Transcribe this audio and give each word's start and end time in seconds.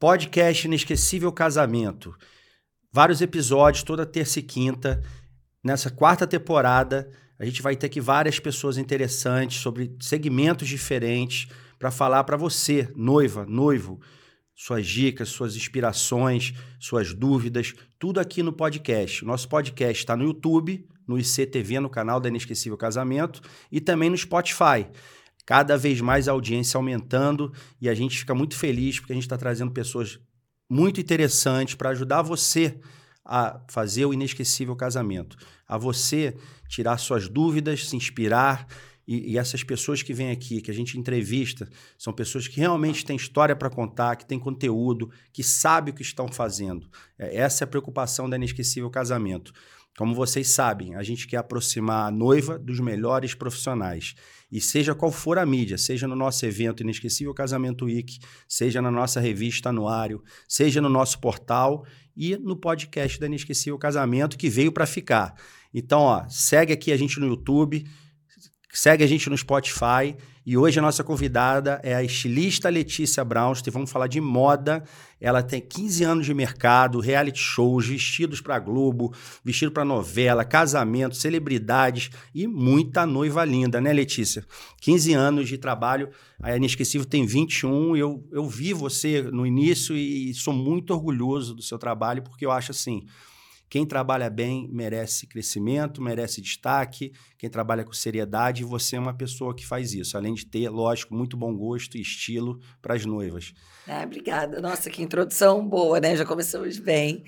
Podcast 0.00 0.64
Inesquecível 0.64 1.32
Casamento. 1.32 2.14
Vários 2.92 3.20
episódios, 3.20 3.82
toda 3.82 4.06
terça 4.06 4.38
e 4.38 4.42
quinta. 4.42 5.02
Nessa 5.62 5.90
quarta 5.90 6.24
temporada, 6.24 7.10
a 7.36 7.44
gente 7.44 7.60
vai 7.60 7.74
ter 7.74 7.86
aqui 7.86 8.00
várias 8.00 8.38
pessoas 8.38 8.78
interessantes 8.78 9.60
sobre 9.60 9.96
segmentos 10.00 10.68
diferentes 10.68 11.48
para 11.80 11.90
falar 11.90 12.22
para 12.22 12.36
você, 12.36 12.88
noiva, 12.94 13.44
noivo, 13.44 14.00
suas 14.54 14.86
dicas, 14.86 15.30
suas 15.30 15.56
inspirações, 15.56 16.54
suas 16.78 17.12
dúvidas, 17.12 17.74
tudo 17.98 18.20
aqui 18.20 18.40
no 18.40 18.52
podcast. 18.52 19.24
Nosso 19.24 19.48
podcast 19.48 20.00
está 20.00 20.16
no 20.16 20.22
YouTube, 20.22 20.86
no 21.08 21.18
ICTV, 21.18 21.80
no 21.80 21.90
canal 21.90 22.20
da 22.20 22.28
Inesquecível 22.28 22.78
Casamento 22.78 23.40
e 23.72 23.80
também 23.80 24.10
no 24.10 24.16
Spotify 24.16 24.86
cada 25.48 25.78
vez 25.78 25.98
mais 26.02 26.28
a 26.28 26.32
audiência 26.32 26.76
aumentando 26.76 27.50
e 27.80 27.88
a 27.88 27.94
gente 27.94 28.18
fica 28.18 28.34
muito 28.34 28.54
feliz 28.54 29.00
porque 29.00 29.14
a 29.14 29.16
gente 29.16 29.24
está 29.24 29.38
trazendo 29.38 29.70
pessoas 29.70 30.20
muito 30.68 31.00
interessantes 31.00 31.74
para 31.74 31.88
ajudar 31.88 32.20
você 32.20 32.78
a 33.24 33.58
fazer 33.66 34.04
o 34.04 34.12
inesquecível 34.12 34.76
casamento, 34.76 35.38
a 35.66 35.78
você 35.78 36.36
tirar 36.68 36.98
suas 36.98 37.30
dúvidas, 37.30 37.88
se 37.88 37.96
inspirar. 37.96 38.66
E, 39.06 39.32
e 39.32 39.38
essas 39.38 39.64
pessoas 39.64 40.02
que 40.02 40.12
vêm 40.12 40.30
aqui, 40.30 40.60
que 40.60 40.70
a 40.70 40.74
gente 40.74 40.98
entrevista, 40.98 41.66
são 41.96 42.12
pessoas 42.12 42.46
que 42.46 42.60
realmente 42.60 43.02
têm 43.02 43.16
história 43.16 43.56
para 43.56 43.70
contar, 43.70 44.16
que 44.16 44.26
têm 44.26 44.38
conteúdo, 44.38 45.10
que 45.32 45.42
sabem 45.42 45.94
o 45.94 45.96
que 45.96 46.02
estão 46.02 46.28
fazendo. 46.28 46.90
É, 47.18 47.38
essa 47.38 47.64
é 47.64 47.66
a 47.66 47.68
preocupação 47.68 48.28
da 48.28 48.36
Inesquecível 48.36 48.90
Casamento. 48.90 49.54
Como 49.98 50.14
vocês 50.14 50.50
sabem, 50.50 50.94
a 50.94 51.02
gente 51.02 51.26
quer 51.26 51.38
aproximar 51.38 52.06
a 52.06 52.10
noiva 52.12 52.56
dos 52.56 52.78
melhores 52.78 53.34
profissionais. 53.34 54.14
E 54.48 54.60
seja 54.60 54.94
qual 54.94 55.10
for 55.10 55.38
a 55.38 55.44
mídia, 55.44 55.76
seja 55.76 56.06
no 56.06 56.14
nosso 56.14 56.46
evento 56.46 56.84
Inesquecível 56.84 57.34
Casamento 57.34 57.86
Week, 57.86 58.20
seja 58.46 58.80
na 58.80 58.92
nossa 58.92 59.18
revista 59.18 59.70
anuário, 59.70 60.22
seja 60.46 60.80
no 60.80 60.88
nosso 60.88 61.18
portal 61.18 61.84
e 62.16 62.36
no 62.36 62.54
podcast 62.54 63.18
da 63.18 63.26
Inesquecível 63.26 63.76
Casamento, 63.76 64.38
que 64.38 64.48
veio 64.48 64.70
para 64.70 64.86
ficar. 64.86 65.34
Então, 65.74 65.98
ó, 65.98 66.28
segue 66.28 66.72
aqui 66.72 66.92
a 66.92 66.96
gente 66.96 67.18
no 67.18 67.26
YouTube, 67.26 67.84
segue 68.72 69.02
a 69.02 69.06
gente 69.06 69.30
no 69.30 69.36
Spotify 69.36 70.16
e 70.50 70.56
hoje 70.56 70.78
a 70.78 70.82
nossa 70.82 71.04
convidada 71.04 71.78
é 71.82 71.94
a 71.94 72.02
estilista 72.02 72.70
Letícia 72.70 73.22
Brownstein. 73.22 73.70
Vamos 73.70 73.90
falar 73.90 74.06
de 74.06 74.18
moda. 74.18 74.82
Ela 75.20 75.42
tem 75.42 75.60
15 75.60 76.04
anos 76.04 76.24
de 76.24 76.32
mercado, 76.32 77.00
reality 77.00 77.38
shows, 77.38 77.86
vestidos 77.86 78.40
para 78.40 78.58
Globo, 78.58 79.12
vestido 79.44 79.70
para 79.70 79.84
novela, 79.84 80.46
casamento, 80.46 81.16
celebridades 81.16 82.10
e 82.34 82.46
muita 82.46 83.04
noiva 83.04 83.44
linda, 83.44 83.78
né, 83.78 83.92
Letícia? 83.92 84.42
15 84.80 85.12
anos 85.12 85.48
de 85.50 85.58
trabalho. 85.58 86.08
A 86.42 86.56
Inesquecível 86.56 87.06
tem 87.06 87.26
21. 87.26 87.94
Eu, 87.94 88.26
eu 88.32 88.48
vi 88.48 88.72
você 88.72 89.20
no 89.22 89.46
início 89.46 89.94
e 89.94 90.32
sou 90.32 90.54
muito 90.54 90.94
orgulhoso 90.94 91.54
do 91.54 91.62
seu 91.62 91.78
trabalho, 91.78 92.22
porque 92.22 92.46
eu 92.46 92.50
acho 92.50 92.70
assim 92.70 93.04
quem 93.68 93.84
trabalha 93.84 94.30
bem 94.30 94.68
merece 94.72 95.26
crescimento, 95.26 96.00
merece 96.00 96.40
destaque. 96.40 97.12
Quem 97.36 97.50
trabalha 97.50 97.84
com 97.84 97.92
seriedade, 97.92 98.64
você 98.64 98.96
é 98.96 99.00
uma 99.00 99.14
pessoa 99.14 99.54
que 99.54 99.66
faz 99.66 99.92
isso, 99.92 100.16
além 100.16 100.32
de 100.32 100.46
ter, 100.46 100.70
lógico, 100.70 101.14
muito 101.14 101.36
bom 101.36 101.54
gosto 101.54 101.98
e 101.98 102.00
estilo 102.00 102.58
para 102.80 102.94
as 102.94 103.04
noivas. 103.04 103.52
Ah, 103.86 104.02
obrigada. 104.04 104.60
Nossa, 104.60 104.88
que 104.88 105.02
introdução 105.02 105.66
boa, 105.68 106.00
né? 106.00 106.16
Já 106.16 106.24
começamos 106.24 106.78
bem. 106.78 107.24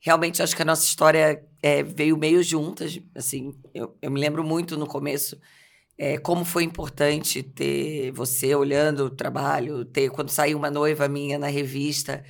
Realmente, 0.00 0.42
acho 0.42 0.56
que 0.56 0.62
a 0.62 0.66
nossa 0.66 0.84
história 0.84 1.44
é, 1.62 1.82
veio 1.82 2.16
meio 2.16 2.42
juntas. 2.42 3.00
Assim, 3.14 3.52
eu, 3.72 3.96
eu 4.02 4.10
me 4.10 4.20
lembro 4.20 4.42
muito 4.42 4.76
no 4.76 4.86
começo 4.86 5.38
é, 5.96 6.18
como 6.18 6.44
foi 6.44 6.64
importante 6.64 7.42
ter 7.42 8.10
você 8.10 8.54
olhando 8.54 9.04
o 9.04 9.10
trabalho, 9.10 9.84
ter 9.84 10.10
quando 10.10 10.30
saiu 10.30 10.58
uma 10.58 10.70
noiva 10.70 11.08
minha 11.08 11.38
na 11.38 11.46
revista 11.46 12.24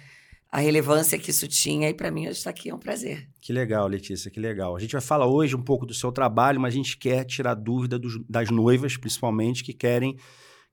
a 0.51 0.61
relevância 0.61 1.19
que 1.19 1.31
isso 1.31 1.47
tinha. 1.49 1.89
E 1.89 1.95
para 1.95 2.11
mim, 2.11 2.23
hoje 2.23 2.39
está 2.39 2.51
aqui 2.51 2.71
é 2.71 2.75
um 2.75 2.79
prazer. 2.79 3.29
Que 3.41 3.53
legal, 3.53 3.87
Letícia, 3.87 4.31
que 4.31 4.41
legal. 4.41 4.77
A 4.77 4.81
gente 4.81 4.93
vai 4.93 5.01
falar 5.01 5.27
hoje 5.27 5.57
um 5.57 5.63
pouco 5.63 5.87
do 5.87 5.95
seu 5.95 6.13
trabalho, 6.13 6.61
mas 6.61 6.75
a 6.75 6.77
gente 6.77 6.97
quer 6.97 7.25
tirar 7.25 7.55
dúvida 7.55 7.99
dos, 7.99 8.19
das 8.29 8.51
noivas, 8.51 8.97
principalmente, 8.97 9.63
que 9.63 9.73
querem. 9.73 10.17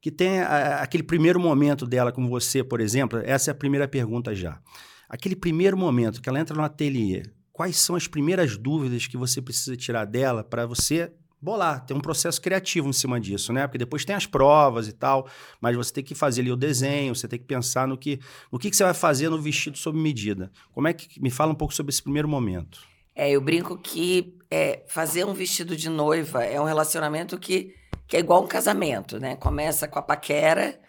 que 0.01 0.12
tem 0.12 0.39
a, 0.39 0.78
aquele 0.78 1.03
primeiro 1.03 1.39
momento 1.39 1.85
dela 1.85 2.12
com 2.12 2.28
você, 2.28 2.63
por 2.63 2.79
exemplo. 2.79 3.19
Essa 3.23 3.51
é 3.51 3.53
a 3.53 3.56
primeira 3.56 3.88
pergunta 3.88 4.33
já. 4.33 4.59
Aquele 5.09 5.35
primeiro 5.35 5.78
momento 5.78 6.22
que 6.22 6.29
ela 6.29 6.39
entra 6.39 6.56
no 6.56 6.63
ateliê, 6.63 7.23
quais 7.51 7.78
são 7.78 7.95
as 7.95 8.07
primeiras 8.07 8.57
dúvidas 8.57 9.06
que 9.06 9.17
você 9.17 9.41
precisa 9.41 9.78
tirar 9.78 10.06
dela 10.06 10.44
para 10.44 10.66
você 10.66 11.12
bolar, 11.43 11.85
tem 11.85 11.95
um 11.95 11.99
processo 11.99 12.41
criativo 12.41 12.87
em 12.87 12.93
cima 12.93 13.19
disso, 13.19 13.51
né? 13.51 13.67
Porque 13.67 13.77
depois 13.77 14.05
tem 14.05 14.15
as 14.15 14.25
provas 14.25 14.87
e 14.87 14.93
tal, 14.93 15.27
mas 15.59 15.75
você 15.75 15.93
tem 15.93 16.03
que 16.03 16.15
fazer 16.15 16.41
ali 16.41 16.51
o 16.51 16.55
desenho, 16.55 17.13
você 17.13 17.27
tem 17.27 17.37
que 17.37 17.45
pensar 17.45 17.87
no 17.87 17.97
que, 17.97 18.19
no 18.51 18.57
que, 18.57 18.69
que 18.69 18.75
você 18.75 18.83
vai 18.83 18.93
fazer 18.93 19.29
no 19.29 19.41
vestido 19.41 19.77
sob 19.77 19.99
medida. 19.99 20.51
Como 20.71 20.87
é 20.87 20.93
que 20.93 21.21
me 21.21 21.29
fala 21.29 21.51
um 21.51 21.55
pouco 21.55 21.73
sobre 21.73 21.91
esse 21.91 22.01
primeiro 22.01 22.27
momento? 22.27 22.79
É, 23.15 23.29
eu 23.29 23.41
brinco 23.41 23.77
que 23.77 24.37
é, 24.49 24.83
fazer 24.87 25.25
um 25.25 25.33
vestido 25.33 25.75
de 25.75 25.89
noiva 25.89 26.43
é 26.43 26.59
um 26.59 26.65
relacionamento 26.65 27.37
que, 27.37 27.75
que 28.07 28.17
é 28.17 28.19
igual 28.19 28.43
um 28.43 28.47
casamento, 28.47 29.19
né? 29.19 29.35
Começa 29.35 29.87
com 29.87 29.99
a 29.99 30.01
paquera, 30.01 30.79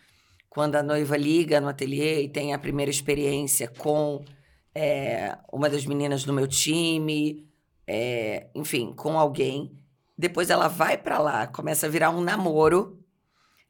quando 0.48 0.76
a 0.76 0.82
noiva 0.82 1.16
liga 1.16 1.60
no 1.60 1.68
ateliê 1.68 2.22
e 2.22 2.28
tem 2.28 2.54
a 2.54 2.58
primeira 2.58 2.90
experiência 2.90 3.66
com 3.66 4.24
é, 4.72 5.36
uma 5.52 5.68
das 5.68 5.84
meninas 5.84 6.24
do 6.24 6.32
meu 6.32 6.46
time, 6.46 7.44
é, 7.86 8.46
enfim, 8.54 8.92
com 8.94 9.18
alguém 9.18 9.72
depois 10.16 10.50
ela 10.50 10.68
vai 10.68 10.96
para 10.96 11.18
lá, 11.18 11.46
começa 11.46 11.86
a 11.86 11.90
virar 11.90 12.10
um 12.10 12.20
namoro. 12.20 13.00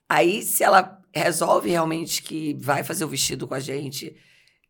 Aí, 0.09 0.43
se 0.43 0.62
ela 0.62 1.00
resolve 1.15 1.71
realmente 1.71 2.22
que 2.22 2.55
vai 2.55 2.84
fazer 2.84 3.05
o 3.05 3.09
vestido 3.09 3.49
com 3.49 3.55
a 3.55 3.60
gente, 3.60 4.15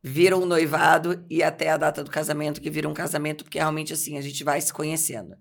vira 0.03 0.37
um 0.37 0.47
noivado 0.47 1.25
e 1.29 1.43
até 1.43 1.71
a 1.71 1.77
data 1.77 2.05
do 2.05 2.11
casamento, 2.11 2.61
que 2.61 2.71
vira 2.71 2.89
um 2.89 2.95
casamento, 2.95 3.45
porque 3.45 3.59
realmente 3.59 3.93
assim, 3.93 4.19
a 4.19 4.21
gente 4.21 4.45
vai 4.45 4.61
se 4.61 4.73
conhecendo. 4.73 5.35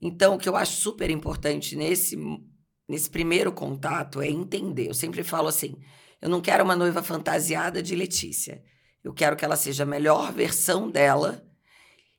Então, 0.00 0.34
o 0.34 0.38
que 0.38 0.48
eu 0.48 0.56
acho 0.56 0.80
super 0.80 1.10
importante 1.10 1.74
nesse, 1.74 2.16
nesse 2.88 3.10
primeiro 3.10 3.52
contato 3.52 4.20
é 4.20 4.28
entender. 4.28 4.88
Eu 4.88 4.94
sempre 4.94 5.22
falo 5.22 5.48
assim: 5.48 5.76
eu 6.20 6.28
não 6.28 6.40
quero 6.40 6.64
uma 6.64 6.76
noiva 6.76 7.02
fantasiada 7.02 7.82
de 7.82 7.94
Letícia. 7.94 8.62
Eu 9.02 9.12
quero 9.12 9.36
que 9.36 9.44
ela 9.44 9.56
seja 9.56 9.82
a 9.82 9.86
melhor 9.86 10.32
versão 10.32 10.90
dela 10.90 11.44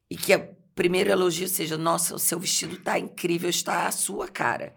e 0.10 0.16
que 0.16 0.34
primeiro 0.78 1.10
elogio 1.10 1.50
seja: 1.50 1.76
nossa, 1.76 2.16
o 2.16 2.20
seu 2.20 2.40
vestido 2.40 2.78
tá 2.78 2.98
incrível, 2.98 3.50
está 3.50 3.88
a 3.88 3.92
sua 3.92 4.30
cara. 4.30 4.74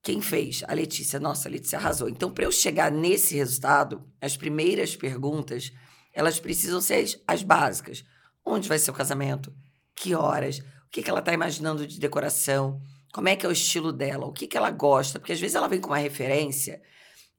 Quem 0.00 0.20
fez? 0.22 0.62
A 0.68 0.72
Letícia. 0.72 1.18
Nossa, 1.18 1.48
a 1.48 1.50
Letícia 1.50 1.78
arrasou. 1.78 2.08
Então, 2.08 2.30
para 2.30 2.44
eu 2.44 2.52
chegar 2.52 2.90
nesse 2.90 3.34
resultado, 3.34 4.02
as 4.20 4.36
primeiras 4.36 4.94
perguntas, 4.94 5.72
elas 6.12 6.38
precisam 6.38 6.80
ser 6.80 7.02
as, 7.02 7.20
as 7.26 7.42
básicas. 7.42 8.04
Onde 8.44 8.68
vai 8.68 8.78
ser 8.78 8.90
o 8.90 8.94
casamento? 8.94 9.52
Que 9.94 10.14
horas? 10.14 10.58
O 10.58 10.90
que, 10.90 11.02
que 11.02 11.10
ela 11.10 11.20
está 11.20 11.32
imaginando 11.32 11.86
de 11.86 11.98
decoração? 11.98 12.80
Como 13.12 13.28
é 13.28 13.34
que 13.34 13.44
é 13.44 13.48
o 13.48 13.52
estilo 13.52 13.92
dela? 13.92 14.26
O 14.26 14.32
que, 14.32 14.46
que 14.46 14.56
ela 14.56 14.70
gosta? 14.70 15.18
Porque 15.18 15.32
às 15.32 15.40
vezes 15.40 15.56
ela 15.56 15.68
vem 15.68 15.80
com 15.80 15.88
uma 15.88 15.98
referência. 15.98 16.80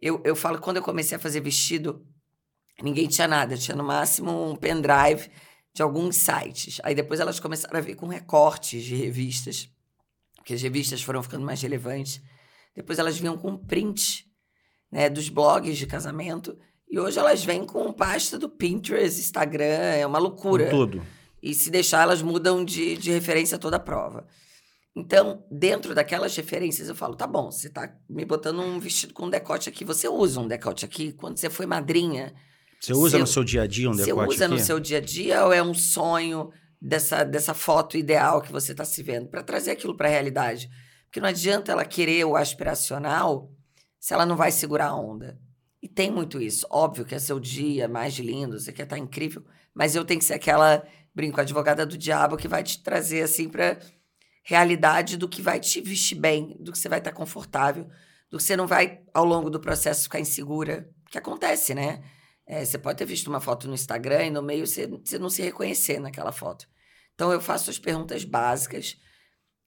Eu, 0.02 0.22
eu 0.26 0.36
falo 0.36 0.60
quando 0.60 0.78
eu 0.78 0.84
comecei 0.84 1.16
a 1.16 1.20
fazer 1.20 1.40
vestido, 1.40 2.06
ninguém 2.82 3.08
tinha 3.08 3.28
nada. 3.28 3.56
Tinha 3.56 3.78
no 3.78 3.84
máximo 3.84 4.52
um 4.52 4.56
pendrive 4.56 5.30
de 5.76 5.82
alguns 5.82 6.16
sites. 6.16 6.80
Aí 6.84 6.96
depois 6.96 7.20
elas 7.20 7.38
começaram 7.38 7.78
a 7.78 7.82
ver 7.82 7.96
com 7.96 8.08
recortes 8.08 8.82
de 8.84 8.96
revistas, 8.96 9.70
porque 10.38 10.54
as 10.54 10.62
revistas 10.62 11.04
foram 11.04 11.22
ficando 11.22 11.46
mais 11.46 11.62
relevantes. 11.62 12.22
Depois 12.74 12.98
elas 12.98 13.18
vinham 13.20 13.38
com 13.38 13.58
print 13.58 14.26
né, 14.90 15.10
dos 15.10 15.28
blogs 15.28 15.78
de 15.78 15.86
casamento. 15.86 16.58
E 16.90 16.98
hoje 16.98 17.20
elas 17.20 17.44
vêm 17.44 17.66
com 17.66 17.92
pasta 17.92 18.40
do 18.40 18.48
Pinterest, 18.48 19.20
Instagram, 19.20 19.66
é 19.66 20.08
uma 20.08 20.18
loucura. 20.18 20.66
Com 20.66 20.72
tudo. 20.72 21.06
E 21.44 21.54
se 21.54 21.70
deixar, 21.70 22.04
elas 22.04 22.22
mudam 22.22 22.64
de, 22.64 22.96
de 22.96 23.12
referência 23.12 23.58
toda 23.58 23.76
a 23.76 23.80
prova. 23.80 24.26
Então, 24.96 25.46
dentro 25.52 25.94
daquelas 25.94 26.34
referências, 26.38 26.88
eu 26.88 26.96
falo: 26.96 27.16
tá 27.16 27.28
bom, 27.28 27.52
você 27.52 27.70
tá 27.70 27.94
me 28.10 28.24
botando 28.24 28.62
um 28.62 28.80
vestido 28.80 29.14
com 29.14 29.26
um 29.26 29.30
decote 29.30 29.68
aqui, 29.68 29.84
você 29.84 30.08
usa 30.08 30.40
um 30.40 30.48
decote 30.48 30.86
aqui. 30.86 31.12
Quando 31.12 31.38
você 31.38 31.50
foi 31.50 31.66
madrinha, 31.66 32.34
você 32.86 32.94
usa 32.94 33.18
no 33.18 33.28
seu 33.28 33.44
dia 33.44 33.64
a 33.64 33.68
dia 33.68 33.90
um 33.90 33.96
decote 33.96 34.28
Você 34.28 34.36
usa 34.36 34.46
aqui? 34.46 34.54
no 34.54 34.60
seu 34.60 34.80
dia 34.80 34.98
a 34.98 35.02
dia 35.02 35.46
ou 35.46 35.54
é 35.54 35.62
um 35.62 35.74
sonho 35.74 36.52
dessa, 36.82 37.24
dessa 37.24 37.54
foto 37.54 37.98
ideal 37.98 38.42
que 38.42 38.52
você 38.52 38.72
está 38.72 38.86
se 38.86 39.02
vendo? 39.02 39.28
Para 39.28 39.44
trazer 39.44 39.72
aquilo 39.72 39.96
para 39.96 40.08
a 40.08 40.12
realidade. 40.12 40.70
Porque 41.06 41.20
não 41.20 41.30
adianta 41.30 41.72
ela 41.72 41.86
querer 41.86 42.26
o 42.26 42.36
aspiracional 42.36 43.52
se 44.00 44.14
ela 44.14 44.26
não 44.26 44.36
vai 44.36 44.52
segurar 44.52 44.90
a 44.90 44.96
onda. 44.96 45.40
E 45.82 45.88
tem 45.88 46.12
muito 46.12 46.42
isso. 46.42 46.68
Óbvio 46.70 47.06
que 47.06 47.16
é 47.16 47.20
seu 47.20 47.40
dia 47.40 47.88
mais 47.88 48.14
lindo, 48.16 48.60
você 48.60 48.72
quer 48.72 48.84
estar 48.84 48.96
tá 48.96 49.02
incrível, 49.02 49.44
mas 49.74 49.96
eu 49.96 50.06
tenho 50.06 50.20
que 50.20 50.26
ser 50.26 50.34
aquela, 50.34 50.84
brinco, 51.14 51.40
advogada 51.40 51.86
do 51.86 51.98
diabo 51.98 52.38
que 52.38 52.48
vai 52.48 52.64
te 52.64 52.84
trazer 52.84 53.24
assim 53.24 53.50
para 53.50 53.80
realidade 54.44 55.18
do 55.18 55.28
que 55.28 55.42
vai 55.42 55.60
te 55.60 55.82
vestir 55.82 56.16
bem, 56.16 56.56
do 56.60 56.72
que 56.72 56.78
você 56.78 56.88
vai 56.88 57.00
estar 57.00 57.12
tá 57.12 57.18
confortável, 57.18 57.88
do 58.30 58.38
que 58.38 58.44
você 58.44 58.56
não 58.56 58.68
vai 58.68 59.02
ao 59.14 59.26
longo 59.26 59.50
do 59.50 59.60
processo 59.60 60.04
ficar 60.04 60.20
insegura, 60.20 60.88
que 61.10 61.18
acontece, 61.18 61.74
né? 61.74 62.04
É, 62.48 62.64
você 62.64 62.78
pode 62.78 62.98
ter 62.98 63.06
visto 63.06 63.28
uma 63.28 63.40
foto 63.40 63.68
no 63.68 63.74
Instagram 63.74 64.26
e 64.26 64.30
no 64.30 64.44
meio 64.44 64.68
você, 64.68 64.88
você 64.88 65.18
não 65.18 65.30
se 65.30 65.42
reconhecer 65.42 66.00
naquela 66.00 66.32
foto. 66.32 66.68
Então 67.14 67.32
eu 67.32 67.42
faço 67.42 67.70
as 67.70 67.80
perguntas 67.80 68.24
básicas 68.24 68.98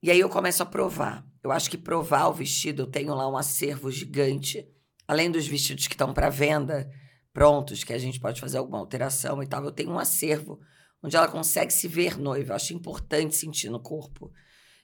e 0.01 0.09
aí 0.09 0.19
eu 0.19 0.29
começo 0.29 0.63
a 0.63 0.65
provar. 0.65 1.25
Eu 1.43 1.51
acho 1.51 1.69
que 1.69 1.77
provar 1.77 2.27
o 2.27 2.33
vestido, 2.33 2.83
eu 2.83 2.87
tenho 2.87 3.13
lá 3.13 3.29
um 3.29 3.37
acervo 3.37 3.91
gigante, 3.91 4.65
além 5.07 5.29
dos 5.29 5.47
vestidos 5.47 5.87
que 5.87 5.93
estão 5.93 6.13
para 6.13 6.29
venda, 6.29 6.89
prontos, 7.33 7.83
que 7.83 7.93
a 7.93 7.97
gente 7.97 8.19
pode 8.19 8.39
fazer 8.39 8.57
alguma 8.57 8.77
alteração 8.77 9.43
e 9.43 9.47
tal. 9.47 9.63
Eu 9.63 9.71
tenho 9.71 9.91
um 9.91 9.99
acervo 9.99 10.59
onde 11.03 11.17
ela 11.17 11.27
consegue 11.27 11.71
se 11.71 11.87
ver 11.87 12.17
noiva. 12.17 12.51
Eu 12.51 12.55
acho 12.55 12.73
importante 12.73 13.35
sentir 13.35 13.69
no 13.69 13.79
corpo. 13.79 14.31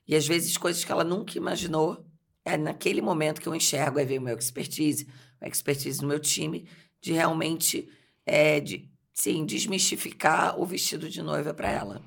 E 0.08 0.16
às 0.16 0.28
vezes 0.28 0.58
coisas 0.58 0.84
que 0.84 0.92
ela 0.92 1.04
nunca 1.04 1.38
imaginou, 1.38 2.06
é 2.44 2.58
naquele 2.58 3.02
momento 3.02 3.42
que 3.42 3.48
eu 3.48 3.56
enxergo, 3.56 3.98
aí 3.98 4.06
vem 4.06 4.20
o 4.20 4.22
meu 4.22 4.38
expertise, 4.38 5.08
a 5.42 5.48
expertise 5.48 6.00
do 6.00 6.08
meu 6.08 6.20
time, 6.20 6.68
de 7.06 7.14
realmente, 7.14 7.88
é, 8.26 8.60
de, 8.60 8.90
sim, 9.14 9.46
desmistificar 9.46 10.60
o 10.60 10.66
vestido 10.66 11.08
de 11.08 11.22
noiva 11.22 11.54
para 11.54 11.70
ela. 11.70 12.02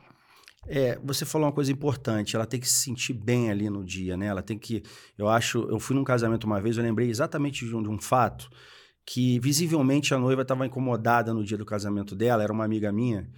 É, 0.66 0.98
você 1.04 1.24
falou 1.24 1.46
uma 1.46 1.52
coisa 1.52 1.70
importante, 1.70 2.34
ela 2.34 2.44
tem 2.44 2.58
que 2.58 2.68
se 2.68 2.82
sentir 2.82 3.12
bem 3.12 3.48
ali 3.48 3.70
no 3.70 3.84
dia, 3.84 4.16
né? 4.16 4.26
Ela 4.26 4.42
tem 4.42 4.58
que. 4.58 4.82
Eu 5.16 5.28
acho. 5.28 5.60
Eu 5.70 5.78
fui 5.78 5.94
num 5.94 6.02
casamento 6.02 6.44
uma 6.44 6.60
vez, 6.60 6.76
eu 6.76 6.82
lembrei 6.82 7.08
exatamente 7.08 7.64
de 7.64 7.74
um, 7.74 7.80
de 7.80 7.88
um 7.88 7.98
fato 7.98 8.50
que 9.06 9.38
visivelmente 9.38 10.12
a 10.12 10.18
noiva 10.18 10.42
estava 10.42 10.66
incomodada 10.66 11.32
no 11.32 11.44
dia 11.44 11.56
do 11.56 11.64
casamento 11.64 12.16
dela, 12.16 12.42
era 12.42 12.52
uma 12.52 12.64
amiga 12.64 12.90
minha. 12.90 13.30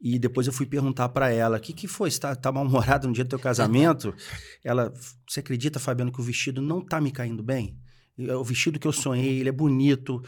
E 0.00 0.18
depois 0.18 0.46
eu 0.46 0.52
fui 0.52 0.64
perguntar 0.64 1.10
para 1.10 1.30
ela: 1.30 1.58
o 1.58 1.60
que, 1.60 1.74
que 1.74 1.86
foi? 1.86 2.10
Você 2.10 2.20
tá, 2.20 2.34
tá 2.34 2.50
mal-humorado 2.50 3.06
no 3.06 3.12
dia 3.12 3.22
do 3.22 3.28
teu 3.30 3.38
casamento? 3.38 4.14
ela, 4.64 4.92
você 5.28 5.40
acredita, 5.40 5.78
Fabiano, 5.78 6.10
que 6.10 6.22
o 6.22 6.24
vestido 6.24 6.62
não 6.62 6.80
tá 6.80 7.02
me 7.02 7.12
caindo 7.12 7.42
bem? 7.42 7.78
O 8.18 8.42
vestido 8.42 8.78
que 8.78 8.88
eu 8.88 8.92
sonhei, 8.92 9.40
ele 9.40 9.50
é 9.50 9.52
bonito. 9.52 10.22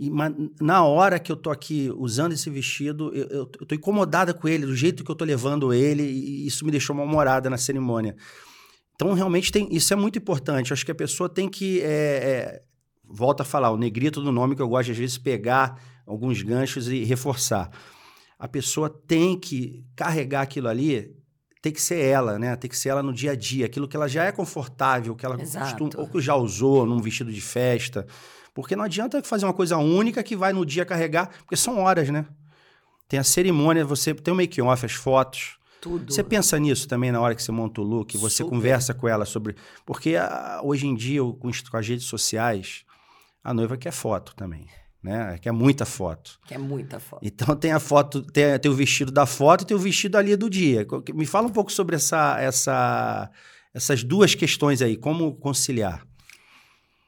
E, 0.00 0.08
mas 0.10 0.34
na 0.60 0.82
hora 0.84 1.18
que 1.18 1.30
eu 1.30 1.36
tô 1.36 1.50
aqui 1.50 1.92
usando 1.96 2.32
esse 2.32 2.48
vestido, 2.48 3.14
eu, 3.14 3.26
eu, 3.28 3.50
eu 3.60 3.66
tô 3.66 3.74
incomodada 3.74 4.32
com 4.32 4.48
ele, 4.48 4.64
do 4.64 4.74
jeito 4.74 5.04
que 5.04 5.10
eu 5.10 5.14
tô 5.14 5.24
levando 5.24 5.72
ele, 5.72 6.02
e 6.02 6.46
isso 6.46 6.64
me 6.64 6.70
deixou 6.70 6.96
mal-humorada 6.96 7.50
na 7.50 7.58
cerimônia. 7.58 8.16
Então, 8.94 9.12
realmente, 9.12 9.52
tem, 9.52 9.68
isso 9.70 9.92
é 9.92 9.96
muito 9.96 10.18
importante. 10.18 10.70
Eu 10.70 10.74
acho 10.74 10.84
que 10.84 10.92
a 10.92 10.94
pessoa 10.94 11.28
tem 11.28 11.48
que. 11.48 11.80
É, 11.82 11.84
é, 11.84 12.62
volta 13.04 13.42
a 13.42 13.46
falar, 13.46 13.70
o 13.70 13.76
negrito 13.76 14.20
do 14.20 14.32
nome 14.32 14.56
que 14.56 14.62
eu 14.62 14.68
gosto, 14.68 14.90
às 14.90 14.96
vezes, 14.96 15.18
pegar 15.18 15.80
alguns 16.06 16.42
ganchos 16.42 16.88
e 16.88 17.04
reforçar 17.04 17.70
a 18.40 18.48
pessoa 18.48 18.88
tem 18.88 19.38
que 19.38 19.84
carregar 19.94 20.40
aquilo 20.40 20.66
ali, 20.66 21.14
tem 21.60 21.70
que 21.70 21.80
ser 21.80 22.00
ela, 22.00 22.38
né? 22.38 22.56
Tem 22.56 22.70
que 22.70 22.76
ser 22.76 22.88
ela 22.88 23.02
no 23.02 23.12
dia 23.12 23.32
a 23.32 23.36
dia, 23.36 23.66
aquilo 23.66 23.86
que 23.86 23.94
ela 23.94 24.08
já 24.08 24.24
é 24.24 24.32
confortável, 24.32 25.14
que 25.14 25.26
ela 25.26 25.36
costuma, 25.36 25.90
ou 25.98 26.08
que 26.08 26.22
já 26.22 26.34
usou 26.34 26.86
num 26.86 27.02
vestido 27.02 27.30
de 27.30 27.40
festa. 27.40 28.06
Porque 28.60 28.76
não 28.76 28.84
adianta 28.84 29.22
fazer 29.22 29.46
uma 29.46 29.52
coisa 29.52 29.76
única 29.76 30.22
que 30.22 30.36
vai 30.36 30.52
no 30.52 30.64
dia 30.64 30.84
carregar, 30.84 31.30
porque 31.38 31.56
são 31.56 31.78
horas, 31.78 32.08
né? 32.10 32.26
Tem 33.08 33.18
a 33.18 33.24
cerimônia, 33.24 33.84
você 33.84 34.14
tem 34.14 34.32
o 34.32 34.36
make-off, 34.36 34.86
as 34.86 34.92
fotos. 34.92 35.58
Tudo. 35.80 36.12
Você 36.12 36.22
pensa 36.22 36.58
nisso 36.58 36.86
também 36.86 37.10
na 37.10 37.20
hora 37.20 37.34
que 37.34 37.42
você 37.42 37.50
monta 37.50 37.80
o 37.80 37.84
look, 37.84 38.16
você 38.18 38.38
Super. 38.38 38.50
conversa 38.50 38.94
com 38.94 39.08
ela 39.08 39.24
sobre. 39.24 39.56
Porque 39.84 40.14
a, 40.14 40.26
ah, 40.26 40.60
hoje 40.62 40.86
em 40.86 40.94
dia, 40.94 41.20
com, 41.20 41.50
com 41.50 41.76
as 41.76 41.88
redes 41.88 42.04
sociais, 42.04 42.84
a 43.42 43.52
noiva 43.54 43.76
quer 43.76 43.92
foto 43.92 44.34
também 44.36 44.66
né? 45.02 45.38
Que 45.38 45.48
é 45.48 45.52
muita 45.52 45.84
foto. 45.84 46.38
Que 46.46 46.54
é 46.54 46.58
muita 46.58 47.00
foto. 47.00 47.20
Então 47.24 47.56
tem 47.56 47.72
a 47.72 47.80
foto, 47.80 48.22
tem, 48.22 48.58
tem 48.58 48.70
o 48.70 48.74
vestido 48.74 49.10
da 49.10 49.26
foto 49.26 49.62
e 49.62 49.66
tem 49.66 49.76
o 49.76 49.80
vestido 49.80 50.16
ali 50.16 50.36
do 50.36 50.50
dia. 50.50 50.86
Me 51.14 51.26
fala 51.26 51.46
um 51.46 51.52
pouco 51.52 51.72
sobre 51.72 51.96
essa, 51.96 52.38
essa, 52.40 53.30
essas 53.72 54.04
duas 54.04 54.34
questões 54.34 54.82
aí, 54.82 54.96
como 54.96 55.34
conciliar. 55.36 56.06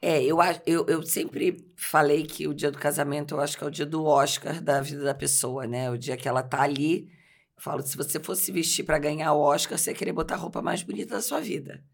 É, 0.04 0.20
eu, 0.20 0.38
eu, 0.66 0.84
eu 0.88 1.02
sempre 1.04 1.64
falei 1.76 2.24
que 2.24 2.48
o 2.48 2.52
dia 2.52 2.72
do 2.72 2.78
casamento 2.78 3.36
eu 3.36 3.40
acho 3.40 3.56
que 3.56 3.62
é 3.62 3.66
o 3.68 3.70
dia 3.70 3.86
do 3.86 4.04
Oscar 4.04 4.60
da 4.60 4.80
vida 4.80 5.04
da 5.04 5.14
pessoa, 5.14 5.64
né? 5.64 5.88
O 5.92 5.96
dia 5.96 6.16
que 6.16 6.28
ela 6.28 6.42
tá 6.42 6.62
ali. 6.62 7.08
Eu 7.56 7.62
falo, 7.62 7.82
se 7.82 7.96
você 7.96 8.18
fosse 8.18 8.50
vestir 8.50 8.84
para 8.84 8.98
ganhar 8.98 9.32
o 9.32 9.40
Oscar, 9.40 9.78
você 9.78 9.92
ia 9.92 9.96
querer 9.96 10.12
botar 10.12 10.34
a 10.34 10.38
roupa 10.38 10.60
mais 10.60 10.82
bonita 10.82 11.14
da 11.14 11.22
sua 11.22 11.40
vida. 11.40 11.84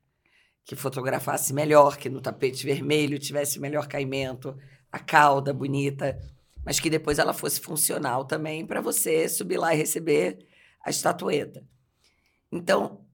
Que 0.64 0.74
fotografasse 0.74 1.52
melhor, 1.52 1.98
que 1.98 2.08
no 2.08 2.22
tapete 2.22 2.64
vermelho 2.64 3.18
tivesse 3.18 3.60
melhor 3.60 3.86
caimento, 3.86 4.56
a 4.90 4.98
cauda 4.98 5.52
bonita, 5.52 6.18
mas 6.64 6.80
que 6.80 6.88
depois 6.88 7.18
ela 7.18 7.34
fosse 7.34 7.60
funcional 7.60 8.24
também 8.24 8.66
para 8.66 8.80
você 8.80 9.28
subir 9.28 9.58
lá 9.58 9.74
e 9.74 9.76
receber 9.76 10.38
a 10.82 10.88
estatueta. 10.88 11.62
Então, 12.50 13.04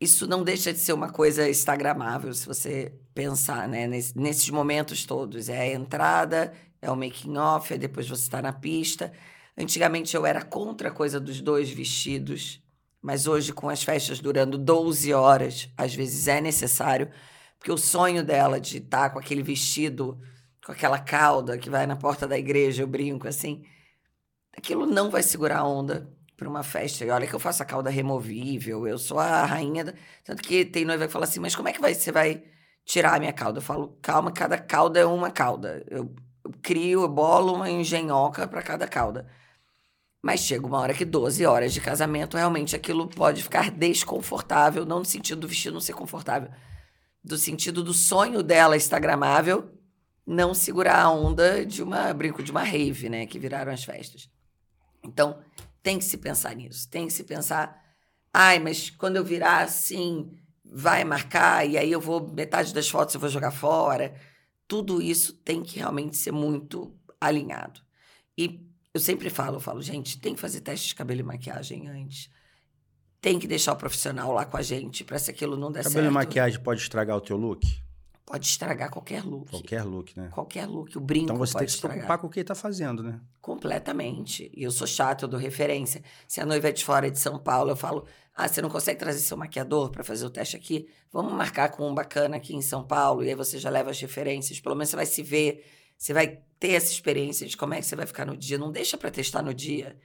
isso 0.00 0.26
não 0.26 0.42
deixa 0.42 0.72
de 0.72 0.80
ser 0.80 0.92
uma 0.92 1.10
coisa 1.10 1.48
instagramável, 1.48 2.32
se 2.34 2.44
você 2.44 2.92
pensar, 3.14 3.68
né? 3.68 3.86
nesses 3.86 4.50
momentos 4.50 5.06
todos. 5.06 5.48
É 5.48 5.60
a 5.60 5.72
entrada, 5.72 6.52
é 6.82 6.90
o 6.90 6.96
making 6.96 7.36
off, 7.36 7.72
é 7.72 7.78
depois 7.78 8.08
você 8.08 8.22
está 8.22 8.42
na 8.42 8.52
pista. 8.52 9.12
Antigamente 9.56 10.16
eu 10.16 10.26
era 10.26 10.42
contra 10.42 10.88
a 10.88 10.92
coisa 10.92 11.20
dos 11.20 11.40
dois 11.40 11.70
vestidos, 11.70 12.60
mas 13.00 13.26
hoje, 13.26 13.52
com 13.52 13.68
as 13.68 13.82
festas 13.82 14.18
durando 14.18 14.58
12 14.58 15.12
horas, 15.12 15.70
às 15.76 15.94
vezes 15.94 16.26
é 16.26 16.40
necessário, 16.40 17.10
porque 17.58 17.70
o 17.70 17.78
sonho 17.78 18.24
dela 18.24 18.60
de 18.60 18.78
estar 18.78 19.10
com 19.10 19.18
aquele 19.18 19.42
vestido 19.42 20.18
com 20.64 20.72
aquela 20.72 20.98
cauda 20.98 21.58
que 21.58 21.68
vai 21.68 21.86
na 21.86 21.94
porta 21.94 22.26
da 22.26 22.38
igreja, 22.38 22.82
eu 22.82 22.86
brinco 22.86 23.28
assim. 23.28 23.64
Aquilo 24.56 24.86
não 24.86 25.10
vai 25.10 25.22
segurar 25.22 25.58
a 25.58 25.66
onda 25.66 26.10
para 26.36 26.48
uma 26.48 26.62
festa. 26.62 27.04
E 27.04 27.10
olha 27.10 27.26
que 27.26 27.34
eu 27.34 27.40
faço 27.40 27.62
a 27.62 27.66
cauda 27.66 27.90
removível, 27.90 28.86
eu 28.86 28.98
sou 28.98 29.18
a 29.18 29.44
rainha. 29.44 29.84
Da... 29.84 29.92
Tanto 30.24 30.42
que 30.42 30.64
tem 30.64 30.84
noiva 30.84 31.06
que 31.06 31.12
fala 31.12 31.26
assim: 31.26 31.40
Mas 31.40 31.54
como 31.54 31.68
é 31.68 31.72
que 31.72 31.80
vai, 31.80 31.94
você 31.94 32.10
vai 32.10 32.42
tirar 32.84 33.14
a 33.14 33.18
minha 33.18 33.32
cauda? 33.32 33.58
Eu 33.58 33.62
falo: 33.62 33.98
Calma, 34.02 34.30
cada 34.30 34.58
cauda 34.58 35.00
é 35.00 35.06
uma 35.06 35.30
cauda. 35.30 35.84
Eu, 35.90 36.14
eu 36.44 36.52
crio, 36.62 37.02
eu 37.02 37.08
bolo 37.08 37.54
uma 37.54 37.70
engenhoca 37.70 38.46
para 38.46 38.62
cada 38.62 38.86
cauda. 38.86 39.26
Mas 40.22 40.40
chega 40.40 40.66
uma 40.66 40.78
hora 40.78 40.94
que 40.94 41.04
12 41.04 41.44
horas 41.44 41.74
de 41.74 41.80
casamento, 41.80 42.36
realmente 42.36 42.74
aquilo 42.74 43.06
pode 43.08 43.42
ficar 43.42 43.70
desconfortável, 43.70 44.86
não 44.86 45.00
no 45.00 45.04
sentido 45.04 45.42
do 45.42 45.48
vestido 45.48 45.74
não 45.74 45.80
ser 45.80 45.92
confortável, 45.92 46.50
do 47.22 47.36
sentido 47.36 47.82
do 47.84 47.92
sonho 47.92 48.42
dela 48.42 48.76
instagramável 48.76 49.70
não 50.26 50.54
segurar 50.54 51.02
a 51.02 51.10
onda 51.10 51.64
de 51.66 51.82
uma 51.82 52.12
brinco 52.14 52.42
de 52.42 52.50
uma 52.50 52.62
rave, 52.62 53.08
né, 53.08 53.26
que 53.26 53.38
viraram 53.38 53.72
as 53.72 53.84
festas. 53.84 54.28
Então, 55.02 55.38
tem 55.82 55.98
que 55.98 56.04
se 56.04 56.16
pensar 56.16 56.54
nisso, 56.54 56.88
tem 56.88 57.06
que 57.06 57.12
se 57.12 57.24
pensar, 57.24 57.78
ai, 58.32 58.58
mas 58.58 58.88
quando 58.90 59.16
eu 59.16 59.24
virar 59.24 59.62
assim, 59.62 60.30
vai 60.64 61.04
marcar 61.04 61.68
e 61.68 61.76
aí 61.76 61.90
eu 61.92 62.00
vou 62.00 62.26
metade 62.32 62.72
das 62.72 62.88
fotos 62.88 63.14
eu 63.14 63.20
vou 63.20 63.28
jogar 63.28 63.50
fora. 63.50 64.14
Tudo 64.66 65.02
isso 65.02 65.34
tem 65.34 65.62
que 65.62 65.78
realmente 65.78 66.16
ser 66.16 66.32
muito 66.32 66.96
alinhado. 67.20 67.80
E 68.36 68.60
eu 68.92 69.00
sempre 69.00 69.28
falo, 69.28 69.56
eu 69.56 69.60
falo, 69.60 69.82
gente, 69.82 70.18
tem 70.18 70.34
que 70.34 70.40
fazer 70.40 70.60
teste 70.60 70.88
de 70.88 70.94
cabelo 70.94 71.20
e 71.20 71.24
maquiagem 71.24 71.88
antes. 71.88 72.30
Tem 73.20 73.38
que 73.38 73.46
deixar 73.46 73.72
o 73.72 73.76
profissional 73.76 74.32
lá 74.32 74.44
com 74.44 74.56
a 74.56 74.62
gente 74.62 75.04
para 75.04 75.18
se 75.18 75.30
aquilo 75.30 75.56
não 75.56 75.70
der 75.70 75.84
cabelo 75.84 75.92
certo. 75.92 76.04
Cabelo 76.04 76.10
e 76.10 76.26
maquiagem 76.26 76.60
pode 76.60 76.80
estragar 76.80 77.16
o 77.16 77.20
teu 77.20 77.36
look? 77.36 77.83
Pode 78.26 78.46
estragar 78.46 78.90
qualquer 78.90 79.24
look. 79.24 79.50
Qualquer 79.50 79.82
look, 79.84 80.16
né? 80.16 80.28
Qualquer 80.32 80.66
look. 80.66 80.96
O 80.96 81.00
brinco 81.00 81.24
Então 81.24 81.36
você 81.36 81.56
tem 81.56 81.64
que 81.66 81.70
se 81.70 81.76
estragar. 81.76 81.96
preocupar 81.98 82.18
com 82.18 82.26
o 82.26 82.30
que 82.30 82.40
ele 82.40 82.46
tá 82.46 82.54
fazendo, 82.54 83.02
né? 83.02 83.20
Completamente. 83.40 84.50
E 84.54 84.62
eu 84.62 84.70
sou 84.70 84.86
chata, 84.86 85.24
eu 85.24 85.28
dou 85.28 85.38
referência. 85.38 86.02
Se 86.26 86.40
a 86.40 86.46
noiva 86.46 86.68
é 86.68 86.72
de 86.72 86.84
fora 86.84 87.10
de 87.10 87.18
São 87.18 87.38
Paulo, 87.38 87.70
eu 87.70 87.76
falo: 87.76 88.06
ah, 88.34 88.48
você 88.48 88.62
não 88.62 88.70
consegue 88.70 88.98
trazer 88.98 89.20
seu 89.20 89.36
maquiador 89.36 89.90
para 89.90 90.02
fazer 90.02 90.24
o 90.24 90.30
teste 90.30 90.56
aqui? 90.56 90.88
Vamos 91.12 91.32
marcar 91.32 91.70
com 91.70 91.88
um 91.88 91.94
bacana 91.94 92.36
aqui 92.36 92.54
em 92.54 92.62
São 92.62 92.84
Paulo. 92.84 93.22
E 93.22 93.28
aí 93.28 93.34
você 93.34 93.58
já 93.58 93.70
leva 93.70 93.90
as 93.90 94.00
referências. 94.00 94.60
Pelo 94.60 94.74
menos 94.74 94.90
você 94.90 94.96
vai 94.96 95.06
se 95.06 95.22
ver, 95.22 95.64
você 95.96 96.12
vai 96.12 96.42
ter 96.58 96.70
essa 96.70 96.90
experiência 96.90 97.46
de 97.46 97.56
como 97.56 97.74
é 97.74 97.80
que 97.80 97.86
você 97.86 97.94
vai 97.94 98.06
ficar 98.06 98.24
no 98.24 98.36
dia. 98.36 98.58
Não 98.58 98.72
deixa 98.72 98.96
para 98.96 99.10
testar 99.10 99.42
no 99.42 99.54
dia. 99.54 99.96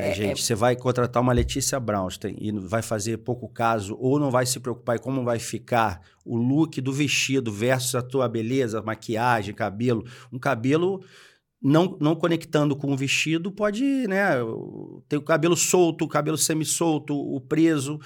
É, 0.00 0.10
é, 0.10 0.14
gente, 0.14 0.40
é... 0.40 0.44
você 0.44 0.54
vai 0.54 0.76
contratar 0.76 1.22
uma 1.22 1.32
Letícia 1.32 1.78
Brownstein 1.78 2.36
e 2.38 2.52
vai 2.52 2.82
fazer 2.82 3.18
pouco 3.18 3.48
caso 3.48 3.96
ou 3.98 4.18
não 4.18 4.30
vai 4.30 4.46
se 4.46 4.58
preocupar 4.60 4.96
em 4.96 5.00
como 5.00 5.24
vai 5.24 5.38
ficar 5.38 6.00
o 6.24 6.36
look 6.36 6.80
do 6.80 6.92
vestido 6.92 7.52
versus 7.52 7.94
a 7.94 8.02
tua 8.02 8.28
beleza, 8.28 8.82
maquiagem, 8.82 9.54
cabelo. 9.54 10.04
Um 10.32 10.38
cabelo 10.38 11.02
não, 11.62 11.96
não 12.00 12.16
conectando 12.16 12.74
com 12.74 12.92
o 12.92 12.96
vestido 12.96 13.52
pode, 13.52 13.84
né, 14.08 14.30
ter 15.08 15.18
o 15.18 15.22
cabelo 15.22 15.56
solto, 15.56 16.04
o 16.04 16.08
cabelo 16.08 16.38
semi-solto, 16.38 17.14
o 17.14 17.40
preso. 17.40 18.00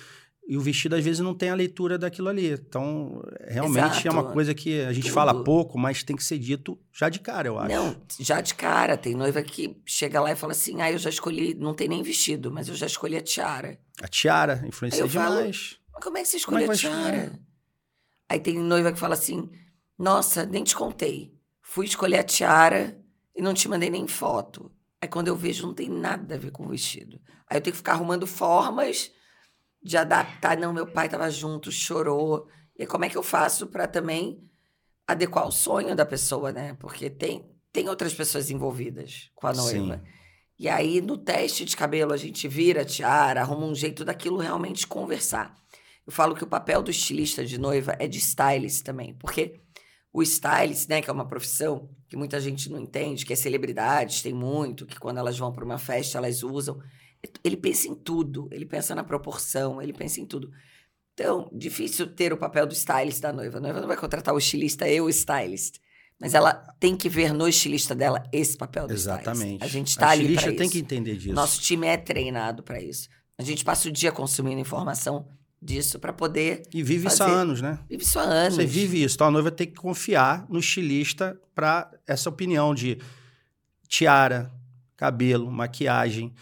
E 0.47 0.59
o 0.59 0.61
vestido, 0.61 0.95
às 0.95 1.03
vezes, 1.03 1.21
não 1.21 1.35
tem 1.35 1.49
a 1.49 1.55
leitura 1.55 1.97
daquilo 1.97 2.29
ali. 2.29 2.51
Então, 2.53 3.23
realmente 3.47 4.01
Exato. 4.01 4.09
é 4.09 4.11
uma 4.11 4.25
coisa 4.25 4.55
que 4.55 4.83
a 4.83 4.93
gente 4.93 5.05
Tudo. 5.05 5.15
fala 5.15 5.43
pouco, 5.43 5.79
mas 5.79 6.03
tem 6.03 6.15
que 6.15 6.23
ser 6.23 6.39
dito 6.39 6.79
já 6.93 7.09
de 7.09 7.19
cara, 7.19 7.49
eu 7.49 7.59
acho. 7.59 7.75
Não, 7.75 7.97
já 8.21 8.43
de 8.43 8.55
cara. 8.55 8.97
Tem 8.97 9.15
noiva 9.15 9.43
que 9.43 9.81
chega 9.87 10.21
lá 10.21 10.33
e 10.33 10.37
fala 10.37 10.53
assim: 10.53 10.83
ah, 10.83 10.93
eu 10.93 10.99
já 10.99 11.09
escolhi, 11.09 11.55
não 11.55 11.73
tem 11.73 11.89
nem 11.89 12.03
vestido, 12.03 12.53
mas 12.53 12.69
eu 12.69 12.75
já 12.75 12.87
escolhi 12.87 13.17
a 13.17 13.23
tiara. 13.23 13.79
A 14.03 14.07
tiara, 14.07 14.63
influencia 14.67 15.09
demais. 15.09 15.79
Falo, 15.91 16.03
como 16.03 16.19
é 16.19 16.23
que 16.23 16.29
você 16.29 16.37
escolheu 16.37 16.71
é 16.71 16.75
a 16.75 16.77
tiara? 16.77 17.41
Aí 18.29 18.39
tem 18.39 18.59
noiva 18.59 18.93
que 18.93 18.99
fala 18.99 19.15
assim: 19.15 19.51
nossa, 19.99 20.45
nem 20.45 20.63
te 20.63 20.77
contei. 20.77 21.33
Fui 21.63 21.87
escolher 21.87 22.19
a 22.19 22.25
tiara 22.25 23.01
e 23.35 23.41
não 23.41 23.55
te 23.55 23.67
mandei 23.67 23.89
nem 23.89 24.07
foto. 24.07 24.71
Aí 25.01 25.09
quando 25.09 25.29
eu 25.29 25.37
vejo, 25.37 25.67
não 25.67 25.75
tem 25.75 25.89
nada 25.89 26.35
a 26.35 26.39
ver 26.39 26.51
com 26.51 26.67
o 26.67 26.69
vestido. 26.69 27.19
Aí 27.49 27.57
eu 27.57 27.63
tenho 27.63 27.73
que 27.73 27.79
ficar 27.79 27.93
arrumando 27.93 28.27
formas 28.27 29.11
de 29.85 29.97
adaptar. 29.97 30.57
Não, 30.57 30.73
meu 30.73 30.87
pai 30.87 31.07
estava 31.07 31.31
junto, 31.31 31.71
chorou. 31.71 32.49
E 32.77 32.87
como 32.87 33.05
é 33.05 33.09
que 33.11 33.19
eu 33.19 33.23
faço 33.23 33.67
para 33.67 33.87
também 33.87 34.43
adequar 35.07 35.47
o 35.47 35.53
sonho 35.53 35.95
da 35.95 36.07
pessoa, 36.07 36.51
né? 36.51 36.75
Porque 36.81 37.11
tem, 37.11 37.45
tem 37.73 37.89
outras 37.89 38.15
pessoas 38.15 38.51
envolvidas 38.51 39.31
com 39.35 39.47
a 39.47 39.53
noiva. 39.53 39.97
Sim. 39.97 40.11
E 40.59 40.69
aí, 40.69 41.01
no 41.01 41.19
teste 41.19 41.65
de 41.65 41.77
cabelo, 41.77 42.13
a 42.13 42.17
gente 42.17 42.49
vira 42.49 42.83
a 42.83 42.85
tiara, 42.85 43.41
arruma 43.43 43.67
um 43.67 43.75
jeito 43.75 44.05
daquilo 44.05 44.39
realmente 44.39 44.87
conversar. 44.87 45.55
Eu 46.07 46.13
falo 46.13 46.35
que 46.35 46.45
o 46.45 46.47
papel 46.47 46.83
do 46.83 46.91
estilista 46.91 47.45
de 47.45 47.59
noiva 47.59 47.97
é 47.99 48.07
de 48.07 48.19
stylist 48.19 48.83
também, 48.85 49.15
porque 49.15 49.61
O 50.17 50.23
stylist, 50.23 50.89
né, 50.89 51.03
que 51.03 51.11
é 51.11 51.13
uma 51.13 51.27
profissão 51.27 51.91
que 52.09 52.17
muita 52.17 52.41
gente 52.41 52.71
não 52.71 52.79
entende, 52.79 53.27
que 53.27 53.33
é 53.33 53.37
celebridades, 53.37 54.23
tem 54.23 54.33
muito, 54.33 54.87
que 54.87 54.97
quando 54.97 55.19
elas 55.19 55.37
vão 55.37 55.53
para 55.53 55.65
uma 55.65 55.77
festa, 55.77 56.19
elas 56.19 56.45
usam. 56.45 56.81
Ele 57.43 57.57
pensa 57.57 57.89
em 57.89 57.95
tudo, 57.95 58.49
ele 58.51 58.67
pensa 58.67 58.95
na 58.95 59.05
proporção, 59.05 59.81
ele 59.81 59.93
pensa 59.93 60.21
em 60.21 60.27
tudo. 60.27 60.51
Então, 61.15 61.49
difícil 61.53 62.09
ter 62.09 62.33
o 62.33 62.37
papel 62.37 62.67
do 62.67 62.75
stylist 62.75 63.21
da 63.21 63.33
noiva. 63.33 63.59
A 63.59 63.61
noiva 63.61 63.81
não 63.81 63.89
vai 63.89 63.97
contratar 63.97 64.35
o 64.35 64.39
estilista 64.39 64.89
e 64.89 65.01
o 65.01 65.09
stylist. 65.09 65.77
Mas 66.21 66.35
ela 66.35 66.55
tem 66.79 66.97
que 66.97 67.09
ver 67.09 67.33
no 67.33 67.49
estilista 67.49 67.95
dela 67.95 68.23
esse 68.33 68.57
papel 68.57 68.87
do 68.87 68.93
Exatamente. 68.93 69.57
stylist. 69.57 69.63
A 69.63 69.67
gente 69.69 69.89
está 69.89 70.09
ali 70.11 70.35
para 70.35 70.49
isso. 70.49 70.57
tem 70.57 70.71
que 70.71 70.79
entender 70.79 71.17
disso. 71.17 71.35
Nosso 71.35 71.61
time 71.61 71.87
é 71.87 71.97
treinado 71.97 72.63
para 72.63 72.81
isso. 72.81 73.09
A 73.39 73.43
gente 73.43 73.65
passa 73.65 73.89
o 73.89 73.93
dia 73.93 74.13
consumindo 74.13 74.61
informação 74.61 75.27
disso 75.61 75.99
para 75.99 76.13
poder. 76.13 76.63
E 76.73 76.83
vive 76.83 77.05
fazer... 77.05 77.15
isso 77.15 77.23
há 77.25 77.27
anos, 77.29 77.63
né? 77.63 77.79
Vive 77.89 78.03
isso 78.03 78.19
há 78.19 78.23
anos. 78.23 78.57
Você 78.57 78.67
vive 78.67 79.03
isso. 79.03 79.15
Então 79.17 79.29
a 79.29 79.31
noiva 79.31 79.51
tem 79.51 79.67
que 79.67 79.75
confiar 79.75 80.47
no 80.49 80.59
estilista 80.59 81.39
para 81.55 81.91
essa 82.07 82.29
opinião 82.29 82.75
de 82.75 82.99
tiara, 83.89 84.53
cabelo, 84.97 85.51
maquiagem, 85.51 86.33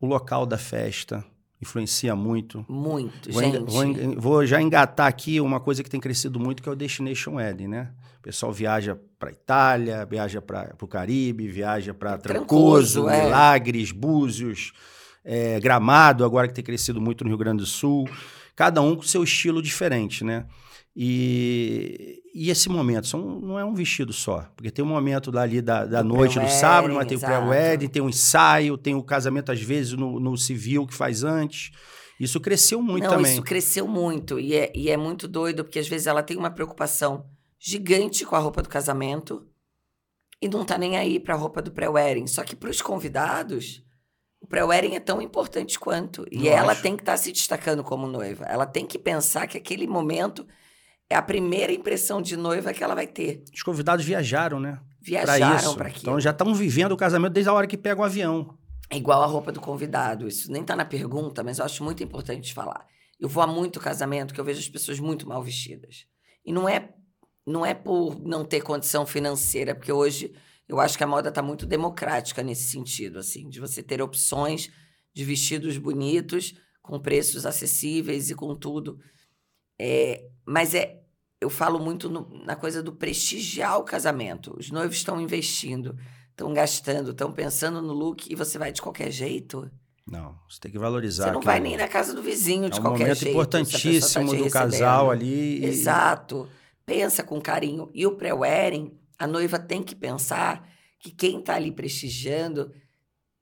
o 0.00 0.06
local 0.06 0.46
da 0.46 0.58
festa. 0.58 1.24
Influencia 1.60 2.14
muito. 2.14 2.64
Muito, 2.68 3.32
vou 3.32 3.42
gente. 3.42 3.58
Vou, 3.58 4.20
vou, 4.20 4.46
já 4.46 4.62
engatar 4.62 5.08
aqui 5.08 5.40
uma 5.40 5.58
coisa 5.58 5.82
que 5.82 5.90
tem 5.90 5.98
crescido 5.98 6.38
muito, 6.38 6.62
que 6.62 6.68
é 6.68 6.72
o 6.72 6.76
Destination 6.76 7.34
Wedding, 7.34 7.66
né? 7.66 7.90
O 8.20 8.22
pessoal 8.22 8.52
viaja 8.52 8.98
para 9.18 9.32
Itália, 9.32 10.06
viaja 10.06 10.40
para 10.40 10.76
o 10.80 10.86
Caribe, 10.86 11.48
viaja 11.48 11.92
para 11.92 12.16
Trancoso, 12.16 13.02
Trancoso 13.02 13.08
é. 13.08 13.24
Milagres, 13.24 13.90
Búzios, 13.90 14.72
é, 15.24 15.58
Gramado, 15.58 16.24
agora 16.24 16.46
que 16.46 16.54
tem 16.54 16.64
crescido 16.64 17.00
muito 17.00 17.24
no 17.24 17.30
Rio 17.30 17.38
Grande 17.38 17.58
do 17.58 17.66
Sul. 17.66 18.08
Cada 18.54 18.80
um 18.80 18.94
com 18.94 19.02
seu 19.02 19.24
estilo 19.24 19.60
diferente, 19.60 20.24
né? 20.24 20.46
E, 21.00 22.20
e 22.34 22.50
esse 22.50 22.68
momento 22.68 23.06
são, 23.06 23.20
não 23.40 23.56
é 23.56 23.64
um 23.64 23.72
vestido 23.72 24.12
só, 24.12 24.50
porque 24.56 24.68
tem 24.68 24.84
um 24.84 24.88
momento 24.88 25.38
ali 25.38 25.62
da, 25.62 25.84
da 25.84 26.02
noite 26.02 26.40
do 26.40 26.48
sábado, 26.48 26.92
mas 26.92 27.06
tem 27.06 27.16
o 27.16 27.20
pré-wedding, 27.20 27.86
tem 27.86 28.02
um 28.02 28.08
ensaio, 28.08 28.76
tem 28.76 28.96
o 28.96 29.02
casamento 29.04 29.52
às 29.52 29.62
vezes 29.62 29.92
no, 29.92 30.18
no 30.18 30.36
civil 30.36 30.88
que 30.88 30.94
faz 30.94 31.22
antes. 31.22 31.70
Isso 32.18 32.40
cresceu 32.40 32.82
muito 32.82 33.04
não, 33.04 33.10
também. 33.10 33.30
Isso 33.30 33.42
cresceu 33.42 33.86
muito 33.86 34.40
e 34.40 34.56
é, 34.56 34.72
e 34.74 34.90
é 34.90 34.96
muito 34.96 35.28
doido, 35.28 35.62
porque 35.62 35.78
às 35.78 35.86
vezes 35.86 36.08
ela 36.08 36.20
tem 36.20 36.36
uma 36.36 36.50
preocupação 36.50 37.26
gigante 37.60 38.26
com 38.26 38.34
a 38.34 38.40
roupa 38.40 38.60
do 38.60 38.68
casamento 38.68 39.46
e 40.42 40.48
não 40.48 40.64
tá 40.64 40.76
nem 40.76 40.96
aí 40.96 41.20
para 41.20 41.34
a 41.34 41.38
roupa 41.38 41.62
do 41.62 41.70
pré-wedding. 41.70 42.26
Só 42.26 42.42
que 42.42 42.56
para 42.56 42.70
os 42.70 42.82
convidados, 42.82 43.84
o 44.40 44.48
pré-wedding 44.48 44.96
é 44.96 45.00
tão 45.00 45.22
importante 45.22 45.78
quanto. 45.78 46.26
E 46.28 46.48
ela 46.48 46.74
tem 46.74 46.96
que 46.96 47.02
estar 47.02 47.12
tá 47.12 47.18
se 47.18 47.30
destacando 47.30 47.84
como 47.84 48.08
noiva. 48.08 48.46
Ela 48.46 48.66
tem 48.66 48.84
que 48.84 48.98
pensar 48.98 49.46
que 49.46 49.56
aquele 49.56 49.86
momento 49.86 50.44
é 51.10 51.16
a 51.16 51.22
primeira 51.22 51.72
impressão 51.72 52.20
de 52.20 52.36
noiva 52.36 52.72
que 52.72 52.84
ela 52.84 52.94
vai 52.94 53.06
ter. 53.06 53.42
Os 53.52 53.62
convidados 53.62 54.04
viajaram, 54.04 54.60
né? 54.60 54.80
Viajaram 55.00 55.74
para 55.74 55.88
aquilo. 55.88 56.02
Então 56.02 56.20
já 56.20 56.30
estão 56.30 56.54
vivendo 56.54 56.92
o 56.92 56.96
casamento 56.96 57.32
desde 57.32 57.48
a 57.48 57.52
hora 57.52 57.66
que 57.66 57.76
pegam 57.76 58.02
o 58.02 58.06
avião. 58.06 58.58
É 58.90 58.96
igual 58.96 59.22
a 59.22 59.26
roupa 59.26 59.52
do 59.52 59.60
convidado. 59.60 60.28
Isso 60.28 60.50
nem 60.50 60.62
está 60.62 60.76
na 60.76 60.84
pergunta, 60.84 61.42
mas 61.42 61.58
eu 61.58 61.64
acho 61.64 61.82
muito 61.82 62.02
importante 62.02 62.52
falar. 62.52 62.86
Eu 63.18 63.28
vou 63.28 63.42
a 63.42 63.46
muito 63.46 63.80
casamento 63.80 64.32
que 64.32 64.40
eu 64.40 64.44
vejo 64.44 64.60
as 64.60 64.68
pessoas 64.68 65.00
muito 65.00 65.28
mal 65.28 65.42
vestidas. 65.42 66.06
E 66.44 66.52
não 66.52 66.68
é 66.68 66.90
não 67.46 67.64
é 67.64 67.72
por 67.72 68.20
não 68.20 68.44
ter 68.44 68.60
condição 68.60 69.06
financeira, 69.06 69.74
porque 69.74 69.90
hoje 69.90 70.34
eu 70.68 70.78
acho 70.78 70.98
que 70.98 71.04
a 71.04 71.06
moda 71.06 71.30
está 71.30 71.40
muito 71.40 71.64
democrática 71.64 72.42
nesse 72.42 72.64
sentido, 72.64 73.18
assim, 73.18 73.48
de 73.48 73.58
você 73.58 73.82
ter 73.82 74.02
opções 74.02 74.70
de 75.14 75.24
vestidos 75.24 75.78
bonitos, 75.78 76.54
com 76.82 77.00
preços 77.00 77.46
acessíveis 77.46 78.28
e 78.28 78.34
com 78.34 78.54
tudo. 78.54 78.98
É, 79.80 80.28
mas 80.48 80.74
é, 80.74 81.02
eu 81.38 81.50
falo 81.50 81.78
muito 81.78 82.08
no, 82.08 82.26
na 82.44 82.56
coisa 82.56 82.82
do 82.82 82.90
prestigiar 82.90 83.78
o 83.78 83.84
casamento. 83.84 84.56
Os 84.58 84.70
noivos 84.70 84.96
estão 84.96 85.20
investindo, 85.20 85.94
estão 86.30 86.54
gastando, 86.54 87.10
estão 87.10 87.30
pensando 87.30 87.82
no 87.82 87.92
look 87.92 88.32
e 88.32 88.34
você 88.34 88.56
vai 88.56 88.72
de 88.72 88.80
qualquer 88.80 89.10
jeito. 89.10 89.70
Não, 90.06 90.38
você 90.48 90.58
tem 90.58 90.72
que 90.72 90.78
valorizar. 90.78 91.26
Você 91.26 91.32
não 91.32 91.42
vai 91.42 91.60
nem 91.60 91.76
na 91.76 91.86
casa 91.86 92.14
do 92.14 92.22
vizinho 92.22 92.70
de 92.70 92.78
é 92.78 92.80
um 92.80 92.82
qualquer 92.82 93.14
jeito. 93.14 93.26
É 93.26 93.30
um 93.30 93.34
momento 93.34 93.56
importantíssimo 93.58 94.30
tá 94.30 94.38
do 94.38 94.50
casal 94.50 95.10
ali. 95.10 95.62
Exato. 95.62 96.48
Pensa 96.86 97.22
com 97.22 97.38
carinho. 97.42 97.90
E 97.92 98.06
o 98.06 98.12
pré-wedding, 98.16 98.98
a 99.18 99.26
noiva 99.26 99.58
tem 99.58 99.82
que 99.82 99.94
pensar 99.94 100.66
que 100.98 101.10
quem 101.10 101.40
está 101.40 101.56
ali 101.56 101.70
prestigiando 101.70 102.72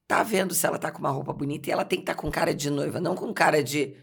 tá 0.09 0.25
vendo 0.25 0.55
se 0.55 0.67
ela 0.67 0.77
tá 0.79 0.91
com 0.91 0.99
uma 0.99 1.11
roupa 1.11 1.33
bonita 1.33 1.69
e 1.69 1.73
ela 1.73 1.85
tem 1.85 2.01
que 2.01 2.03
estar 2.03 2.15
tá 2.17 2.21
com 2.21 2.31
cara 2.33 2.53
de 2.53 2.69
noiva, 2.69 3.01
não 3.01 3.15
com 3.15 3.33
cara 3.33 3.63
de 3.63 3.95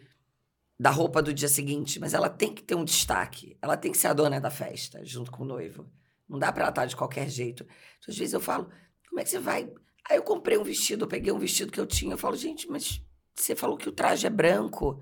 da 0.83 0.89
roupa 0.89 1.21
do 1.21 1.33
dia 1.33 1.47
seguinte, 1.47 1.97
mas 1.97 2.13
ela 2.13 2.27
tem 2.27 2.53
que 2.53 2.61
ter 2.61 2.75
um 2.75 2.83
destaque. 2.83 3.57
Ela 3.61 3.77
tem 3.77 3.89
que 3.89 3.97
ser 3.97 4.07
a 4.07 4.13
dona 4.13 4.41
da 4.41 4.49
festa, 4.49 4.99
junto 5.05 5.31
com 5.31 5.43
o 5.43 5.45
noivo. 5.45 5.89
Não 6.27 6.37
dá 6.37 6.51
para 6.51 6.63
ela 6.63 6.71
estar 6.71 6.85
de 6.85 6.93
qualquer 6.93 7.29
jeito. 7.29 7.63
Então, 7.63 8.09
às 8.09 8.17
vezes 8.17 8.33
eu 8.33 8.41
falo, 8.41 8.69
como 9.07 9.21
é 9.21 9.23
que 9.23 9.29
você 9.29 9.39
vai? 9.39 9.71
Aí 10.09 10.17
eu 10.17 10.23
comprei 10.23 10.57
um 10.57 10.63
vestido, 10.63 11.05
eu 11.05 11.07
peguei 11.07 11.31
um 11.31 11.39
vestido 11.39 11.71
que 11.71 11.79
eu 11.79 11.87
tinha. 11.87 12.15
Eu 12.15 12.17
falo, 12.17 12.35
gente, 12.35 12.69
mas 12.69 13.01
você 13.33 13.55
falou 13.55 13.77
que 13.77 13.87
o 13.87 13.93
traje 13.93 14.27
é 14.27 14.29
branco. 14.29 14.99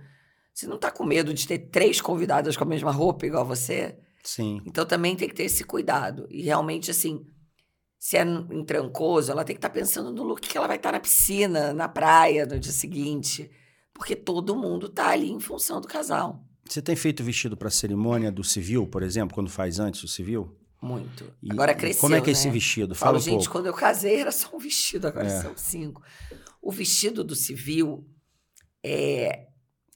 Você 0.53 0.67
não 0.67 0.77
tá 0.77 0.91
com 0.91 1.03
medo 1.03 1.33
de 1.33 1.47
ter 1.47 1.57
três 1.57 2.00
convidadas 2.00 2.55
com 2.55 2.63
a 2.63 2.67
mesma 2.67 2.91
roupa 2.91 3.25
igual 3.25 3.43
você? 3.43 3.97
Sim. 4.23 4.61
Então 4.67 4.85
também 4.85 5.15
tem 5.15 5.27
que 5.27 5.33
ter 5.33 5.45
esse 5.45 5.63
cuidado. 5.63 6.27
E 6.29 6.43
realmente, 6.43 6.91
assim, 6.91 7.25
se 7.97 8.17
é 8.17 8.21
em 8.21 8.63
Trancoso, 8.63 9.31
ela 9.31 9.43
tem 9.43 9.55
que 9.55 9.57
estar 9.57 9.69
tá 9.69 9.73
pensando 9.73 10.11
no 10.11 10.21
look 10.21 10.41
que 10.41 10.55
ela 10.55 10.67
vai 10.67 10.77
estar 10.77 10.89
tá 10.89 10.97
na 10.97 11.00
piscina, 11.00 11.73
na 11.73 11.89
praia, 11.89 12.45
no 12.45 12.59
dia 12.59 12.71
seguinte. 12.71 13.50
Porque 14.01 14.15
todo 14.15 14.55
mundo 14.55 14.89
tá 14.89 15.10
ali 15.10 15.29
em 15.29 15.39
função 15.39 15.79
do 15.79 15.88
casal. 15.88 16.43
Você 16.67 16.81
tem 16.81 16.96
feito 16.96 17.24
vestido 17.24 17.55
para 17.55 17.70
cerimônia 17.70 18.31
do 18.31 18.43
civil, 18.43 18.88
por 18.88 19.03
exemplo, 19.03 19.36
quando 19.36 19.48
faz 19.48 19.77
antes 19.79 20.01
o 20.01 20.08
civil? 20.08 20.58
Muito. 20.81 21.31
E 21.39 21.51
agora 21.51 21.75
cresceu, 21.75 22.01
Como 22.01 22.15
é 22.15 22.20
que 22.20 22.31
é 22.31 22.34
esse 22.34 22.48
né? 22.48 22.53
vestido? 22.53 22.96
Fala 22.96 23.20
Falo, 23.20 23.36
um 23.36 23.39
gente, 23.39 23.48
quando 23.48 23.67
eu 23.67 23.74
casei 23.75 24.20
era 24.20 24.31
só 24.31 24.55
um 24.55 24.58
vestido, 24.58 25.05
agora 25.08 25.27
É. 25.27 25.41
são 25.43 25.55
cinco. 25.55 26.01
O 26.60 26.72
vestido 26.72 27.24
do 27.24 27.36
civil, 27.36 28.03
é, 28.84 29.50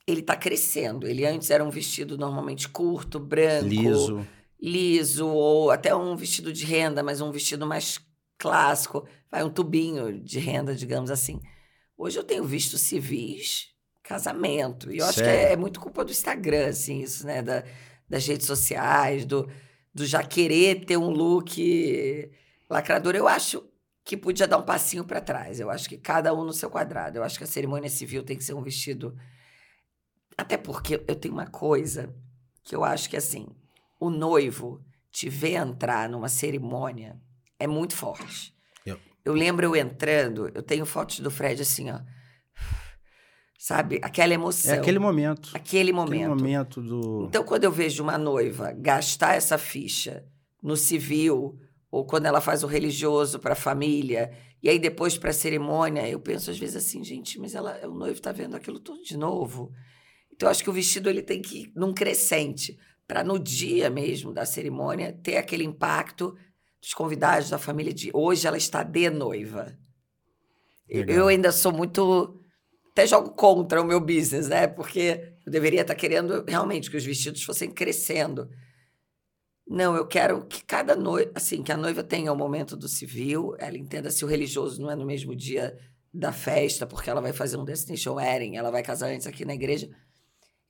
ele 0.06 0.22
tá 0.22 0.36
crescendo. 0.36 1.08
Ele 1.08 1.26
antes 1.26 1.50
era 1.50 1.64
um 1.64 1.70
vestido 1.70 2.16
normalmente 2.16 2.68
curto, 2.68 3.18
branco, 3.18 3.66
Liso. 3.66 4.24
liso, 4.62 5.26
ou 5.26 5.72
até 5.72 5.92
um 5.96 6.14
vestido 6.14 6.52
de 6.52 6.64
renda, 6.64 7.02
mas 7.02 7.20
um 7.20 7.32
vestido 7.32 7.66
mais 7.66 7.98
clássico. 8.38 9.04
Vai 9.28 9.42
um 9.42 9.50
tubinho 9.50 10.22
de 10.22 10.38
renda, 10.38 10.76
digamos 10.76 11.10
assim. 11.10 11.40
Hoje 11.98 12.16
eu 12.16 12.22
tenho 12.22 12.44
visto 12.44 12.78
civis 12.78 13.74
casamento. 14.06 14.92
E 14.92 14.98
eu 14.98 15.04
acho 15.04 15.18
que 15.18 15.24
Sério? 15.24 15.48
é, 15.48 15.52
é 15.52 15.56
muito 15.56 15.80
culpa 15.80 16.04
do 16.04 16.10
Instagram, 16.10 16.68
assim, 16.68 17.00
isso, 17.00 17.26
né? 17.26 17.42
Da, 17.42 17.64
das 18.08 18.26
redes 18.26 18.46
sociais, 18.46 19.24
do, 19.24 19.48
do 19.94 20.06
já 20.06 20.22
querer 20.22 20.84
ter 20.84 20.96
um 20.96 21.10
look 21.10 22.30
lacrador. 22.70 23.14
Eu 23.14 23.26
acho 23.26 23.68
que 24.04 24.16
podia 24.16 24.46
dar 24.46 24.58
um 24.58 24.62
passinho 24.62 25.04
para 25.04 25.20
trás. 25.20 25.58
Eu 25.58 25.70
acho 25.70 25.88
que 25.88 25.98
cada 25.98 26.32
um 26.32 26.44
no 26.44 26.52
seu 26.52 26.70
quadrado. 26.70 27.18
Eu 27.18 27.24
acho 27.24 27.36
que 27.36 27.44
a 27.44 27.48
cerimônia 27.48 27.90
civil 27.90 28.22
tem 28.22 28.36
que 28.36 28.44
ser 28.44 28.54
um 28.54 28.62
vestido. 28.62 29.16
Até 30.38 30.56
porque 30.56 31.02
eu 31.08 31.16
tenho 31.16 31.34
uma 31.34 31.46
coisa 31.46 32.14
que 32.62 32.74
eu 32.74 32.84
acho 32.84 33.10
que, 33.10 33.16
assim, 33.16 33.48
o 33.98 34.10
noivo 34.10 34.84
te 35.10 35.28
ver 35.28 35.54
entrar 35.54 36.08
numa 36.08 36.28
cerimônia 36.28 37.20
é 37.58 37.66
muito 37.66 37.96
forte. 37.96 38.54
Eu 39.24 39.32
lembro 39.32 39.66
eu 39.66 39.74
entrando, 39.74 40.48
eu 40.54 40.62
tenho 40.62 40.86
fotos 40.86 41.18
do 41.18 41.32
Fred 41.32 41.60
assim, 41.60 41.90
ó. 41.90 41.98
Sabe? 43.58 43.98
Aquela 44.02 44.34
emoção. 44.34 44.74
É 44.74 44.78
aquele 44.78 44.98
momento. 44.98 45.50
Aquele 45.54 45.90
Aquele 45.90 45.92
momento. 45.92 46.28
momento 46.28 46.82
do. 46.82 47.26
Então, 47.28 47.42
quando 47.42 47.64
eu 47.64 47.72
vejo 47.72 48.02
uma 48.02 48.18
noiva 48.18 48.72
gastar 48.72 49.34
essa 49.34 49.56
ficha 49.56 50.24
no 50.62 50.76
civil, 50.76 51.58
ou 51.90 52.04
quando 52.04 52.26
ela 52.26 52.40
faz 52.40 52.62
o 52.62 52.66
religioso 52.66 53.38
para 53.38 53.52
a 53.52 53.56
família, 53.56 54.30
e 54.62 54.68
aí 54.68 54.78
depois 54.78 55.16
para 55.16 55.30
a 55.30 55.34
cerimônia, 55.34 56.08
eu 56.08 56.20
penso 56.20 56.50
às 56.50 56.58
vezes 56.58 56.76
assim, 56.76 57.02
gente, 57.02 57.38
mas 57.38 57.54
ela, 57.54 57.78
o 57.86 57.94
noivo 57.94 58.16
está 58.16 58.32
vendo 58.32 58.56
aquilo 58.56 58.78
tudo 58.78 59.02
de 59.02 59.16
novo. 59.16 59.72
Então, 60.32 60.48
eu 60.48 60.50
acho 60.50 60.62
que 60.62 60.70
o 60.70 60.72
vestido 60.72 61.08
ele 61.08 61.22
tem 61.22 61.40
que 61.40 61.62
ir 61.62 61.72
num 61.74 61.94
crescente, 61.94 62.78
para 63.06 63.22
no 63.22 63.38
dia 63.38 63.88
mesmo 63.88 64.32
da 64.32 64.44
cerimônia 64.44 65.12
ter 65.22 65.36
aquele 65.36 65.64
impacto 65.64 66.36
dos 66.80 66.92
convidados 66.92 67.50
da 67.50 67.58
família 67.58 67.92
de 67.92 68.10
hoje 68.12 68.46
ela 68.46 68.56
está 68.56 68.82
de 68.82 69.08
noiva. 69.10 69.76
Legal. 70.88 71.16
Eu 71.16 71.28
ainda 71.28 71.52
sou 71.52 71.72
muito 71.72 72.40
até 72.96 73.06
jogo 73.06 73.32
contra 73.32 73.82
o 73.82 73.84
meu 73.84 74.00
business, 74.00 74.48
né? 74.48 74.66
Porque 74.66 75.34
eu 75.44 75.52
deveria 75.52 75.82
estar 75.82 75.94
querendo 75.94 76.42
realmente 76.48 76.90
que 76.90 76.96
os 76.96 77.04
vestidos 77.04 77.42
fossem 77.42 77.70
crescendo. 77.70 78.48
Não, 79.68 79.94
eu 79.94 80.06
quero 80.06 80.46
que 80.46 80.64
cada 80.64 80.96
noiva, 80.96 81.30
assim, 81.34 81.62
que 81.62 81.70
a 81.70 81.76
noiva 81.76 82.02
tenha 82.02 82.32
o 82.32 82.36
momento 82.36 82.74
do 82.74 82.88
civil, 82.88 83.54
ela 83.58 83.76
entenda 83.76 84.10
se 84.10 84.24
o 84.24 84.28
religioso 84.28 84.80
não 84.80 84.90
é 84.90 84.96
no 84.96 85.04
mesmo 85.04 85.36
dia 85.36 85.76
da 86.10 86.32
festa, 86.32 86.86
porque 86.86 87.10
ela 87.10 87.20
vai 87.20 87.34
fazer 87.34 87.58
um 87.58 87.66
destination 87.66 88.14
wedding, 88.14 88.56
ela 88.56 88.70
vai 88.70 88.82
casar 88.82 89.08
antes 89.08 89.26
aqui 89.26 89.44
na 89.44 89.52
igreja. 89.52 89.90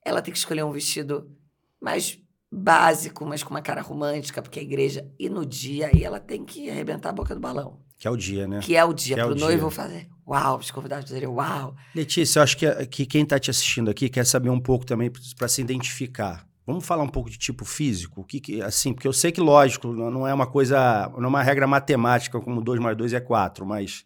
Ela 0.03 0.21
tem 0.21 0.33
que 0.33 0.37
escolher 0.37 0.63
um 0.63 0.71
vestido 0.71 1.33
mais 1.79 2.21
básico, 2.51 3.25
mas 3.25 3.41
com 3.41 3.51
uma 3.51 3.61
cara 3.61 3.81
romântica, 3.81 4.41
porque 4.41 4.59
a 4.59 4.63
igreja. 4.63 5.09
E 5.17 5.29
no 5.29 5.45
dia 5.45 5.87
aí 5.93 6.03
ela 6.03 6.19
tem 6.19 6.43
que 6.43 6.69
arrebentar 6.69 7.11
a 7.11 7.13
boca 7.13 7.33
do 7.33 7.39
balão, 7.39 7.81
Que 7.97 8.07
é 8.07 8.11
o 8.11 8.15
dia, 8.15 8.47
né? 8.47 8.59
que 8.59 8.75
é 8.75 8.85
o 8.85 8.93
dia, 8.93 9.15
Que 9.15 9.21
é 9.21 9.23
o 9.23 9.27
para 9.27 9.33
o 9.33 9.37
dia. 9.37 9.45
noivo 9.45 9.69
fazer 9.69 10.07
uau, 10.27 10.57
os 10.57 10.69
convidados 10.69 11.05
dizerem 11.05 11.29
uau. 11.29 11.75
Letícia, 11.95 12.39
eu 12.39 12.43
acho 12.43 12.57
que, 12.57 12.85
que 12.87 13.05
quem 13.05 13.23
está 13.23 13.39
te 13.39 13.49
assistindo 13.49 13.89
aqui 13.89 14.09
quer 14.09 14.25
saber 14.25 14.49
um 14.49 14.59
pouco 14.59 14.85
também 14.85 15.09
para 15.37 15.47
se 15.47 15.61
identificar. 15.61 16.45
Vamos 16.65 16.85
falar 16.85 17.03
um 17.03 17.07
pouco 17.09 17.29
de 17.29 17.37
tipo 17.37 17.63
físico? 17.63 18.19
O 18.19 18.23
que, 18.25 18.41
que 18.41 18.61
assim, 18.61 18.93
porque 18.93 19.07
eu 19.07 19.13
sei 19.13 19.31
que, 19.31 19.39
lógico, 19.39 19.93
não 19.93 20.27
é 20.27 20.33
uma 20.33 20.45
coisa, 20.45 21.09
não 21.15 21.23
é 21.23 21.27
uma 21.27 21.41
regra 21.41 21.65
matemática 21.65 22.41
como 22.41 22.61
2 22.61 22.81
mais 22.81 22.97
2 22.97 23.13
é 23.13 23.21
4, 23.21 23.65
mas 23.65 24.03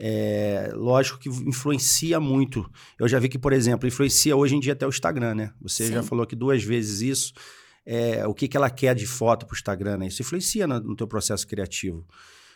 é, 0.00 0.72
lógico 0.74 1.20
que 1.20 1.28
influencia 1.28 2.18
muito. 2.18 2.68
Eu 2.98 3.06
já 3.06 3.20
vi 3.20 3.28
que, 3.28 3.38
por 3.38 3.52
exemplo, 3.52 3.86
influencia 3.86 4.36
hoje 4.36 4.56
em 4.56 4.60
dia 4.60 4.72
até 4.72 4.84
o 4.84 4.88
Instagram, 4.88 5.36
né? 5.36 5.52
Você 5.60 5.86
Sim. 5.86 5.92
já 5.92 6.02
falou 6.02 6.24
aqui 6.24 6.34
duas 6.34 6.64
vezes 6.64 7.02
isso. 7.02 7.32
É, 7.86 8.26
o 8.26 8.34
que, 8.34 8.48
que 8.48 8.56
ela 8.56 8.70
quer 8.70 8.96
de 8.96 9.06
foto 9.06 9.46
para 9.46 9.54
o 9.54 9.56
Instagram, 9.56 9.98
né? 9.98 10.06
Isso 10.08 10.22
influencia 10.22 10.66
no, 10.66 10.80
no 10.80 10.96
teu 10.96 11.06
processo 11.06 11.46
criativo. 11.46 12.04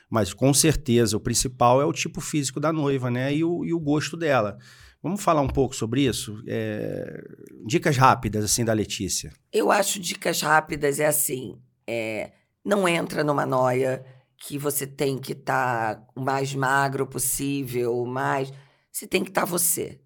Mas 0.09 0.33
com 0.33 0.55
certeza 0.55 1.17
o 1.17 1.21
principal 1.21 1.81
é 1.81 1.85
o 1.85 1.93
tipo 1.93 2.21
físico 2.21 2.61
da 2.61 2.73
noiva, 2.73 3.11
né? 3.11 3.35
E 3.35 3.45
o, 3.45 3.65
e 3.65 3.75
o 3.75 3.81
gosto 3.81 4.17
dela. 4.17 4.57
Vamos 5.03 5.23
falar 5.23 5.41
um 5.41 5.49
pouco 5.49 5.75
sobre 5.75 6.03
isso? 6.03 6.43
É... 6.47 7.23
Dicas 7.67 7.97
rápidas, 7.97 8.45
assim, 8.45 8.65
da 8.65 8.73
Letícia. 8.73 9.33
Eu 9.53 9.71
acho 9.71 10.01
dicas 10.01 10.41
rápidas 10.41 11.01
é 11.01 11.07
assim: 11.07 11.61
é... 11.87 12.33
não 12.65 12.89
entra 12.89 13.23
numa 13.23 13.47
noia 13.47 14.05
que 14.37 14.59
você 14.59 14.87
tem 14.87 15.19
que 15.19 15.33
estar 15.33 15.97
tá 15.97 16.07
o 16.15 16.21
mais 16.21 16.55
magro 16.55 17.07
possível, 17.07 18.05
mais. 18.05 18.53
Você 18.93 19.07
tem 19.07 19.23
que 19.23 19.31
estar 19.31 19.43
tá 19.43 19.47
você. 19.47 20.01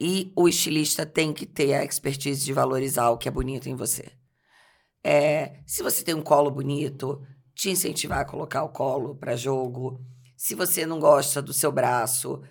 E 0.00 0.32
o 0.34 0.48
estilista 0.48 1.06
tem 1.06 1.32
que 1.32 1.46
ter 1.46 1.74
a 1.74 1.84
expertise 1.84 2.44
de 2.44 2.52
valorizar 2.52 3.10
o 3.10 3.18
que 3.18 3.28
é 3.28 3.30
bonito 3.30 3.68
em 3.68 3.76
você. 3.76 4.10
É, 5.04 5.60
se 5.66 5.82
você 5.82 6.04
tem 6.04 6.14
um 6.14 6.22
colo 6.22 6.50
bonito, 6.50 7.22
te 7.54 7.70
incentivar 7.70 8.20
a 8.20 8.24
colocar 8.24 8.62
o 8.62 8.68
colo 8.68 9.14
para 9.14 9.36
jogo. 9.36 10.00
Se 10.36 10.54
você 10.54 10.84
não 10.86 10.98
gosta 10.98 11.40
do 11.40 11.52
seu 11.52 11.70
braço, 11.70 12.42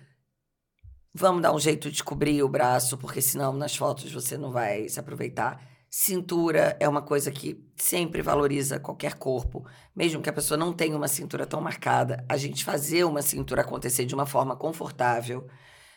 vamos 1.14 1.42
dar 1.42 1.54
um 1.54 1.58
jeito 1.58 1.90
de 1.90 2.02
cobrir 2.02 2.42
o 2.42 2.48
braço, 2.48 2.96
porque 2.96 3.20
senão 3.20 3.52
nas 3.52 3.76
fotos 3.76 4.12
você 4.12 4.38
não 4.38 4.50
vai 4.50 4.88
se 4.88 4.98
aproveitar. 4.98 5.60
Cintura 5.90 6.74
é 6.80 6.88
uma 6.88 7.02
coisa 7.02 7.30
que 7.30 7.62
sempre 7.76 8.22
valoriza 8.22 8.80
qualquer 8.80 9.14
corpo, 9.14 9.66
mesmo 9.94 10.22
que 10.22 10.30
a 10.30 10.32
pessoa 10.32 10.56
não 10.56 10.72
tenha 10.72 10.96
uma 10.96 11.08
cintura 11.08 11.44
tão 11.44 11.60
marcada. 11.60 12.24
A 12.28 12.38
gente 12.38 12.64
fazer 12.64 13.04
uma 13.04 13.20
cintura 13.20 13.60
acontecer 13.60 14.06
de 14.06 14.14
uma 14.14 14.24
forma 14.24 14.56
confortável. 14.56 15.46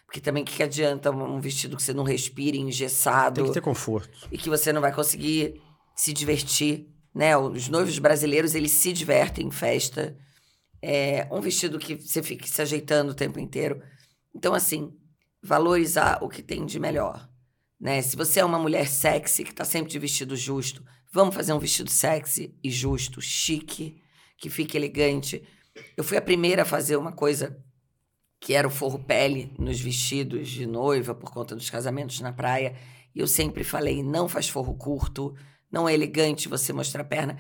Porque 0.06 0.20
também 0.20 0.44
o 0.44 0.46
que, 0.46 0.58
que 0.58 0.64
adianta 0.64 1.10
um 1.12 1.40
vestido 1.40 1.76
que 1.76 1.82
você 1.82 1.94
não 1.94 2.04
respire, 2.04 2.60
engessado. 2.60 3.36
Tem 3.36 3.46
que 3.46 3.54
ter 3.54 3.62
conforto. 3.62 4.28
E 4.32 4.38
que 4.38 4.50
você 4.50 4.72
não 4.72 4.82
vai 4.82 4.94
conseguir 4.94 5.62
se 5.96 6.14
divertir 6.14 6.94
né? 7.16 7.38
Os 7.38 7.70
noivos 7.70 7.98
brasileiros, 7.98 8.54
eles 8.54 8.72
se 8.72 8.92
divertem 8.92 9.48
em 9.48 9.52
festa. 9.52 10.18
É 10.82 11.26
um 11.32 11.40
vestido 11.40 11.80
que 11.80 11.96
você 11.96 12.22
fica 12.22 12.46
se 12.46 12.62
ajeitando 12.62 13.14
o 13.14 13.16
tempo 13.16 13.40
inteiro. 13.40 13.82
Então, 14.36 14.54
assim, 14.54 14.94
valorizar 15.42 16.20
o 16.22 16.28
que 16.28 16.44
tem 16.44 16.66
de 16.66 16.78
melhor. 16.78 17.30
Né? 17.80 18.02
Se 18.02 18.18
você 18.18 18.42
é 18.42 18.46
uma 18.46 18.60
mulher 18.60 18.88
sexy, 18.88 19.46
que 19.46 19.52
está 19.52 19.64
sempre 19.64 19.92
de 19.92 19.98
vestido 19.98 20.36
justo, 20.36 20.84
vamos 21.12 21.34
fazer 21.34 21.54
um 21.54 21.60
vestido 21.60 21.90
sexy 21.90 22.54
e 22.62 22.70
justo, 22.70 23.22
chique, 23.22 24.02
que 24.38 24.50
fique 24.50 24.76
elegante. 24.76 25.42
Eu 25.96 26.04
fui 26.04 26.18
a 26.18 26.22
primeira 26.22 26.64
a 26.64 26.66
fazer 26.66 26.98
uma 26.98 27.14
coisa 27.14 27.58
que 28.42 28.54
era 28.54 28.68
o 28.68 28.72
forro 28.72 29.00
pele 29.00 29.54
nos 29.58 29.80
vestidos 29.80 30.50
de 30.50 30.66
noiva 30.66 31.16
por 31.16 31.32
conta 31.32 31.56
dos 31.56 31.70
casamentos 31.70 32.20
na 32.20 32.34
praia. 32.34 32.76
E 33.16 33.20
eu 33.20 33.28
sempre 33.28 33.64
falei: 33.64 34.04
não 34.04 34.28
faz 34.28 34.50
forro 34.50 34.76
curto, 34.76 35.34
não 35.72 35.88
é 35.88 35.94
elegante 35.94 36.48
você 36.48 36.72
mostrar 36.72 37.02
a 37.02 37.06
perna, 37.06 37.38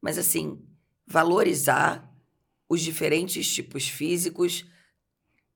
mas 0.00 0.18
assim, 0.18 0.62
valorizar 1.06 2.10
os 2.68 2.80
diferentes 2.80 3.52
tipos 3.52 3.88
físicos 3.88 4.64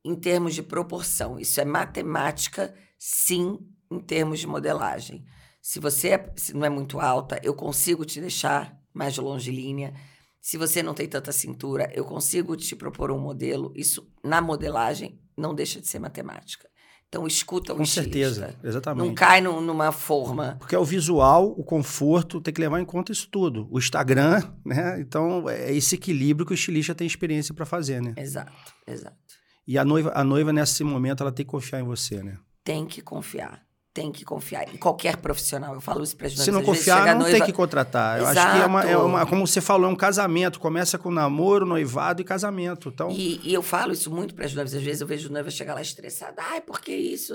em 0.04 0.14
termos 0.14 0.54
de 0.54 0.62
proporção. 0.62 1.38
Isso 1.38 1.60
é 1.60 1.64
matemática, 1.64 2.74
sim, 2.98 3.58
em 3.90 4.00
termos 4.00 4.40
de 4.40 4.46
modelagem. 4.46 5.24
Se 5.62 5.78
você 5.78 6.08
é, 6.10 6.32
se 6.36 6.52
não 6.52 6.66
é 6.66 6.68
muito 6.68 7.00
alta, 7.00 7.40
eu 7.42 7.54
consigo 7.54 8.04
te 8.04 8.20
deixar 8.20 8.78
mais 8.92 9.16
longilínea. 9.16 9.94
Se 10.40 10.58
você 10.58 10.82
não 10.82 10.92
tem 10.92 11.08
tanta 11.08 11.32
cintura, 11.32 11.90
eu 11.94 12.04
consigo 12.04 12.56
te 12.56 12.76
propor 12.76 13.10
um 13.10 13.18
modelo. 13.18 13.72
Isso, 13.74 14.12
na 14.22 14.42
modelagem, 14.42 15.18
não 15.36 15.54
deixa 15.54 15.80
de 15.80 15.86
ser 15.86 15.98
matemática. 15.98 16.68
Então 17.14 17.28
escuta 17.28 17.72
o 17.72 17.76
Com 17.76 17.86
certeza, 17.86 18.56
exatamente. 18.64 19.06
Não 19.06 19.14
cai 19.14 19.40
no, 19.40 19.60
numa 19.60 19.92
forma. 19.92 20.56
Porque 20.58 20.74
é 20.74 20.78
o 20.78 20.84
visual, 20.84 21.54
o 21.56 21.62
conforto, 21.62 22.40
tem 22.40 22.52
que 22.52 22.60
levar 22.60 22.80
em 22.80 22.84
conta 22.84 23.12
isso 23.12 23.28
tudo. 23.30 23.68
O 23.70 23.78
Instagram, 23.78 24.42
né? 24.66 25.00
Então 25.00 25.48
é 25.48 25.72
esse 25.72 25.94
equilíbrio 25.94 26.44
que 26.44 26.52
o 26.52 26.56
estilista 26.56 26.92
tem 26.92 27.06
experiência 27.06 27.54
para 27.54 27.64
fazer, 27.64 28.02
né? 28.02 28.14
Exato, 28.16 28.52
exato. 28.84 29.16
E 29.64 29.78
a 29.78 29.84
noiva, 29.84 30.10
a 30.12 30.24
noiva, 30.24 30.52
nesse 30.52 30.82
momento, 30.82 31.22
ela 31.22 31.30
tem 31.30 31.46
que 31.46 31.50
confiar 31.52 31.80
em 31.80 31.84
você, 31.84 32.20
né? 32.20 32.36
Tem 32.64 32.84
que 32.84 33.00
confiar 33.00 33.63
tem 33.94 34.10
que 34.10 34.24
confiar 34.24 34.68
em 34.74 34.76
qualquer 34.76 35.16
profissional. 35.18 35.72
Eu 35.72 35.80
falo 35.80 36.02
isso 36.02 36.16
para 36.16 36.26
as 36.26 36.34
Se 36.34 36.50
não 36.50 36.64
confiar, 36.64 37.06
não 37.06 37.20
noiva... 37.20 37.36
tem 37.38 37.46
que 37.46 37.52
contratar. 37.52 38.20
Exato. 38.20 38.36
Eu 38.36 38.42
acho 38.42 38.56
que 38.56 38.62
é 38.62 38.66
uma, 38.66 38.82
é 38.82 38.96
uma, 38.96 39.26
como 39.26 39.46
você 39.46 39.60
falou, 39.60 39.88
é 39.88 39.92
um 39.92 39.96
casamento. 39.96 40.58
Começa 40.58 40.98
com 40.98 41.12
namoro, 41.12 41.64
noivado 41.64 42.20
e 42.20 42.24
casamento. 42.24 42.88
Então... 42.88 43.12
E, 43.12 43.40
e 43.48 43.54
eu 43.54 43.62
falo 43.62 43.92
isso 43.92 44.10
muito 44.10 44.34
para 44.34 44.46
as 44.46 44.52
noivas. 44.52 44.74
Às 44.74 44.82
vezes 44.82 45.00
eu 45.00 45.06
vejo 45.06 45.30
noiva 45.30 45.48
chegar 45.48 45.74
lá 45.74 45.80
estressada. 45.80 46.42
Ai, 46.42 46.60
por 46.60 46.80
que 46.80 46.92
isso? 46.92 47.34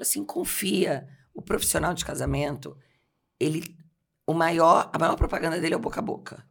Assim, 0.00 0.24
confia. 0.24 1.08
O 1.34 1.42
profissional 1.42 1.92
de 1.92 2.04
casamento, 2.04 2.76
ele, 3.38 3.76
o 4.24 4.32
maior, 4.32 4.88
a 4.92 4.98
maior 4.98 5.16
propaganda 5.16 5.60
dele 5.60 5.74
é 5.74 5.76
o 5.76 5.80
boca 5.80 5.98
a 5.98 6.02
boca. 6.02 6.44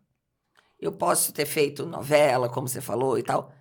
Eu 0.77 0.91
posso 0.91 1.31
ter 1.31 1.45
feito 1.45 1.85
novela, 1.85 2.49
como 2.49 2.67
você 2.67 2.81
falou 2.81 3.17
e 3.17 3.23
tal, 3.23 3.51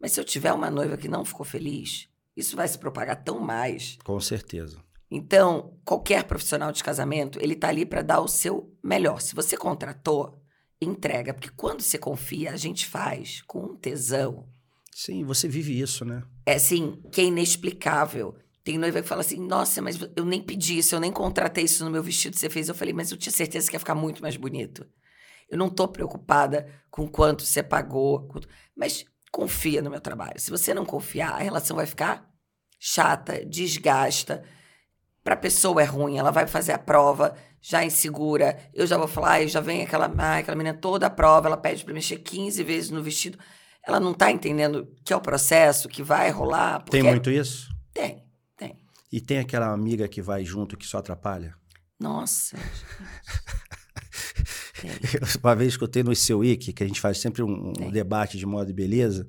mas 0.00 0.12
se 0.12 0.20
eu 0.20 0.24
tiver 0.24 0.52
uma 0.52 0.70
noiva 0.70 0.96
que 0.96 1.08
não 1.08 1.24
ficou 1.24 1.46
feliz, 1.46 2.08
isso 2.36 2.54
vai 2.54 2.68
se 2.68 2.78
propagar 2.78 3.22
tão 3.24 3.40
mais. 3.40 3.96
Com 4.04 4.20
certeza. 4.20 4.85
Então, 5.10 5.78
qualquer 5.84 6.24
profissional 6.24 6.72
de 6.72 6.82
casamento, 6.82 7.38
ele 7.40 7.54
tá 7.54 7.68
ali 7.68 7.86
para 7.86 8.02
dar 8.02 8.20
o 8.20 8.28
seu 8.28 8.74
melhor. 8.82 9.20
Se 9.20 9.34
você 9.34 9.56
contratou, 9.56 10.42
entrega, 10.80 11.32
porque 11.32 11.50
quando 11.56 11.80
você 11.80 11.96
confia, 11.96 12.52
a 12.52 12.56
gente 12.56 12.86
faz 12.86 13.42
com 13.42 13.60
um 13.60 13.76
tesão. 13.76 14.48
Sim, 14.92 15.24
você 15.24 15.46
vive 15.46 15.78
isso, 15.78 16.04
né? 16.04 16.22
É 16.44 16.54
assim, 16.54 17.02
que 17.12 17.20
é 17.20 17.24
inexplicável. 17.24 18.36
Tem 18.64 18.78
noiva 18.78 19.00
que 19.00 19.08
fala 19.08 19.20
assim: 19.20 19.38
"Nossa, 19.38 19.80
mas 19.80 19.98
eu 20.16 20.24
nem 20.24 20.42
pedi 20.42 20.78
isso, 20.78 20.94
eu 20.94 21.00
nem 21.00 21.12
contratei 21.12 21.64
isso 21.64 21.84
no 21.84 21.90
meu 21.90 22.02
vestido 22.02 22.34
que 22.34 22.40
você 22.40 22.50
fez". 22.50 22.68
Eu 22.68 22.74
falei: 22.74 22.92
"Mas 22.92 23.10
eu 23.10 23.16
tinha 23.16 23.32
certeza 23.32 23.68
que 23.68 23.76
ia 23.76 23.80
ficar 23.80 23.94
muito 23.94 24.22
mais 24.22 24.36
bonito". 24.36 24.86
Eu 25.48 25.56
não 25.56 25.68
tô 25.68 25.86
preocupada 25.86 26.66
com 26.90 27.06
quanto 27.06 27.44
você 27.44 27.62
pagou, 27.62 28.28
mas 28.76 29.04
confia 29.30 29.80
no 29.80 29.90
meu 29.90 30.00
trabalho. 30.00 30.40
Se 30.40 30.50
você 30.50 30.74
não 30.74 30.84
confiar, 30.84 31.34
a 31.34 31.42
relação 31.42 31.76
vai 31.76 31.86
ficar 31.86 32.28
chata, 32.80 33.44
desgasta 33.44 34.42
para 35.26 35.34
a 35.34 35.36
pessoa 35.36 35.82
é 35.82 35.84
ruim, 35.84 36.18
ela 36.18 36.30
vai 36.30 36.46
fazer 36.46 36.70
a 36.70 36.78
prova 36.78 37.34
já 37.60 37.84
insegura. 37.84 38.56
Eu 38.72 38.86
já 38.86 38.96
vou 38.96 39.08
falar, 39.08 39.44
já 39.48 39.60
vem 39.60 39.82
aquela, 39.82 40.06
ah, 40.16 40.38
aquela 40.38 40.56
menina 40.56 40.78
toda 40.78 41.08
a 41.08 41.10
prova, 41.10 41.48
ela 41.48 41.56
pede 41.56 41.84
para 41.84 41.92
mexer 41.92 42.18
15 42.18 42.62
vezes 42.62 42.90
no 42.90 43.02
vestido. 43.02 43.36
Ela 43.84 43.98
não 43.98 44.12
está 44.12 44.30
entendendo 44.30 44.86
que 45.04 45.12
é 45.12 45.16
o 45.16 45.20
processo, 45.20 45.88
que 45.88 46.00
vai 46.00 46.30
rolar. 46.30 46.84
Tem 46.84 47.02
muito 47.02 47.28
isso? 47.28 47.68
Tem, 47.92 48.22
tem. 48.56 48.76
E 49.10 49.20
tem 49.20 49.40
aquela 49.40 49.72
amiga 49.72 50.06
que 50.06 50.22
vai 50.22 50.44
junto 50.44 50.76
que 50.76 50.86
só 50.86 50.98
atrapalha? 50.98 51.56
Nossa. 51.98 52.56
Uma 55.42 55.56
vez 55.56 55.72
escutei 55.72 56.04
no 56.04 56.14
seu 56.14 56.38
Wiki, 56.38 56.72
que 56.72 56.84
a 56.84 56.86
gente 56.86 57.00
faz 57.00 57.18
sempre 57.18 57.42
um, 57.42 57.72
um 57.80 57.90
debate 57.90 58.38
de 58.38 58.46
moda 58.46 58.70
e 58.70 58.74
beleza, 58.74 59.26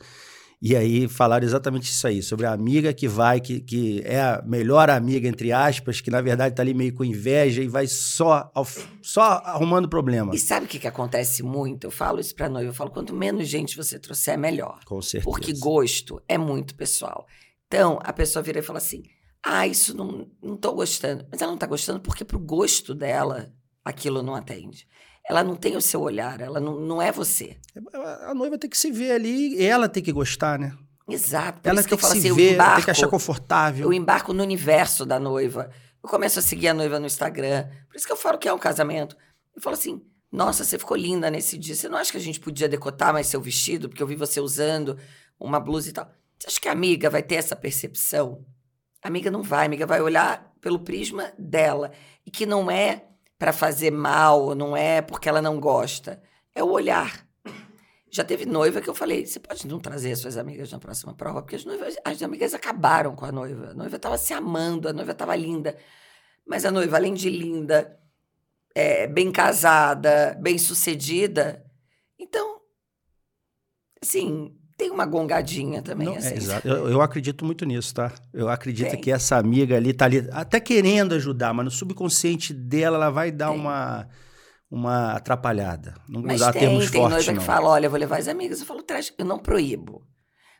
e 0.60 0.76
aí 0.76 1.08
falaram 1.08 1.46
exatamente 1.46 1.84
isso 1.84 2.08
aí, 2.08 2.24
sobre 2.24 2.48
a 2.48 2.52
amiga 2.52 2.92
que 2.92 3.08
vai, 3.08 3.40
que, 3.40 3.60
que 3.60 4.02
é 4.04 4.20
a 4.20 4.44
melhor 4.44 4.90
amiga, 4.90 5.28
entre 5.28 5.52
aspas, 5.52 6.02
que 6.02 6.10
na 6.10 6.20
verdade 6.20 6.54
está 6.54 6.64
ali 6.64 6.74
meio 6.74 6.94
com 6.94 7.04
inveja 7.04 7.62
e 7.62 7.68
vai 7.68 7.86
só, 7.86 8.52
só 9.02 9.22
arrumando 9.46 9.88
problema. 9.88 10.34
E 10.34 10.40
sabe 10.40 10.66
o 10.66 10.70
que, 10.70 10.80
que 10.80 10.88
acontece 10.88 11.44
muito? 11.44 11.86
Eu 11.86 11.92
falo 11.92 12.20
isso 12.20 12.34
pra 12.34 12.50
noiva, 12.50 12.70
eu 12.70 12.74
falo, 12.74 12.90
quanto 12.90 13.14
menos 13.14 13.48
gente 13.48 13.78
você 13.78 14.00
trouxer, 14.00 14.34
é 14.34 14.38
melhor. 14.38 14.80
Com 14.84 15.00
certeza. 15.00 15.30
Porque 15.30 15.54
gosto 15.54 16.20
é 16.28 16.40
muito 16.40 16.74
pessoal. 16.74 17.28
Então, 17.68 18.00
a 18.02 18.12
pessoa 18.12 18.42
vira 18.42 18.58
e 18.58 18.64
fala 18.64 18.80
assim, 18.80 19.04
ah, 19.44 19.68
isso 19.68 19.96
não, 19.96 20.28
não 20.42 20.58
tô 20.58 20.74
gostando. 20.74 21.24
Mas 21.32 21.40
ela 21.40 21.52
não 21.52 21.58
tá 21.58 21.68
gostando 21.68 22.00
porque 22.00 22.26
pro 22.26 22.40
gosto 22.40 22.96
dela, 22.96 23.54
aquilo 23.86 24.24
não 24.24 24.34
atende 24.34 24.88
ela 25.30 25.44
não 25.44 25.56
tem 25.56 25.76
o 25.76 25.82
seu 25.82 26.02
olhar, 26.02 26.40
ela 26.40 26.60
não, 26.60 26.80
não 26.80 27.02
é 27.02 27.12
você. 27.12 27.58
A 28.28 28.34
noiva 28.34 28.58
tem 28.58 28.70
que 28.70 28.78
se 28.78 28.92
ver 28.92 29.12
ali, 29.12 29.62
ela 29.64 29.90
tem 29.90 30.02
que 30.02 30.12
gostar, 30.12 30.58
né? 30.58 30.74
Exato. 31.10 31.62
Por 31.62 31.70
ela 31.70 31.82
tem 31.82 31.90
que, 31.90 31.98
que 31.98 32.06
se 32.06 32.18
assim, 32.18 32.34
ver, 32.34 32.54
embarco, 32.54 32.76
tem 32.76 32.86
que 32.86 32.92
achar 32.92 33.08
confortável. 33.08 33.86
Eu 33.86 33.94
embarco 33.94 34.34
no 34.34 34.44
universo 34.44 35.06
da 35.06 35.20
noiva. 35.20 35.70
Eu 36.04 36.10
começo 36.10 36.40
a 36.40 36.42
seguir 36.42 36.70
a 36.70 36.74
noiva 36.74 37.00
no 37.00 37.06
Instagram. 37.06 37.68
Por 37.90 37.98
isso 37.98 38.06
que 38.06 38.12
eu 38.12 38.18
falo 38.18 38.38
que 38.38 38.48
é 38.48 38.54
um 38.54 38.60
casamento. 38.60 39.18
Eu 39.56 39.62
falo 39.62 39.76
assim, 39.76 40.02
nossa, 40.32 40.64
você 40.64 40.78
ficou 40.78 40.96
linda 40.96 41.30
nesse 41.32 41.58
dia. 41.58 41.76
Você 41.76 41.90
não 41.90 41.98
acha 41.98 42.12
que 42.12 42.18
a 42.18 42.22
gente 42.22 42.40
podia 42.40 42.70
decotar 42.70 43.14
mais 43.14 43.28
seu 43.28 43.42
vestido? 43.42 43.90
Porque 43.90 44.04
eu 44.04 44.08
vi 44.08 44.16
você 44.16 44.40
usando 44.40 44.98
uma 45.40 45.60
blusa 45.60 45.90
e 45.90 45.92
tal. 45.94 46.10
Você 46.38 46.48
acha 46.48 46.60
que 46.60 46.68
a 46.70 46.74
amiga 46.74 47.10
vai 47.10 47.24
ter 47.24 47.36
essa 47.36 47.56
percepção? 47.56 48.46
A 49.02 49.08
amiga 49.08 49.32
não 49.32 49.42
vai. 49.42 49.64
A 49.64 49.66
amiga 49.66 49.86
vai 49.86 50.02
olhar 50.02 50.54
pelo 50.62 50.80
prisma 50.80 51.32
dela. 51.38 51.92
E 52.26 52.32
que 52.32 52.46
não 52.46 52.70
é 52.70 53.06
para 53.38 53.54
fazer 53.54 53.92
mal, 53.92 54.56
não 54.56 54.76
é 54.76 55.02
porque 55.02 55.30
ela 55.30 55.42
não 55.42 55.60
gosta. 55.60 56.22
É 56.56 56.64
o 56.64 56.72
olhar. 56.72 57.26
Já 58.10 58.24
teve 58.24 58.46
noiva 58.46 58.82
que 58.82 58.90
eu 58.90 58.96
falei: 58.96 59.26
você 59.26 59.40
pode 59.40 59.68
não 59.68 59.80
trazer 59.80 60.16
suas 60.16 60.38
amigas 60.38 60.72
na 60.72 60.80
próxima 60.80 61.14
prova, 61.14 61.42
porque 61.42 61.56
as 61.56 61.66
noivas, 61.66 61.96
as 62.04 62.22
amigas 62.24 62.54
acabaram 62.54 63.16
com 63.16 63.26
a 63.26 63.32
noiva. 63.32 63.72
A 63.72 63.74
noiva 63.74 63.96
estava 63.96 64.18
se 64.18 64.34
amando, 64.34 64.88
a 64.88 64.94
noiva 64.94 65.12
estava 65.12 65.36
linda. 65.36 65.78
Mas 66.46 66.66
a 66.66 66.72
noiva, 66.72 66.96
além 66.98 67.14
de 67.14 67.30
linda, 67.30 68.00
é, 68.74 69.06
bem 69.08 69.32
casada, 69.32 70.38
bem 70.42 70.58
sucedida. 70.58 71.66
Então, 72.18 72.62
assim, 74.02 74.58
tem 74.78 74.92
uma 74.92 75.06
gongadinha 75.06 75.82
também. 75.82 76.08
Não, 76.08 76.14
é, 76.14 76.18
assim. 76.20 76.36
exato. 76.36 76.68
Eu, 76.68 76.88
eu 76.90 77.02
acredito 77.02 77.44
muito 77.44 77.66
nisso, 77.66 77.94
tá? 77.96 78.14
Eu 78.32 78.48
acredito 78.48 78.92
Tem. 78.92 79.02
que 79.02 79.12
essa 79.12 79.36
amiga 79.36 79.76
ali 79.76 79.92
tá 79.92 80.06
ali 80.06 80.28
até 80.32 80.60
querendo 80.60 81.16
ajudar, 81.16 81.54
mas 81.54 81.66
no 81.66 81.72
subconsciente 81.72 82.54
dela 82.54 82.98
ela 82.98 83.10
vai 83.10 83.32
dar 83.32 83.50
Tem. 83.50 83.60
uma, 83.60 84.08
uma 84.70 85.14
atrapalhada. 85.14 85.96
Não 86.08 86.22
Mas 86.22 86.36
usar 86.36 86.54
tem, 86.54 86.62
termos 86.62 86.92
tem 86.92 87.02
fortes, 87.02 87.16
noiva 87.16 87.32
não. 87.32 87.40
que 87.40 87.46
fala, 87.46 87.70
olha, 87.70 87.88
eu 87.88 87.90
vou 87.90 88.00
levar 88.00 88.20
as 88.20 88.28
amigas. 88.28 88.60
Eu 88.60 88.68
falo, 88.68 88.84
traz, 88.84 89.12
eu 89.18 89.26
não 89.26 89.40
proíbo. 89.40 90.06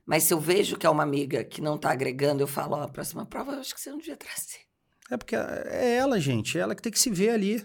Mas 0.04 0.24
se 0.24 0.34
eu 0.34 0.40
vejo 0.40 0.78
que 0.78 0.88
é 0.88 0.90
uma 0.90 1.04
amiga 1.04 1.44
que 1.44 1.62
não 1.62 1.78
tá 1.78 1.92
agregando, 1.92 2.42
eu 2.42 2.48
falo, 2.48 2.76
ó, 2.76 2.84
a 2.84 2.88
próxima 2.88 3.26
prova 3.26 3.52
eu 3.52 3.60
acho 3.60 3.76
que 3.76 3.82
você 3.82 3.92
não 3.92 4.00
devia 4.00 4.18
trazer. 4.18 4.66
É 5.12 5.18
porque 5.18 5.36
é 5.36 5.96
ela, 5.96 6.20
gente. 6.20 6.58
É 6.58 6.62
ela 6.62 6.74
que 6.74 6.82
tem 6.82 6.92
que 6.92 7.00
se 7.00 7.12
ver 7.12 7.30
ali. 7.30 7.64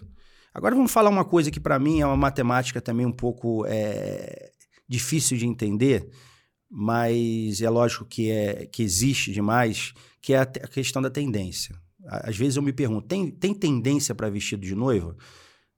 Agora 0.52 0.74
vamos 0.74 0.92
falar 0.92 1.08
uma 1.08 1.24
coisa 1.24 1.50
que 1.50 1.60
para 1.60 1.78
mim 1.78 2.00
é 2.00 2.06
uma 2.06 2.16
matemática 2.16 2.80
também 2.80 3.06
um 3.06 3.12
pouco 3.12 3.64
é, 3.66 4.50
difícil 4.86 5.38
de 5.38 5.46
entender, 5.46 6.10
mas 6.74 7.60
é 7.60 7.68
lógico 7.68 8.04
que, 8.06 8.30
é, 8.30 8.64
que 8.66 8.82
existe 8.82 9.30
demais, 9.30 9.92
que 10.22 10.32
é 10.32 10.38
a, 10.38 10.42
a 10.42 10.46
questão 10.68 11.02
da 11.02 11.10
tendência. 11.10 11.76
Às 12.06 12.36
vezes 12.36 12.56
eu 12.56 12.62
me 12.62 12.72
pergunto, 12.72 13.06
tem, 13.06 13.30
tem 13.30 13.52
tendência 13.54 14.14
para 14.14 14.30
vestido 14.30 14.62
de 14.62 14.74
noiva? 14.74 15.14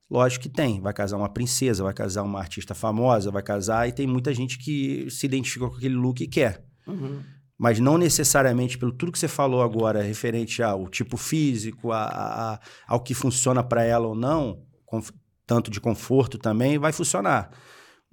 Lógico 0.08 0.44
que 0.44 0.48
tem. 0.48 0.80
Vai 0.80 0.92
casar 0.94 1.16
uma 1.16 1.28
princesa, 1.28 1.82
vai 1.82 1.92
casar 1.92 2.22
uma 2.22 2.38
artista 2.38 2.74
famosa, 2.74 3.30
vai 3.30 3.42
casar, 3.42 3.88
e 3.88 3.92
tem 3.92 4.06
muita 4.06 4.32
gente 4.32 4.56
que 4.58 5.10
se 5.10 5.26
identifica 5.26 5.68
com 5.68 5.74
aquele 5.76 5.94
look 5.96 6.20
e 6.22 6.28
quer 6.28 6.64
Uhum. 6.86 7.20
mas 7.58 7.80
não 7.80 7.96
necessariamente 7.96 8.76
pelo 8.76 8.92
tudo 8.92 9.10
que 9.10 9.18
você 9.18 9.26
falou 9.26 9.62
agora 9.62 10.02
referente 10.02 10.62
ao 10.62 10.86
tipo 10.88 11.16
físico, 11.16 11.90
a, 11.92 12.04
a- 12.04 12.60
ao 12.86 13.00
que 13.00 13.14
funciona 13.14 13.62
para 13.64 13.82
ela 13.82 14.06
ou 14.06 14.14
não, 14.14 14.62
conf- 14.84 15.10
tanto 15.46 15.70
de 15.70 15.80
conforto 15.80 16.36
também, 16.38 16.78
vai 16.78 16.92
funcionar. 16.92 17.50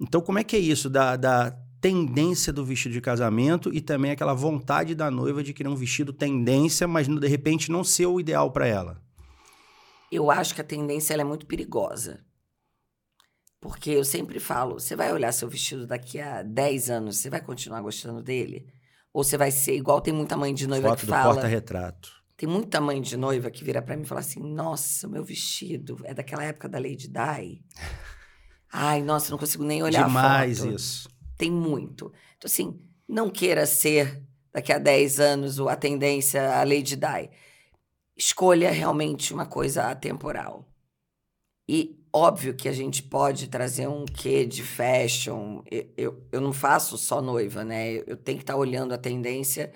Então, 0.00 0.20
como 0.22 0.38
é 0.38 0.44
que 0.44 0.56
é 0.56 0.58
isso 0.58 0.88
da, 0.88 1.16
da 1.16 1.54
tendência 1.82 2.52
do 2.52 2.64
vestido 2.64 2.92
de 2.92 3.00
casamento 3.00 3.74
e 3.74 3.80
também 3.80 4.12
aquela 4.12 4.32
vontade 4.32 4.94
da 4.94 5.10
noiva 5.10 5.42
de 5.42 5.52
querer 5.52 5.68
um 5.68 5.74
vestido 5.74 6.12
tendência, 6.12 6.86
mas 6.86 7.08
de 7.08 7.26
repente 7.26 7.72
não 7.72 7.82
ser 7.82 8.06
o 8.06 8.20
ideal 8.20 8.52
para 8.52 8.68
ela? 8.68 9.02
Eu 10.10 10.30
acho 10.30 10.54
que 10.54 10.60
a 10.60 10.64
tendência 10.64 11.12
é 11.12 11.24
muito 11.24 11.44
perigosa. 11.44 12.24
Porque 13.60 13.90
eu 13.90 14.04
sempre 14.04 14.38
falo, 14.38 14.78
você 14.78 14.94
vai 14.94 15.12
olhar 15.12 15.32
seu 15.32 15.48
vestido 15.48 15.86
daqui 15.86 16.20
a 16.20 16.42
10 16.42 16.88
anos, 16.88 17.18
você 17.18 17.28
vai 17.28 17.40
continuar 17.40 17.80
gostando 17.80 18.22
dele? 18.22 18.66
Ou 19.12 19.24
você 19.24 19.36
vai 19.36 19.50
ser 19.50 19.74
igual 19.74 20.00
tem 20.00 20.14
muita 20.14 20.36
mãe 20.36 20.54
de 20.54 20.68
noiva 20.68 20.90
Foto 20.90 21.00
que 21.00 21.06
do 21.06 21.10
fala. 21.10 21.34
porta-retrato. 21.34 22.10
Tem 22.36 22.48
muita 22.48 22.80
mãe 22.80 23.00
de 23.00 23.16
noiva 23.16 23.50
que 23.50 23.64
vira 23.64 23.82
pra 23.82 23.96
mim 23.96 24.02
e 24.02 24.06
fala 24.06 24.20
assim: 24.20 24.40
Nossa, 24.40 25.06
o 25.06 25.10
meu 25.10 25.22
vestido 25.24 26.00
é 26.04 26.14
daquela 26.14 26.44
época 26.44 26.68
da 26.68 26.78
Lady 26.78 27.08
Di. 27.08 27.62
Ai, 28.72 29.02
nossa, 29.02 29.30
não 29.30 29.38
consigo 29.38 29.64
nem 29.64 29.82
olhar 29.82 30.06
Demais 30.06 30.60
a 30.60 30.64
foto. 30.64 30.74
isso. 30.74 31.11
Tem 31.42 31.50
muito. 31.50 32.12
Então, 32.36 32.46
assim, 32.46 32.78
não 33.08 33.28
queira 33.28 33.66
ser 33.66 34.22
daqui 34.52 34.72
a 34.72 34.78
10 34.78 35.18
anos 35.18 35.58
a 35.58 35.74
tendência 35.74 36.56
a 36.56 36.62
Lady 36.62 36.94
Di. 36.94 37.30
Escolha 38.16 38.70
realmente 38.70 39.34
uma 39.34 39.44
coisa 39.44 39.90
atemporal. 39.90 40.64
E 41.68 42.00
óbvio 42.12 42.54
que 42.54 42.68
a 42.68 42.72
gente 42.72 43.02
pode 43.02 43.48
trazer 43.48 43.88
um 43.88 44.04
quê 44.04 44.46
de 44.46 44.62
fashion. 44.62 45.64
Eu, 45.68 45.90
eu, 45.96 46.28
eu 46.30 46.40
não 46.40 46.52
faço 46.52 46.96
só 46.96 47.20
noiva, 47.20 47.64
né? 47.64 47.90
Eu, 47.90 48.04
eu 48.06 48.16
tenho 48.16 48.38
que 48.38 48.44
estar 48.44 48.54
olhando 48.54 48.94
a 48.94 48.98
tendência 48.98 49.72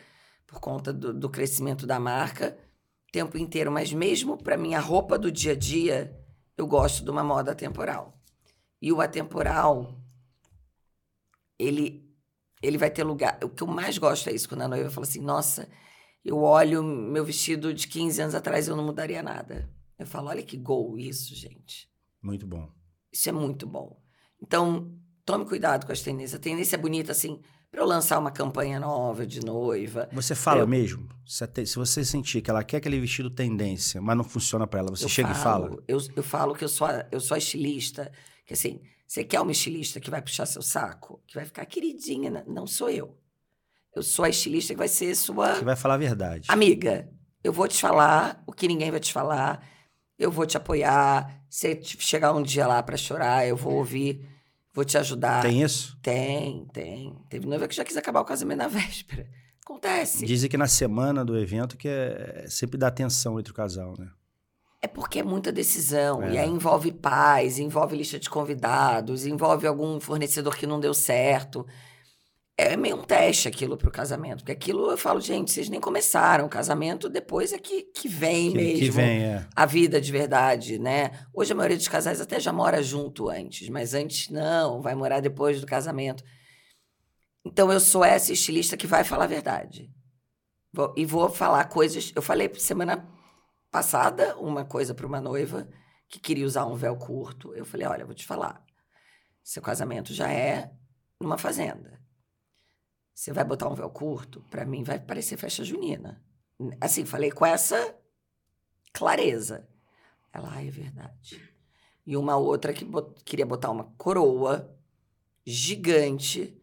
por 0.46 0.60
conta 0.60 0.92
do, 0.92 1.12
do 1.12 1.28
crescimento 1.28 1.84
da 1.84 1.98
marca 1.98 2.56
o 3.08 3.10
tempo 3.10 3.36
inteiro. 3.36 3.72
Mas 3.72 3.92
mesmo 3.92 4.40
para 4.40 4.56
minha 4.56 4.78
roupa 4.78 5.18
do 5.18 5.32
dia 5.32 5.50
a 5.50 5.56
dia, 5.56 6.16
eu 6.56 6.68
gosto 6.68 7.02
de 7.02 7.10
uma 7.10 7.24
moda 7.24 7.50
atemporal. 7.50 8.16
E 8.80 8.92
o 8.92 9.00
atemporal, 9.00 10.05
ele, 11.58 12.04
ele 12.62 12.78
vai 12.78 12.90
ter 12.90 13.04
lugar. 13.04 13.38
O 13.42 13.48
que 13.48 13.62
eu 13.62 13.66
mais 13.66 13.98
gosto 13.98 14.28
é 14.28 14.32
isso, 14.32 14.48
quando 14.48 14.62
a 14.62 14.68
noiva 14.68 14.90
fala 14.90 15.06
assim: 15.06 15.20
Nossa, 15.20 15.68
eu 16.24 16.38
olho 16.38 16.82
meu 16.82 17.24
vestido 17.24 17.72
de 17.72 17.88
15 17.88 18.22
anos 18.22 18.34
atrás, 18.34 18.68
eu 18.68 18.76
não 18.76 18.84
mudaria 18.84 19.22
nada. 19.22 19.68
Eu 19.98 20.06
falo: 20.06 20.28
Olha 20.28 20.42
que 20.42 20.56
gol 20.56 20.98
isso, 20.98 21.34
gente. 21.34 21.88
Muito 22.22 22.46
bom. 22.46 22.68
Isso 23.12 23.28
é 23.28 23.32
muito 23.32 23.66
bom. 23.66 24.00
Então, 24.42 24.92
tome 25.24 25.46
cuidado 25.46 25.86
com 25.86 25.92
as 25.92 26.02
tendências. 26.02 26.38
A 26.38 26.42
tendência 26.42 26.76
é 26.76 26.78
bonita, 26.78 27.12
assim, 27.12 27.40
para 27.70 27.80
eu 27.80 27.86
lançar 27.86 28.18
uma 28.18 28.30
campanha 28.30 28.78
nova 28.78 29.26
de 29.26 29.40
noiva. 29.40 30.08
Você 30.12 30.34
fala 30.34 30.60
Eu- 30.60 30.68
mesmo? 30.68 31.08
Se, 31.24 31.44
você 31.76 32.04
sentir 32.04 32.42
que 32.42 32.50
ela 32.50 32.62
quer 32.62 32.76
aquele 32.78 33.00
vestido 33.00 33.30
tendência, 33.30 34.00
mas 34.00 34.16
não 34.16 34.24
funciona 34.24 34.66
para 34.66 34.80
ela, 34.80 34.90
você 34.90 35.04
eu 35.04 35.08
chega 35.08 35.30
e 35.30 35.34
falo, 35.34 35.68
fala. 35.68 35.82
Eu, 35.88 35.98
eu 36.14 36.22
falo 36.22 36.54
que 36.54 36.64
eu 36.64 36.68
sou, 36.68 36.88
eu 37.10 37.20
sou 37.20 37.36
estilista. 37.36 38.12
Que 38.44 38.52
assim, 38.54 38.80
você 39.06 39.22
quer 39.24 39.40
uma 39.40 39.52
estilista 39.52 40.00
que 40.00 40.10
vai 40.10 40.20
puxar 40.20 40.46
seu 40.46 40.62
saco? 40.62 41.22
Que 41.26 41.34
vai 41.34 41.44
ficar 41.44 41.64
queridinha? 41.66 42.30
né? 42.30 42.44
Não 42.46 42.66
sou 42.66 42.90
eu. 42.90 43.16
Eu 43.94 44.02
sou 44.02 44.24
a 44.24 44.28
estilista 44.28 44.74
que 44.74 44.78
vai 44.78 44.88
ser 44.88 45.14
sua 45.14 45.58
Que 45.58 45.64
vai 45.64 45.76
falar 45.76 45.94
a 45.94 45.98
verdade. 45.98 46.48
amiga. 46.50 47.08
Eu 47.42 47.52
vou 47.52 47.68
te 47.68 47.80
falar 47.80 48.42
o 48.46 48.52
que 48.52 48.66
ninguém 48.68 48.90
vai 48.90 49.00
te 49.00 49.12
falar. 49.12 49.64
Eu 50.18 50.30
vou 50.30 50.44
te 50.46 50.56
apoiar. 50.56 51.42
Se 51.48 51.80
chegar 51.82 52.34
um 52.34 52.42
dia 52.42 52.66
lá 52.66 52.82
para 52.82 52.96
chorar, 52.96 53.46
eu 53.46 53.56
vou 53.56 53.74
ouvir, 53.74 54.26
vou 54.74 54.84
te 54.84 54.98
ajudar. 54.98 55.42
Tem 55.42 55.62
isso? 55.62 55.96
Tem, 56.02 56.66
tem. 56.72 57.16
Teve 57.30 57.46
noiva 57.46 57.68
que 57.68 57.74
já 57.74 57.84
quis 57.84 57.96
acabar 57.96 58.20
o 58.20 58.24
casamento 58.24 58.58
na 58.58 58.68
véspera. 58.68 59.28
Acontece. 59.64 60.26
Dizem 60.26 60.50
que 60.50 60.56
na 60.56 60.66
semana 60.66 61.24
do 61.24 61.38
evento 61.38 61.76
que 61.76 61.88
é 61.88 62.44
sempre 62.48 62.76
dá 62.76 62.90
tensão 62.90 63.38
entre 63.38 63.52
o 63.52 63.54
casal, 63.54 63.94
né? 63.98 64.10
É 64.86 64.88
porque 64.88 65.18
é 65.18 65.22
muita 65.24 65.50
decisão. 65.50 66.22
É. 66.22 66.32
E 66.34 66.38
aí 66.38 66.48
envolve 66.48 66.92
pais, 66.92 67.58
envolve 67.58 67.96
lista 67.96 68.20
de 68.20 68.30
convidados, 68.30 69.26
envolve 69.26 69.66
algum 69.66 69.98
fornecedor 69.98 70.56
que 70.56 70.64
não 70.64 70.78
deu 70.78 70.94
certo. 70.94 71.66
É 72.56 72.76
meio 72.76 72.96
um 72.96 73.02
teste 73.02 73.48
aquilo 73.48 73.76
pro 73.76 73.90
casamento. 73.90 74.38
Porque 74.38 74.52
aquilo 74.52 74.88
eu 74.92 74.96
falo, 74.96 75.20
gente, 75.20 75.50
vocês 75.50 75.68
nem 75.68 75.80
começaram. 75.80 76.46
O 76.46 76.48
casamento 76.48 77.08
depois 77.08 77.52
é 77.52 77.58
que, 77.58 77.82
que 77.82 78.08
vem 78.08 78.52
Que, 78.52 78.56
mesmo. 78.56 78.78
que 78.78 78.90
vem, 78.92 79.24
é. 79.24 79.46
A 79.56 79.66
vida 79.66 80.00
de 80.00 80.12
verdade, 80.12 80.78
né? 80.78 81.10
Hoje 81.34 81.52
a 81.52 81.56
maioria 81.56 81.76
dos 81.76 81.88
casais 81.88 82.20
até 82.20 82.38
já 82.38 82.52
mora 82.52 82.80
junto 82.80 83.28
antes, 83.28 83.68
mas 83.68 83.92
antes 83.92 84.30
não, 84.30 84.80
vai 84.80 84.94
morar 84.94 85.18
depois 85.20 85.60
do 85.60 85.66
casamento. 85.66 86.22
Então 87.44 87.72
eu 87.72 87.80
sou 87.80 88.04
essa 88.04 88.32
estilista 88.32 88.76
que 88.76 88.86
vai 88.86 89.02
falar 89.02 89.24
a 89.24 89.28
verdade. 89.28 89.90
Vou- 90.72 90.94
e 90.96 91.04
vou 91.04 91.28
falar 91.28 91.64
coisas. 91.64 92.12
Eu 92.14 92.22
falei 92.22 92.50
semana 92.56 93.04
passada 93.76 94.34
uma 94.38 94.64
coisa 94.64 94.94
para 94.94 95.06
uma 95.06 95.20
noiva 95.20 95.68
que 96.08 96.18
queria 96.18 96.46
usar 96.46 96.64
um 96.64 96.74
véu 96.74 96.96
curto. 96.96 97.54
Eu 97.54 97.66
falei: 97.66 97.86
olha, 97.86 98.06
vou 98.06 98.14
te 98.14 98.24
falar. 98.24 98.64
Seu 99.44 99.60
casamento 99.60 100.14
já 100.14 100.32
é 100.32 100.72
numa 101.20 101.36
fazenda. 101.36 102.00
Você 103.14 103.34
vai 103.34 103.44
botar 103.44 103.68
um 103.68 103.74
véu 103.74 103.90
curto, 103.90 104.40
para 104.50 104.64
mim 104.64 104.82
vai 104.82 104.98
parecer 104.98 105.36
festa 105.36 105.62
junina. 105.62 106.24
Assim, 106.80 107.04
falei 107.04 107.30
com 107.30 107.44
essa 107.44 107.94
clareza. 108.94 109.68
Ela, 110.32 110.54
ah, 110.54 110.64
é 110.64 110.70
verdade. 110.70 111.42
E 112.06 112.16
uma 112.16 112.36
outra 112.36 112.72
que 112.72 112.84
bot- 112.84 113.22
queria 113.24 113.44
botar 113.44 113.70
uma 113.70 113.92
coroa 113.98 114.74
gigante, 115.44 116.58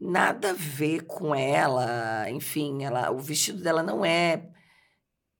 nada 0.00 0.50
a 0.50 0.52
ver 0.52 1.02
com 1.06 1.32
ela. 1.32 2.28
Enfim, 2.28 2.82
ela, 2.82 3.12
o 3.12 3.20
vestido 3.20 3.62
dela 3.62 3.84
não 3.84 4.04
é 4.04 4.50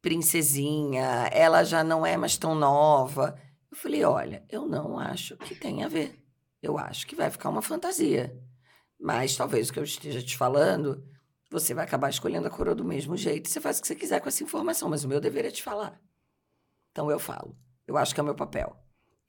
princesinha, 0.07 1.29
ela 1.33 1.65
já 1.65 1.83
não 1.83 2.07
é 2.07 2.17
mais 2.17 2.37
tão 2.37 2.55
nova. 2.55 3.37
Eu 3.69 3.77
falei, 3.77 4.05
olha, 4.05 4.45
eu 4.49 4.65
não 4.65 4.97
acho 4.97 5.37
que 5.39 5.53
tem 5.53 5.83
a 5.83 5.89
ver. 5.89 6.17
Eu 6.63 6.79
acho 6.79 7.09
que 7.09 7.17
vai 7.17 7.29
ficar 7.29 7.49
uma 7.49 7.61
fantasia. 7.61 8.41
Mas 9.01 9.35
talvez 9.35 9.69
o 9.69 9.73
que 9.73 9.81
eu 9.81 9.83
esteja 9.83 10.23
te 10.23 10.37
falando, 10.37 11.05
você 11.51 11.75
vai 11.75 11.85
acabar 11.85 12.09
escolhendo 12.09 12.47
a 12.47 12.51
coroa 12.51 12.77
do 12.77 12.85
mesmo 12.85 13.17
jeito. 13.17 13.49
Você 13.49 13.61
faz 13.61 13.79
o 13.79 13.81
que 13.81 13.89
você 13.89 13.97
quiser 13.97 14.21
com 14.21 14.29
essa 14.29 14.45
informação, 14.45 14.89
mas 14.89 15.03
o 15.03 15.09
meu 15.09 15.21
dever 15.21 15.45
é 15.45 15.51
te 15.51 15.65
falar. 15.65 16.01
Então 16.93 17.11
eu 17.11 17.19
falo. 17.19 17.57
Eu 17.85 17.97
acho 17.97 18.15
que 18.15 18.21
é 18.21 18.23
o 18.23 18.27
meu 18.27 18.37
papel. 18.37 18.77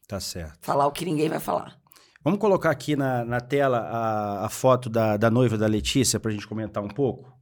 Tá 0.08 0.20
certo. 0.20 0.60
Falar 0.62 0.86
o 0.86 0.92
que 0.92 1.06
ninguém 1.06 1.28
vai 1.28 1.40
falar. 1.40 1.76
Vamos 2.24 2.40
colocar 2.40 2.70
aqui 2.70 2.96
na, 2.96 3.26
na 3.26 3.42
tela 3.42 3.80
a, 3.80 4.46
a 4.46 4.50
foto 4.50 4.92
da, 4.92 5.18
da 5.18 5.32
noiva 5.32 5.58
da 5.58 5.66
Letícia 5.66 6.20
pra 6.20 6.32
gente 6.32 6.48
comentar 6.48 6.84
um 6.84 6.88
pouco? 6.88 7.36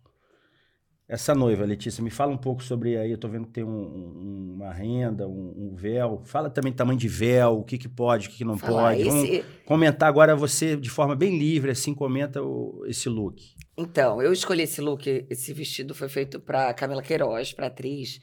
Essa 1.07 1.35
noiva, 1.35 1.63
Letícia, 1.65 2.03
me 2.03 2.09
fala 2.09 2.31
um 2.33 2.37
pouco 2.37 2.63
sobre 2.63 2.97
aí. 2.97 3.11
Eu 3.11 3.17
tô 3.19 3.27
vendo 3.27 3.45
que 3.45 3.53
tem 3.53 3.63
um- 3.63 3.69
um- 3.69 4.53
uma 4.55 4.73
renda, 4.73 5.27
um, 5.27 5.53
um 5.71 5.75
véu. 5.75 6.23
Fala 6.25 6.49
também 6.49 6.73
tamanho 6.73 6.97
de 6.97 7.07
véu, 7.07 7.59
o 7.59 7.63
que, 7.63 7.77
que 7.77 7.87
pode, 7.87 8.27
o 8.27 8.31
que, 8.31 8.37
que 8.37 8.45
não 8.45 8.57
Falar, 8.57 8.95
pode. 8.95 9.03
Vamos 9.03 9.29
esse- 9.29 9.45
comentar 9.65 10.09
agora 10.09 10.35
você 10.35 10.75
de 10.75 10.89
forma 10.89 11.15
bem 11.15 11.37
livre, 11.37 11.69
assim, 11.69 11.93
comenta 11.93 12.41
o- 12.41 12.83
esse 12.87 13.07
look. 13.07 13.39
Então, 13.77 14.19
eu 14.19 14.33
escolhi 14.33 14.63
esse 14.63 14.81
look, 14.81 15.05
esse 15.29 15.53
vestido 15.53 15.93
foi 15.93 16.09
feito 16.09 16.39
para 16.39 16.73
Camila 16.73 17.03
Queiroz, 17.03 17.53
para 17.53 17.67
atriz. 17.67 18.19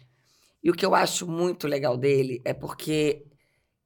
E 0.64 0.68
o 0.68 0.74
que 0.74 0.84
eu 0.84 0.92
acho 0.94 1.24
muito 1.24 1.68
legal 1.68 1.96
dele 1.96 2.42
é 2.44 2.52
porque 2.52 3.24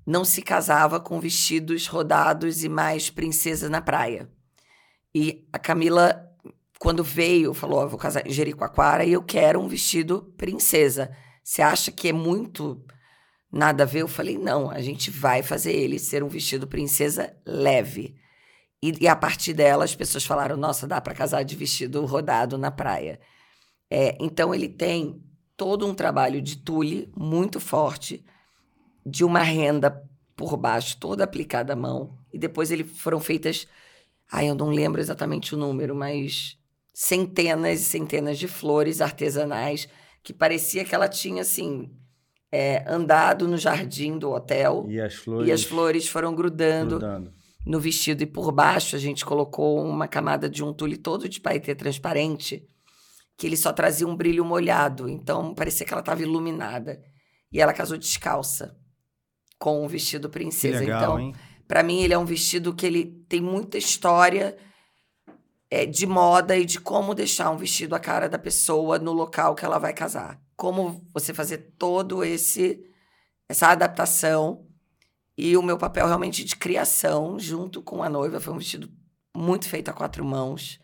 não 0.07 0.25
se 0.25 0.41
casava 0.41 0.99
com 1.01 1.21
vestidos 1.21 1.87
rodados 1.87 2.65
e 2.65 2.69
mais 2.69 3.11
princesa 3.11 3.69
na 3.69 3.83
praia. 3.83 4.27
E 5.15 5.47
a 5.53 5.59
Camila, 5.59 6.26
quando 6.79 7.03
veio, 7.03 7.55
falou: 7.55 7.81
"Ó, 7.81 7.87
vou 7.87 7.99
casar 7.99 8.27
em 8.27 8.31
Jericoacoara 8.31 9.05
e 9.05 9.13
eu 9.13 9.23
quero 9.23 9.61
um 9.61 9.69
vestido 9.69 10.33
princesa. 10.37 11.11
Você 11.43 11.63
acha 11.63 11.93
que 11.93 12.09
é 12.09 12.13
muito 12.13 12.85
nada 13.51 13.85
a 13.85 13.87
ver. 13.87 14.03
Eu 14.03 14.09
falei, 14.09 14.39
não, 14.39 14.71
a 14.71 14.81
gente 14.81 15.11
vai 15.11 15.43
fazer 15.43 15.73
ele 15.73 15.99
ser 15.99 16.23
um 16.23 16.29
vestido 16.29 16.67
princesa 16.67 17.35
leve. 17.45 18.17
E, 18.83 19.05
e 19.05 19.09
a 19.09 19.17
partir 19.17 19.55
dela, 19.55 19.85
as 19.85 19.95
pessoas 19.95 20.25
falaram, 20.25 20.57
nossa, 20.57 20.87
dá 20.87 21.01
para 21.01 21.15
casar 21.15 21.43
de 21.43 21.57
vestido 21.57 22.05
rodado 22.05 22.59
na 22.59 22.71
praia. 22.71 23.19
É, 23.91 24.17
então, 24.21 24.55
ele 24.55 24.69
tem 24.69 25.23
todo 25.57 25.87
um 25.87 25.95
trabalho 25.95 26.43
de 26.43 26.59
tule 26.59 27.11
muito 27.17 27.59
forte, 27.59 28.25
de 29.05 29.25
uma 29.25 29.41
renda 29.41 30.03
por 30.35 30.57
baixo, 30.57 30.99
toda 30.99 31.25
aplicada 31.25 31.73
à 31.73 31.77
mão. 31.77 32.19
E 32.33 32.39
depois 32.39 32.71
ele 32.71 32.85
foram 32.85 33.21
feitas, 33.21 33.67
ai, 34.31 34.51
eu 34.51 34.55
não 34.55 34.69
lembro 34.69 35.01
exatamente 35.01 35.55
o 35.55 35.59
número, 35.59 35.95
mas 35.95 36.59
centenas 36.99 37.83
e 37.83 37.85
centenas 37.85 38.39
de 38.39 38.49
flores 38.49 39.03
artesanais 39.03 39.87
que 40.23 40.33
parecia 40.33 40.83
que 40.83 40.95
ela 40.95 41.07
tinha 41.07 41.43
assim 41.43 41.91
é, 42.51 42.83
andado 42.91 43.47
no 43.47 43.59
jardim 43.59 44.17
do 44.17 44.31
hotel 44.31 44.87
e 44.89 44.99
as 44.99 45.15
flores, 45.15 45.47
e 45.47 45.53
as 45.53 45.63
flores 45.63 46.09
foram 46.09 46.35
grudando, 46.35 46.99
grudando, 46.99 47.35
no 47.67 47.79
vestido 47.79 48.23
e 48.23 48.27
por 48.27 48.51
baixo 48.51 48.97
a 48.97 48.99
gente 48.99 49.27
colocou 49.27 49.85
uma 49.85 50.09
camada 50.09 50.49
de 50.49 50.65
um 50.65 50.73
tule 50.73 50.97
todo 50.97 51.29
de 51.29 51.39
paetê 51.39 51.75
transparente 51.75 52.67
que 53.37 53.47
ele 53.47 53.59
só 53.59 53.75
trazia 53.75 54.09
um 54.09 54.17
brilho 54.17 54.43
molhado, 54.43 55.07
então 55.07 55.55
parecia 55.55 55.85
que 55.85 55.93
ela 55.93 56.01
estava 56.01 56.23
iluminada. 56.23 56.99
E 57.53 57.61
ela 57.61 57.75
casou 57.75 57.99
descalça 57.99 58.75
com 59.59 59.85
um 59.85 59.87
vestido 59.87 60.31
princesa. 60.31 60.81
legal, 60.81 61.21
então, 61.21 61.41
para 61.69 61.83
mim 61.83 62.01
ele 62.01 62.15
é 62.15 62.19
um 62.19 62.25
vestido 62.25 62.75
que 62.75 62.87
ele 62.87 63.05
tem 63.29 63.43
muita 63.43 63.77
história 63.77 64.57
é, 65.71 65.85
de 65.87 66.07
moda 66.07 66.57
e 66.57 66.65
de 66.65 66.81
como 66.81 67.15
deixar 67.15 67.51
um 67.51 67.57
vestido 67.57 67.95
a 67.95 68.01
cara 68.01 68.29
da 68.29 68.39
pessoa 68.39 68.99
no 68.99 69.13
local 69.13 69.55
que 69.55 69.65
ela 69.65 69.79
vai 69.79 69.93
casar. 69.93 70.41
Como 70.57 71.05
você 71.13 71.35
fazer 71.35 71.75
todo 71.79 72.25
esse 72.25 72.85
essa 73.49 73.69
adaptação 73.69 74.67
e 75.39 75.57
o 75.57 75.63
meu 75.63 75.79
papel 75.79 76.07
realmente 76.07 76.45
de 76.45 76.57
criação 76.57 77.39
junto 77.39 77.83
com 77.83 78.03
a 78.03 78.09
noiva 78.09 78.41
foi 78.41 78.53
um 78.53 78.59
vestido 78.59 78.91
muito 79.37 79.69
feito 79.69 79.89
a 79.89 79.93
quatro 79.93 80.25
mãos 80.25 80.81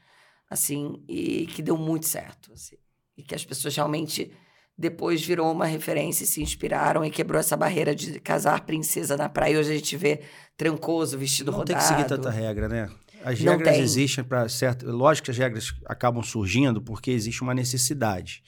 assim, 0.53 1.03
e 1.09 1.47
que 1.47 1.63
deu 1.63 1.77
muito 1.77 2.07
certo, 2.07 2.53
assim. 2.53 2.77
E 3.17 3.23
que 3.23 3.35
as 3.35 3.45
pessoas 3.45 3.75
realmente 3.75 4.33
depois 4.77 5.23
virou 5.23 5.51
uma 5.51 5.67
referência 5.67 6.25
e 6.25 6.27
se 6.27 6.43
inspiraram 6.43 7.05
e 7.05 7.11
quebrou 7.11 7.41
essa 7.41 7.57
barreira 7.57 7.95
de 7.95 8.21
casar 8.21 8.65
princesa 8.65 9.17
na 9.17 9.29
praia. 9.29 9.59
Hoje 9.59 9.73
a 9.73 9.77
gente 9.77 9.97
vê 9.97 10.23
trancoso, 10.57 11.19
vestido 11.19 11.51
não 11.51 11.59
rodado. 11.59 11.79
Não 11.79 11.89
tem 11.89 11.97
que 11.97 12.03
seguir 12.03 12.09
tanta 12.09 12.31
regra, 12.31 12.69
né? 12.69 12.91
As 13.25 13.41
Não 13.41 13.53
regras 13.53 13.75
tem. 13.77 13.83
existem 13.83 14.25
para 14.25 14.49
certo. 14.49 14.87
Lógico 14.91 15.27
que 15.27 15.31
as 15.31 15.39
regras 15.39 15.75
acabam 15.87 16.23
surgindo 16.23 16.81
porque 16.83 17.11
existe 17.11 17.43
uma 17.43 17.55
necessidade, 17.55 18.43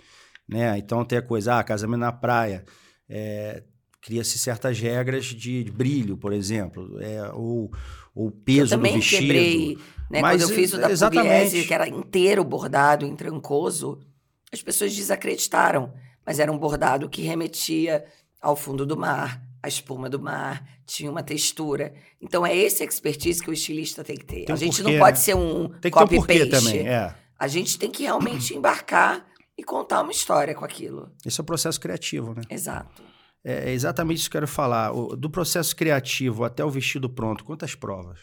né? 0.49 0.77
Então 0.79 1.05
tem 1.05 1.19
a 1.19 1.23
coisa, 1.23 1.59
ah, 1.59 1.65
casamento 1.65 2.01
na 2.01 2.13
praia, 2.13 2.65
é, 3.09 3.63
cria-se 4.01 4.39
certas 4.39 4.79
regras 4.79 5.27
de, 5.27 5.65
de 5.65 5.71
brilho, 5.71 6.17
por 6.17 6.33
exemplo, 6.33 7.01
é, 7.01 7.31
ou 7.33 7.71
o 8.15 8.31
peso 8.31 8.75
eu 8.75 8.79
também 8.79 8.93
do 8.93 8.99
vestido. 8.99 9.21
quebrei, 9.23 9.79
né? 10.11 10.21
Mas, 10.21 10.43
Quando 10.43 10.51
eu 10.51 10.57
fiz 10.57 10.73
o 10.73 10.79
da 10.79 10.91
exatamente. 10.91 11.29
Pugliese, 11.29 11.67
que 11.67 11.75
era 11.75 11.89
inteiro 11.89 12.45
bordado 12.45 13.07
em 13.07 13.15
trancoso, 13.17 13.99
as 14.53 14.63
pessoas 14.63 14.95
desacreditaram. 14.95 15.93
Mas 16.27 16.39
era 16.39 16.51
um 16.51 16.57
bordado 16.57 17.09
que 17.09 17.21
remetia 17.21 18.03
ao 18.41 18.57
fundo 18.57 18.87
do 18.87 18.97
mar, 18.97 19.43
à 19.65 19.69
espuma 19.69 20.11
do 20.11 20.21
mar, 20.21 20.63
tinha 20.87 21.11
uma 21.11 21.23
textura. 21.23 21.95
Então 22.21 22.45
é 22.47 22.55
esse 22.55 22.85
expertise 22.85 23.43
que 23.43 23.49
o 23.49 23.53
estilista 23.53 24.05
tem 24.05 24.17
que 24.17 24.25
ter. 24.27 24.45
Tem 24.45 24.53
a 24.53 24.57
gente 24.57 24.83
porquê, 24.83 24.93
não 24.93 24.99
pode 24.99 25.19
né? 25.19 25.25
ser 25.25 25.35
um 25.35 25.69
ter 25.81 25.89
um 25.89 25.91
copy-paste. 25.91 26.47
também, 26.51 26.87
é. 26.87 27.15
A 27.39 27.49
gente 27.49 27.79
tem 27.79 27.91
que 27.91 28.03
realmente 28.03 28.55
embarcar 28.55 29.27
e 29.57 29.65
contar 29.65 30.03
uma 30.03 30.13
história 30.13 30.55
com 30.55 30.65
aquilo. 30.65 31.11
Esse 31.25 31.41
é 31.41 31.43
o 31.43 31.45
processo 31.45 31.81
criativo, 31.81 32.35
né? 32.35 32.43
Exato. 32.51 33.03
É 33.43 33.71
é 33.71 33.73
exatamente 33.73 34.19
isso 34.21 34.31
que 34.31 34.37
eu 34.37 34.41
quero 34.43 34.51
falar. 34.53 34.93
O- 34.93 35.17
do 35.17 35.31
processo 35.31 35.75
criativo 35.75 36.45
até 36.45 36.63
o 36.65 36.71
vestido 36.71 37.09
pronto, 37.09 37.43
quantas 37.45 37.75
provas? 37.75 38.21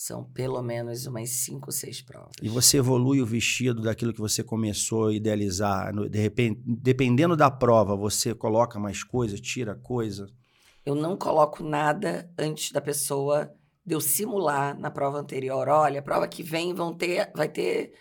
São 0.00 0.22
pelo 0.22 0.62
menos 0.62 1.06
umas 1.06 1.28
cinco, 1.28 1.72
seis 1.72 2.00
provas. 2.00 2.30
E 2.40 2.48
você 2.48 2.78
evolui 2.78 3.20
o 3.20 3.26
vestido 3.26 3.82
daquilo 3.82 4.12
que 4.12 4.20
você 4.20 4.44
começou 4.44 5.08
a 5.08 5.12
idealizar. 5.12 5.92
De 6.08 6.20
repente, 6.20 6.62
dependendo 6.64 7.36
da 7.36 7.50
prova, 7.50 7.96
você 7.96 8.32
coloca 8.32 8.78
mais 8.78 9.02
coisa, 9.02 9.36
tira 9.36 9.74
coisa. 9.74 10.28
Eu 10.86 10.94
não 10.94 11.16
coloco 11.16 11.64
nada 11.64 12.30
antes 12.38 12.70
da 12.70 12.80
pessoa 12.80 13.52
de 13.84 13.92
eu 13.92 14.00
simular 14.00 14.78
na 14.78 14.88
prova 14.88 15.18
anterior. 15.18 15.66
Olha, 15.66 15.98
a 15.98 16.02
prova 16.02 16.28
que 16.28 16.44
vem 16.44 16.72
vão 16.72 16.94
ter, 16.94 17.32
vai 17.34 17.48
ter 17.48 17.92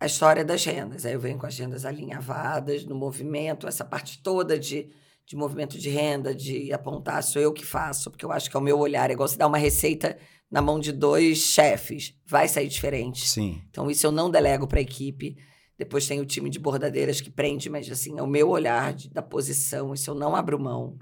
a 0.00 0.06
história 0.06 0.42
das 0.42 0.64
rendas. 0.64 1.04
Aí 1.04 1.12
eu 1.12 1.20
venho 1.20 1.38
com 1.38 1.46
as 1.46 1.58
rendas 1.58 1.84
alinhavadas, 1.84 2.86
no 2.86 2.94
movimento, 2.94 3.68
essa 3.68 3.84
parte 3.84 4.22
toda 4.22 4.58
de, 4.58 4.90
de 5.28 5.36
movimento 5.36 5.78
de 5.78 5.90
renda, 5.90 6.34
de 6.34 6.72
apontar, 6.72 7.22
sou 7.22 7.40
eu 7.42 7.52
que 7.52 7.62
faço, 7.64 8.10
porque 8.10 8.24
eu 8.24 8.32
acho 8.32 8.48
que 8.50 8.56
é 8.56 8.60
o 8.60 8.62
meu 8.62 8.78
olhar. 8.78 9.10
É 9.10 9.12
igual 9.12 9.28
você 9.28 9.36
dar 9.36 9.46
uma 9.46 9.58
receita 9.58 10.16
na 10.50 10.62
mão 10.62 10.80
de 10.80 10.90
dois 10.90 11.36
chefes, 11.38 12.14
vai 12.26 12.48
sair 12.48 12.66
diferente. 12.66 13.28
Sim. 13.28 13.60
Então, 13.68 13.90
isso 13.90 14.06
eu 14.06 14.10
não 14.10 14.30
delego 14.30 14.66
para 14.66 14.78
a 14.78 14.82
equipe. 14.82 15.36
Depois 15.76 16.08
tem 16.08 16.18
o 16.18 16.24
time 16.24 16.48
de 16.48 16.58
bordadeiras 16.58 17.20
que 17.20 17.30
prende, 17.30 17.68
mas 17.68 17.90
assim, 17.90 18.18
é 18.18 18.22
o 18.22 18.26
meu 18.26 18.48
olhar 18.48 18.94
de- 18.94 19.10
da 19.10 19.20
posição, 19.20 19.92
isso 19.92 20.10
eu 20.10 20.14
não 20.14 20.34
abro 20.34 20.58
mão 20.58 20.96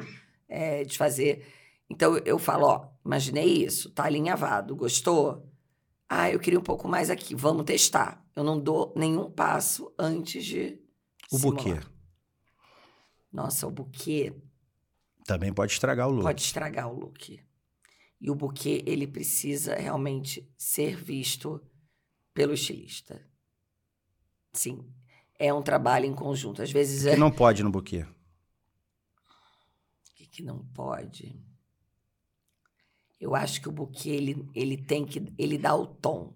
é, 0.49 0.83
de 0.83 0.99
fazer. 0.99 1.47
Então, 1.89 2.19
eu 2.25 2.37
falo, 2.37 2.67
ó, 2.67 2.89
imaginei 3.05 3.65
isso, 3.65 3.91
tá 3.93 4.05
alinhavado, 4.07 4.75
gostou? 4.75 5.49
Ah, 6.09 6.29
eu 6.33 6.41
queria 6.41 6.59
um 6.59 6.63
pouco 6.65 6.89
mais 6.89 7.11
aqui, 7.11 7.33
vamos 7.33 7.65
testar. 7.65 8.27
Eu 8.35 8.43
não 8.43 8.59
dou 8.59 8.93
nenhum 8.97 9.31
passo 9.31 9.93
antes 9.97 10.45
de 10.45 10.81
O 11.31 11.39
buquê. 11.39 11.79
Nossa, 13.33 13.67
o 13.67 13.71
buquê 13.71 14.35
Também 15.25 15.53
pode 15.53 15.73
estragar 15.73 16.09
o 16.09 16.13
look. 16.13 16.25
pode 16.25 16.43
estragar 16.43 16.89
o 16.91 16.99
look. 16.99 17.41
E 18.21 18.31
o 18.31 18.35
buquê, 18.35 18.83
ele 18.87 19.07
precisa 19.07 19.75
realmente 19.75 20.49
ser 20.57 20.97
visto 20.97 21.61
pelo 22.33 22.55
estilista. 22.55 23.27
Sim, 24.53 24.91
é 25.39 25.53
um 25.53 25.63
trabalho 25.63 26.07
em 26.07 26.15
conjunto. 26.15 26.63
Às 26.63 26.71
vezes 26.71 27.03
Que 27.03 27.11
é... 27.11 27.17
não 27.17 27.31
pode 27.31 27.63
no 27.63 27.71
buquê. 27.71 28.03
O 28.03 30.15
que, 30.15 30.27
que 30.27 30.43
não 30.43 30.65
pode? 30.69 31.39
Eu 33.21 33.35
acho 33.35 33.61
que 33.61 33.69
o 33.69 33.73
buquê, 33.73 34.11
ele, 34.11 34.49
ele 34.55 34.77
tem 34.77 35.05
que... 35.05 35.33
Ele 35.39 35.59
dá 35.59 35.75
o 35.75 35.87
tom. 35.87 36.35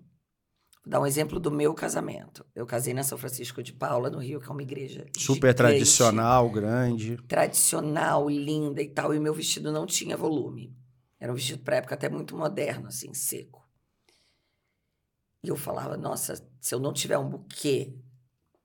Vou 0.83 0.91
dar 0.91 1.01
um 1.01 1.07
exemplo 1.07 1.39
do 1.39 1.51
meu 1.51 1.75
casamento. 1.75 2.45
Eu 2.55 2.65
casei 2.67 2.95
na 2.95 3.03
São 3.03 3.19
Francisco 3.19 3.63
de 3.63 3.73
Paula, 3.73 4.09
no 4.09 4.19
Rio, 4.19 4.41
que 4.41 4.49
é 4.49 4.51
uma 4.51 4.63
igreja 4.63 5.07
Super 5.17 5.49
gigante, 5.49 5.57
tradicional, 5.57 6.51
grande. 6.51 7.17
tradicional, 7.29 8.29
linda 8.29 8.81
e 8.81 8.89
tal, 8.89 9.15
e 9.15 9.19
o 9.19 9.23
meu 9.23 9.35
vestido 9.35 9.71
não 9.71 9.85
tinha 9.87 10.17
volume. 10.17 10.75
Era 11.19 11.31
um 11.31 11.35
vestido 11.35 11.63
para 11.63 11.77
época 11.77 11.95
até 11.95 12.09
muito 12.09 12.35
moderno, 12.35 12.89
assim, 12.89 13.13
seco. 13.13 13.69
E 15.43 15.49
eu 15.49 15.57
falava, 15.57 15.97
nossa, 15.97 16.43
se 16.61 16.75
eu 16.75 16.81
não 16.81 16.93
tiver 16.93 17.19
um 17.19 17.29
buquê 17.29 17.95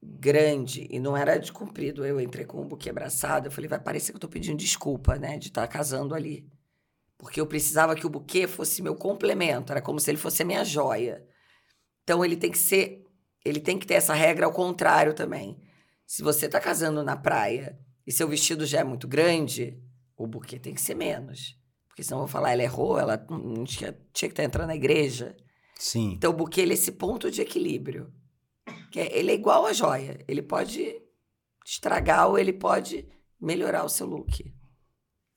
grande, 0.02 0.88
e 0.90 1.00
não 1.00 1.18
era 1.18 1.38
de 1.38 1.52
comprido, 1.52 2.06
eu 2.06 2.20
entrei 2.20 2.46
com 2.46 2.62
um 2.62 2.68
buquê 2.68 2.90
abraçado, 2.90 3.48
eu 3.48 3.52
falei, 3.52 3.68
vai 3.68 3.80
parecer 3.80 4.12
que 4.12 4.18
eu 4.18 4.22
tô 4.22 4.30
pedindo 4.30 4.58
desculpa, 4.58 5.18
né, 5.18 5.38
de 5.38 5.48
estar 5.48 5.68
casando 5.68 6.14
ali. 6.14 6.48
Porque 7.18 7.42
eu 7.42 7.48
precisava 7.48 7.96
que 7.96 8.06
o 8.06 8.10
buquê 8.10 8.48
fosse 8.48 8.82
meu 8.82 8.96
complemento, 8.96 9.72
era 9.72 9.82
como 9.82 10.00
se 10.00 10.12
ele 10.12 10.18
fosse 10.18 10.44
a 10.44 10.46
minha 10.46 10.64
joia. 10.64 11.26
Então 12.06 12.24
ele 12.24 12.38
tem 12.38 12.52
que 12.52 12.58
ser, 12.60 13.04
ele 13.44 13.60
tem 13.60 13.80
que 13.80 13.88
ter 13.88 13.96
essa 13.96 14.14
regra 14.14 14.46
ao 14.46 14.52
contrário 14.54 15.14
também. 15.16 15.60
Se 16.06 16.22
você 16.22 16.48
tá 16.48 16.60
casando 16.62 17.04
na 17.04 17.18
praia 17.18 17.80
e 18.06 18.12
seu 18.12 18.28
vestido 18.28 18.64
já 18.64 18.82
é 18.82 18.84
muito 18.84 19.08
grande, 19.08 19.76
o 20.16 20.28
buquê 20.28 20.60
tem 20.60 20.76
que 20.76 20.82
ser 20.82 20.94
menos. 20.94 21.60
Porque 21.88 22.04
senão 22.04 22.20
eu 22.20 22.26
vou 22.26 22.32
falar, 22.32 22.52
ela 22.52 22.62
errou, 22.62 23.00
ela 23.00 23.26
não 23.28 23.64
tinha, 23.64 23.92
tinha 24.14 24.30
que 24.30 24.34
estar 24.34 24.44
entrando 24.44 24.68
na 24.68 24.76
igreja. 24.76 25.36
Sim. 25.80 26.14
Então 26.14 26.30
o 26.32 26.36
buquê 26.36 26.62
ele 26.62 26.72
é 26.72 26.76
esse 26.76 26.92
ponto 26.92 27.32
de 27.32 27.42
equilíbrio. 27.42 28.14
Que 28.92 29.00
é- 29.00 29.18
ele 29.18 29.32
é 29.32 29.34
igual 29.34 29.66
a 29.66 29.74
joia. 29.74 30.24
Ele 30.28 30.44
pode 30.44 31.02
estragar 31.66 32.28
ou 32.30 32.38
ele 32.38 32.54
pode 32.54 33.08
melhorar 33.42 33.84
o 33.84 33.90
seu 33.90 34.06
look. 34.06 34.54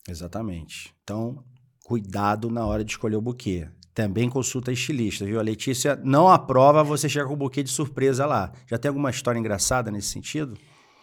Exatamente. 0.06 0.94
Então, 1.02 1.42
cuidado 1.82 2.50
na 2.50 2.66
hora 2.66 2.84
de 2.84 2.90
escolher 2.92 3.16
o 3.16 3.22
buquê. 3.22 3.68
Também 3.98 4.30
consulta 4.30 4.70
estilista, 4.70 5.24
viu? 5.24 5.40
A 5.40 5.42
Letícia 5.42 6.00
não 6.04 6.28
aprova 6.28 6.84
você 6.84 7.08
chegar 7.08 7.26
com 7.26 7.32
o 7.32 7.36
buquê 7.36 7.64
de 7.64 7.68
surpresa 7.70 8.24
lá. 8.24 8.52
Já 8.64 8.78
tem 8.78 8.88
alguma 8.88 9.10
história 9.10 9.40
engraçada 9.40 9.90
nesse 9.90 10.06
sentido? 10.06 10.56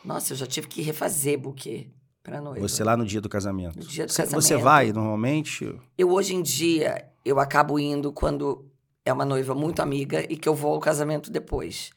Nossa, 0.05 0.31
eu 0.31 0.37
já 0.37 0.45
tive 0.47 0.69
que 0.69 0.81
refazer 0.81 1.37
buquê 1.37 1.89
para 2.23 2.39
noiva. 2.39 2.65
Você 2.65 2.85
lá 2.85 2.95
no 2.95 3.05
dia 3.05 3.19
do 3.19 3.27
casamento. 3.27 3.77
No 3.77 3.83
dia 3.83 4.05
do 4.05 4.13
Você- 4.13 4.21
casamento. 4.21 4.41
Você 4.41 4.55
vai 4.55 4.93
normalmente? 4.93 5.75
Eu 5.97 6.09
hoje 6.09 6.35
em 6.35 6.41
dia, 6.41 7.05
eu 7.25 7.37
acabo 7.37 7.77
indo 7.77 8.13
quando 8.13 8.65
é 9.03 9.11
uma 9.11 9.25
noiva 9.25 9.53
muito 9.53 9.81
amiga 9.81 10.25
e 10.31 10.37
que 10.37 10.47
eu 10.47 10.55
vou 10.55 10.71
ao 10.71 10.79
casamento 10.79 11.29
depois. 11.29 11.89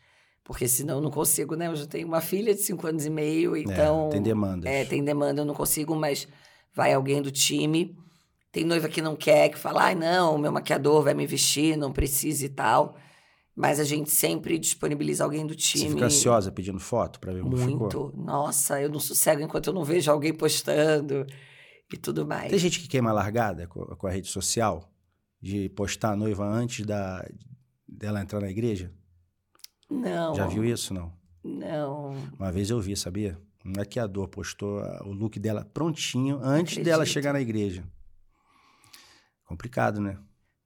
Porque 0.42 0.66
senão 0.66 0.96
eu 0.96 1.00
não 1.00 1.12
consigo, 1.12 1.54
né? 1.54 1.68
Eu 1.68 1.76
já 1.76 1.86
tenho 1.86 2.08
uma 2.08 2.20
filha 2.20 2.52
de 2.52 2.60
cinco 2.60 2.88
anos 2.88 3.06
e 3.06 3.10
meio, 3.10 3.56
então... 3.56 4.08
é, 4.08 4.10
tem 4.10 4.22
demandas. 4.22 4.68
É, 4.68 4.84
tem 4.84 5.04
demanda, 5.04 5.42
eu 5.42 5.46
não 5.46 5.54
consigo, 5.54 5.94
mas 5.94 6.26
vai 6.74 6.92
alguém 6.92 7.22
do 7.22 7.30
time. 7.30 7.96
Tem 8.58 8.64
noiva 8.66 8.88
que 8.88 9.00
não 9.00 9.14
quer, 9.14 9.50
que 9.50 9.56
fala, 9.56 9.84
ai, 9.84 9.94
não, 9.94 10.36
meu 10.36 10.50
maquiador 10.50 11.04
vai 11.04 11.14
me 11.14 11.24
vestir, 11.28 11.76
não 11.76 11.92
precisa 11.92 12.44
e 12.44 12.48
tal. 12.48 12.96
Mas 13.54 13.78
a 13.78 13.84
gente 13.84 14.10
sempre 14.10 14.58
disponibiliza 14.58 15.22
alguém 15.22 15.46
do 15.46 15.54
Você 15.54 15.78
time. 15.78 15.90
fica 15.90 16.06
ansiosa 16.06 16.50
pedindo 16.50 16.80
foto 16.80 17.20
pra 17.20 17.32
ver 17.32 17.42
como 17.42 17.56
ficou? 17.56 17.78
Muito. 17.78 18.12
Nossa, 18.16 18.80
eu 18.82 18.88
não 18.88 18.98
sossego 18.98 19.40
enquanto 19.42 19.68
eu 19.68 19.72
não 19.72 19.84
vejo 19.84 20.10
alguém 20.10 20.34
postando. 20.34 21.24
e 21.92 21.96
tudo 21.96 22.26
mais. 22.26 22.50
Tem 22.50 22.58
gente 22.58 22.80
que 22.80 22.88
queima 22.88 23.10
a 23.10 23.12
largada 23.12 23.68
com, 23.68 23.84
com 23.84 24.06
a 24.08 24.10
rede 24.10 24.26
social? 24.26 24.92
De 25.40 25.68
postar 25.68 26.14
a 26.14 26.16
noiva 26.16 26.44
antes 26.44 26.84
da, 26.84 27.24
dela 27.86 28.20
entrar 28.20 28.40
na 28.40 28.50
igreja? 28.50 28.92
Não. 29.88 30.34
Já 30.34 30.48
viu 30.48 30.64
isso, 30.64 30.92
não? 30.92 31.12
Não. 31.44 32.10
Uma 32.36 32.50
vez 32.50 32.70
eu 32.70 32.80
vi, 32.80 32.96
sabia? 32.96 33.38
Um 33.64 33.72
maquiador 33.76 34.26
postou 34.26 34.80
o 35.04 35.12
look 35.12 35.38
dela 35.38 35.64
prontinho 35.64 36.40
antes 36.42 36.82
dela 36.82 37.06
chegar 37.06 37.32
na 37.32 37.40
igreja. 37.40 37.84
Complicado, 39.48 39.98
né? 39.98 40.18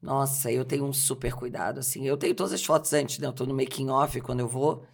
Nossa, 0.02 0.50
eu 0.50 0.64
tenho 0.64 0.84
um 0.84 0.92
super 0.92 1.32
cuidado, 1.32 1.78
assim. 1.78 2.04
Eu 2.04 2.16
tenho 2.16 2.34
todas 2.34 2.52
as 2.52 2.64
fotos 2.64 2.92
antes, 2.92 3.20
né? 3.20 3.28
Eu 3.28 3.32
tô 3.32 3.46
no 3.46 3.54
making 3.54 3.88
off 3.88 4.20
quando 4.20 4.40
eu 4.40 4.48
vou. 4.48 4.84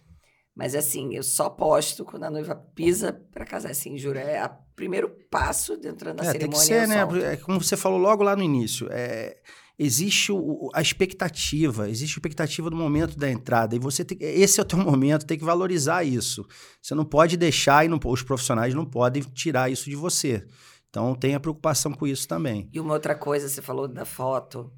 Mas 0.55 0.75
assim, 0.75 1.15
eu 1.15 1.23
só 1.23 1.49
posto 1.49 2.05
quando 2.05 2.25
a 2.25 2.29
noiva 2.29 2.53
pisa 2.53 3.13
para 3.31 3.45
casar, 3.45 3.71
assim, 3.71 3.97
juro. 3.97 4.19
É 4.19 4.45
o 4.45 4.49
primeiro 4.75 5.09
passo 5.31 5.75
dentro 5.75 6.13
da 6.13 6.23
é, 6.23 6.31
cerimônia. 6.31 6.39
Tem 6.39 6.49
que 6.49 6.65
ser, 6.65 6.87
né? 6.87 7.33
É 7.33 7.37
como 7.37 7.59
você 7.59 7.75
falou 7.75 7.97
logo 7.97 8.21
lá 8.21 8.35
no 8.35 8.43
início. 8.43 8.87
É, 8.91 9.37
existe 9.79 10.31
o, 10.31 10.69
a 10.75 10.81
expectativa, 10.81 11.89
existe 11.89 12.13
a 12.13 12.17
expectativa 12.17 12.69
do 12.69 12.75
momento 12.75 13.17
da 13.17 13.31
entrada. 13.31 13.75
E 13.75 13.79
você 13.79 14.05
tem, 14.05 14.17
esse 14.21 14.59
é 14.59 14.63
o 14.63 14.65
teu 14.65 14.77
momento, 14.83 15.25
tem 15.25 15.39
que 15.39 15.45
valorizar 15.45 16.03
isso. 16.03 16.45
Você 16.79 16.93
não 16.93 17.05
pode 17.05 17.37
deixar, 17.37 17.85
e 17.85 17.87
não, 17.87 17.99
os 18.05 18.21
profissionais 18.21 18.75
não 18.75 18.85
podem 18.85 19.23
tirar 19.23 19.71
isso 19.71 19.89
de 19.89 19.95
você. 19.95 20.45
Então 20.89 21.15
tenha 21.15 21.39
preocupação 21.39 21.93
com 21.93 22.07
isso 22.07 22.27
também. 22.27 22.69
E 22.73 22.79
uma 22.79 22.93
outra 22.93 23.15
coisa, 23.15 23.47
você 23.47 23.61
falou 23.61 23.87
da 23.87 24.05
foto. 24.05 24.71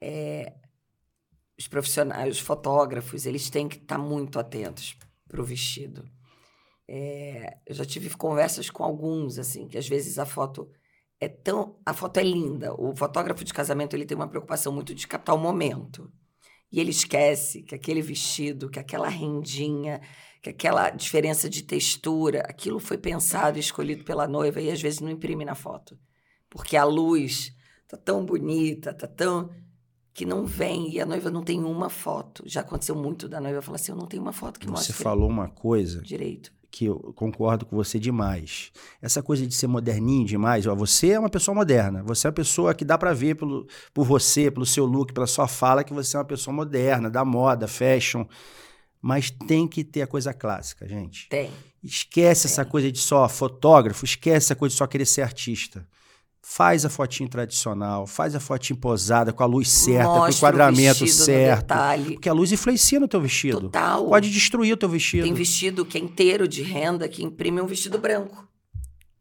É, 0.00 0.54
os 1.58 1.68
profissionais, 1.68 2.36
os 2.36 2.40
fotógrafos, 2.40 3.26
eles 3.26 3.50
têm 3.50 3.68
que 3.68 3.76
estar 3.76 3.98
muito 3.98 4.38
atentos 4.38 4.96
para 5.26 5.40
o 5.40 5.44
vestido. 5.44 6.08
É, 6.88 7.58
eu 7.66 7.74
já 7.74 7.84
tive 7.84 8.08
conversas 8.16 8.70
com 8.70 8.82
alguns, 8.82 9.38
assim, 9.38 9.68
que 9.68 9.76
às 9.76 9.86
vezes 9.86 10.18
a 10.18 10.24
foto 10.24 10.70
é 11.20 11.28
tão. 11.28 11.78
A 11.84 11.92
foto 11.92 12.18
é 12.18 12.22
linda. 12.22 12.72
O 12.74 12.96
fotógrafo 12.96 13.44
de 13.44 13.52
casamento 13.52 13.94
ele 13.94 14.06
tem 14.06 14.16
uma 14.16 14.28
preocupação 14.28 14.72
muito 14.72 14.94
de 14.94 15.06
captar 15.06 15.34
o 15.34 15.38
momento. 15.38 16.10
E 16.70 16.80
ele 16.80 16.90
esquece 16.90 17.62
que 17.62 17.74
aquele 17.74 18.00
vestido, 18.00 18.70
que 18.70 18.78
aquela 18.78 19.08
rendinha, 19.08 20.00
que 20.40 20.50
aquela 20.50 20.90
diferença 20.90 21.48
de 21.48 21.62
textura, 21.62 22.40
aquilo 22.48 22.78
foi 22.78 22.96
pensado 22.96 23.56
e 23.58 23.60
escolhido 23.60 24.04
pela 24.04 24.28
noiva 24.28 24.60
e 24.60 24.70
às 24.70 24.80
vezes 24.80 25.00
não 25.00 25.10
imprime 25.10 25.44
na 25.44 25.54
foto. 25.54 25.98
Porque 26.48 26.76
a 26.76 26.84
luz 26.84 27.52
tá 27.86 27.96
tão 27.96 28.24
bonita, 28.24 28.94
tá 28.94 29.06
tão 29.06 29.50
que 30.18 30.24
não 30.24 30.44
vem 30.44 30.92
e 30.92 31.00
a 31.00 31.06
noiva 31.06 31.30
não 31.30 31.44
tem 31.44 31.62
uma 31.62 31.88
foto. 31.88 32.42
Já 32.44 32.60
aconteceu 32.60 32.96
muito 32.96 33.28
da 33.28 33.40
noiva 33.40 33.62
falar 33.62 33.76
assim: 33.76 33.92
eu 33.92 33.96
não 33.96 34.06
tenho 34.06 34.20
uma 34.22 34.32
foto 34.32 34.58
que 34.58 34.66
você 34.66 34.72
mostre. 34.72 34.92
Você 34.92 35.02
falou 35.02 35.28
uma 35.28 35.48
coisa. 35.48 36.02
Direito. 36.02 36.52
Que 36.70 36.86
eu 36.86 36.96
concordo 37.14 37.64
com 37.64 37.76
você 37.76 37.98
demais. 37.98 38.70
Essa 39.00 39.22
coisa 39.22 39.46
de 39.46 39.54
ser 39.54 39.68
moderninho 39.68 40.26
demais, 40.26 40.66
ó, 40.66 40.74
você 40.74 41.10
é 41.10 41.18
uma 41.18 41.30
pessoa 41.30 41.54
moderna. 41.54 42.02
Você 42.02 42.26
é 42.26 42.28
uma 42.28 42.34
pessoa 42.34 42.74
que 42.74 42.84
dá 42.84 42.98
para 42.98 43.14
ver 43.14 43.36
pelo, 43.36 43.66
por 43.94 44.04
você, 44.04 44.50
pelo 44.50 44.66
seu 44.66 44.84
look, 44.84 45.12
pela 45.12 45.26
sua 45.26 45.48
fala, 45.48 45.82
que 45.82 45.94
você 45.94 46.16
é 46.16 46.20
uma 46.20 46.26
pessoa 46.26 46.54
moderna, 46.54 47.08
da 47.08 47.24
moda, 47.24 47.66
fashion. 47.66 48.26
Mas 49.00 49.30
tem 49.30 49.66
que 49.66 49.84
ter 49.84 50.02
a 50.02 50.06
coisa 50.06 50.34
clássica, 50.34 50.86
gente. 50.88 51.28
Tem. 51.28 51.50
Esquece 51.82 52.42
tem. 52.42 52.52
essa 52.52 52.64
coisa 52.64 52.90
de 52.90 52.98
só 52.98 53.28
fotógrafo, 53.28 54.04
esquece 54.04 54.46
essa 54.46 54.56
coisa 54.56 54.72
de 54.72 54.78
só 54.78 54.86
querer 54.86 55.06
ser 55.06 55.22
artista. 55.22 55.86
Faz 56.40 56.84
a 56.84 56.88
fotinho 56.88 57.28
tradicional, 57.28 58.06
faz 58.06 58.34
a 58.34 58.40
fotinho 58.40 58.78
posada, 58.78 59.32
com 59.32 59.42
a 59.42 59.46
luz 59.46 59.68
certa, 59.68 60.04
Mostra 60.04 60.20
com 60.20 60.26
o 60.26 60.30
enquadramento 60.30 61.04
o 61.04 61.08
certo. 61.08 61.74
Porque 62.04 62.28
a 62.28 62.32
luz 62.32 62.50
influencia 62.50 62.98
no 62.98 63.06
teu 63.06 63.20
vestido. 63.20 63.62
Total. 63.62 64.06
Pode 64.06 64.30
destruir 64.30 64.72
o 64.72 64.76
teu 64.76 64.88
vestido. 64.88 65.24
Tem 65.24 65.34
vestido 65.34 65.84
que 65.84 65.98
é 65.98 66.00
inteiro 66.00 66.48
de 66.48 66.62
renda 66.62 67.08
que 67.08 67.22
imprime 67.22 67.60
um 67.60 67.66
vestido 67.66 67.98
branco. 67.98 68.48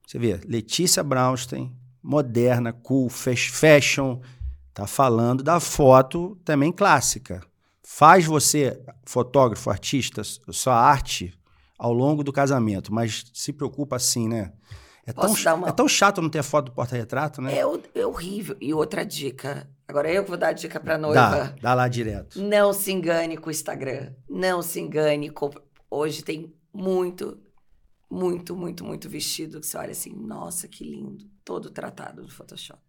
Você 0.05 0.17
vê, 0.17 0.39
Letícia 0.45 1.03
Brownstein, 1.03 1.75
moderna, 2.01 2.71
cool, 2.71 3.09
fashion, 3.09 4.21
tá 4.73 4.87
falando 4.87 5.43
da 5.43 5.59
foto 5.59 6.37
também 6.45 6.71
clássica. 6.71 7.41
Faz 7.89 8.25
você, 8.25 8.83
fotógrafo, 9.05 9.69
artista, 9.69 10.21
sua 10.23 10.75
arte 10.75 11.33
ao 11.79 11.93
longo 11.93 12.21
do 12.21 12.33
casamento, 12.33 12.93
mas 12.93 13.23
se 13.33 13.53
preocupa 13.53 13.95
assim, 13.95 14.27
né? 14.27 14.51
É 15.05 15.13
tão, 15.13 15.33
uma... 15.55 15.69
é 15.69 15.71
tão 15.71 15.87
chato 15.87 16.21
não 16.21 16.29
ter 16.29 16.43
foto 16.43 16.65
do 16.65 16.73
porta-retrato, 16.73 17.41
né? 17.41 17.55
É, 17.55 17.61
é, 17.95 18.05
horrível. 18.05 18.57
E 18.59 18.73
outra 18.73 19.05
dica. 19.05 19.69
Agora 19.87 20.11
eu 20.11 20.25
vou 20.25 20.35
dar 20.35 20.49
a 20.49 20.51
dica 20.51 20.81
pra 20.81 20.97
noiva. 20.97 21.55
Dá, 21.55 21.55
dá 21.61 21.73
lá 21.73 21.87
direto. 21.87 22.41
Não 22.41 22.73
se 22.73 22.91
engane 22.91 23.37
com 23.37 23.47
o 23.47 23.51
Instagram. 23.51 24.13
Não 24.29 24.61
se 24.61 24.81
engane 24.81 25.29
com... 25.29 25.49
Hoje 25.89 26.23
tem 26.23 26.53
muito, 26.73 27.39
muito, 28.11 28.53
muito, 28.53 28.83
muito 28.83 29.09
vestido 29.09 29.61
que 29.61 29.65
você 29.65 29.77
olha 29.77 29.91
assim, 29.91 30.13
nossa, 30.13 30.67
que 30.67 30.83
lindo. 30.83 31.25
Todo 31.43 31.71
tratado 31.71 32.21
do 32.21 32.29
Photoshop. 32.29 32.81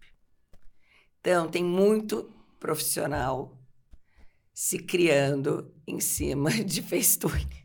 Então, 1.20 1.48
tem 1.48 1.62
muito 1.62 2.28
profissional 2.58 3.57
se 4.60 4.76
criando 4.76 5.72
em 5.86 6.00
cima 6.00 6.50
de 6.66 6.82
Facetune. 6.82 7.64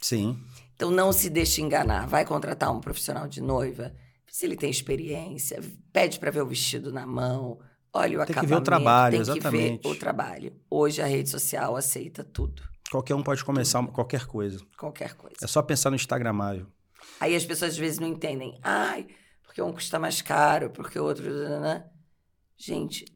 Sim. 0.00 0.42
Então 0.74 0.90
não 0.90 1.12
se 1.12 1.28
deixe 1.28 1.60
enganar. 1.60 2.06
Vai 2.06 2.24
contratar 2.24 2.74
um 2.74 2.80
profissional 2.80 3.28
de 3.28 3.42
noiva, 3.42 3.94
se 4.26 4.46
ele 4.46 4.56
tem 4.56 4.70
experiência, 4.70 5.60
pede 5.92 6.18
para 6.18 6.30
ver 6.30 6.40
o 6.40 6.46
vestido 6.46 6.90
na 6.90 7.06
mão, 7.06 7.58
olha 7.92 8.22
o 8.22 8.24
tem 8.24 8.32
acabamento. 8.32 8.32
Tem 8.32 8.40
que 8.40 8.46
ver 8.46 8.54
o 8.54 8.60
trabalho, 8.62 9.12
tem 9.12 9.20
exatamente. 9.20 9.82
que 9.82 9.88
ver 9.88 9.94
o 9.94 9.98
trabalho. 9.98 10.56
Hoje 10.70 11.02
a 11.02 11.06
rede 11.06 11.28
social 11.28 11.76
aceita 11.76 12.24
tudo. 12.24 12.62
Qualquer 12.90 13.14
um 13.14 13.22
pode 13.22 13.44
começar 13.44 13.82
tudo. 13.82 13.92
qualquer 13.92 14.24
coisa. 14.24 14.64
Qualquer 14.78 15.12
coisa. 15.16 15.36
É 15.42 15.46
só 15.46 15.60
pensar 15.60 15.90
no 15.90 15.96
Instagramável. 15.96 16.66
Aí 17.20 17.36
as 17.36 17.44
pessoas 17.44 17.72
às 17.72 17.78
vezes 17.78 17.98
não 17.98 18.08
entendem. 18.08 18.58
Ai, 18.62 19.06
porque 19.42 19.60
um 19.60 19.74
custa 19.74 19.98
mais 19.98 20.22
caro, 20.22 20.70
porque 20.70 20.98
o 20.98 21.04
outro... 21.04 21.30
Né? 21.60 21.84
Gente, 22.56 23.04
é, 23.04 23.13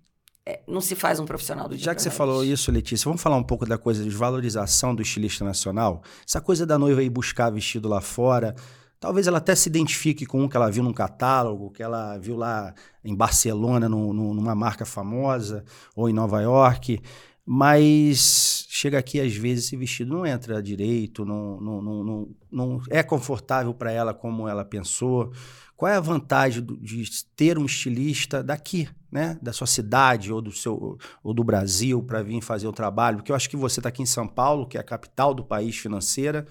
não 0.67 0.81
se 0.81 0.95
faz 0.95 1.21
um 1.21 1.25
profissional 1.25 1.69
do 1.69 1.77
dia 1.77 1.85
Já 1.85 1.95
que 1.95 2.03
você 2.03 2.11
falou 2.11 2.45
isso, 2.45 2.71
Letícia, 2.73 3.05
vamos 3.05 3.21
falar 3.21 3.37
um 3.37 3.43
pouco 3.43 3.67
da 3.67 3.77
coisa 3.77 4.03
de 4.03 4.11
valorização 4.11 4.95
do 4.95 5.03
estilista 5.03 5.45
nacional? 5.45 6.03
Essa 6.27 6.41
coisa 6.41 6.65
da 6.65 6.79
noiva 6.79 7.03
ir 7.03 7.11
buscar 7.11 7.51
vestido 7.51 7.89
lá 7.89 8.01
fora, 8.01 8.55
talvez 9.01 9.27
ela 9.27 9.39
até 9.39 9.55
se 9.55 9.69
identifique 9.69 10.27
com 10.27 10.43
um 10.43 10.49
que 10.49 10.57
ela 10.57 10.71
viu 10.71 10.83
num 10.83 10.93
catálogo, 10.93 11.71
que 11.71 11.83
ela 11.83 12.17
viu 12.19 12.37
lá 12.37 12.75
em 13.05 13.15
Barcelona, 13.15 13.89
no, 13.89 14.13
no, 14.13 14.35
numa 14.35 14.55
marca 14.55 14.85
famosa, 14.85 15.65
ou 15.95 16.09
em 16.09 16.13
Nova 16.13 16.41
York, 16.41 17.01
mas 17.45 18.67
chega 18.69 18.99
aqui 18.99 19.21
às 19.21 19.35
vezes 19.35 19.67
esse 19.67 19.77
vestido 19.77 20.15
não 20.15 20.27
entra 20.27 20.63
direito, 20.63 21.25
não, 21.25 21.61
não, 21.61 21.83
não, 21.83 22.05
não, 22.05 22.29
não 22.51 22.83
é 22.91 23.03
confortável 23.03 23.73
para 23.73 23.91
ela 23.91 24.13
como 24.13 24.47
ela 24.47 24.65
pensou. 24.65 25.33
Qual 25.75 25.91
é 25.91 25.97
a 25.97 26.01
vantagem 26.01 26.63
de 26.81 27.25
ter 27.37 27.57
um 27.57 27.65
estilista 27.65 28.43
daqui, 28.43 28.89
né, 29.11 29.38
da 29.40 29.53
sua 29.53 29.66
cidade 29.66 30.33
ou 30.33 30.40
do 30.40 30.53
seu 30.53 30.99
ou 31.23 31.35
do 31.35 31.42
Brasil 31.42 32.03
para 32.03 32.23
vir 32.23 32.40
fazer 32.40 32.66
o 32.66 32.73
trabalho? 32.73 33.18
Porque 33.18 33.33
eu 33.33 33.37
acho 33.37 33.49
que 33.49 33.57
você 33.57 33.81
está 33.81 33.88
aqui 33.88 34.03
em 34.03 34.07
São 34.07 34.27
Paulo, 34.27 34.66
que 34.66 34.77
é 34.77 34.81
a 34.81 34.85
capital 34.85 35.35
do 35.35 35.44
país 35.44 35.77
financeira, 35.77 36.47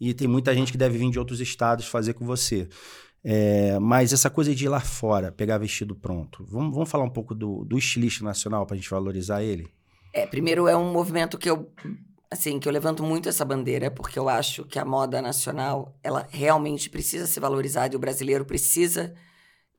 e 0.00 0.14
tem 0.14 0.28
muita 0.28 0.54
gente 0.54 0.72
que 0.72 0.78
deve 0.78 0.98
vir 0.98 1.10
de 1.10 1.18
outros 1.18 1.40
estados 1.40 1.86
fazer 1.86 2.14
com 2.14 2.24
você. 2.24 2.68
É, 3.24 3.78
mas 3.78 4.12
essa 4.12 4.30
coisa 4.30 4.54
de 4.54 4.64
ir 4.64 4.68
lá 4.68 4.80
fora, 4.80 5.32
pegar 5.32 5.58
vestido 5.58 5.94
pronto. 5.94 6.44
Vamos, 6.48 6.72
vamos 6.72 6.88
falar 6.88 7.04
um 7.04 7.10
pouco 7.10 7.34
do, 7.34 7.64
do 7.64 7.76
estilista 7.76 8.24
nacional 8.24 8.64
para 8.64 8.74
a 8.74 8.76
gente 8.76 8.88
valorizar 8.88 9.42
ele? 9.42 9.68
É, 10.14 10.26
primeiro 10.26 10.68
é 10.68 10.76
um 10.76 10.92
movimento 10.92 11.36
que 11.36 11.50
eu 11.50 11.70
assim, 12.30 12.58
que 12.58 12.68
eu 12.68 12.72
levanto 12.72 13.02
muito 13.02 13.28
essa 13.28 13.44
bandeira, 13.44 13.90
porque 13.90 14.18
eu 14.18 14.28
acho 14.28 14.64
que 14.64 14.78
a 14.78 14.84
moda 14.84 15.22
nacional, 15.22 15.98
ela 16.02 16.26
realmente 16.30 16.90
precisa 16.90 17.26
ser 17.26 17.40
valorizada 17.40 17.94
e 17.94 17.96
o 17.96 18.00
brasileiro 18.00 18.44
precisa 18.44 19.14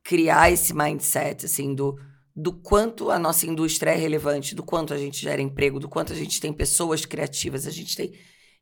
criar 0.04 0.52
esse 0.52 0.74
mindset, 0.74 1.46
assim, 1.46 1.76
do, 1.76 2.00
do 2.36 2.54
quanto 2.54 3.12
a 3.12 3.20
nossa 3.20 3.46
indústria 3.46 3.92
é 3.92 3.96
relevante, 3.96 4.56
do 4.56 4.64
quanto 4.64 4.94
a 4.94 4.98
gente 4.98 5.22
gera 5.22 5.42
emprego, 5.42 5.80
do 5.80 5.90
quanto 5.90 6.14
a 6.14 6.16
gente 6.16 6.40
tem 6.40 6.54
pessoas 6.54 7.06
criativas, 7.06 7.68
a 7.68 7.72
gente 7.72 7.96
tem 7.96 8.14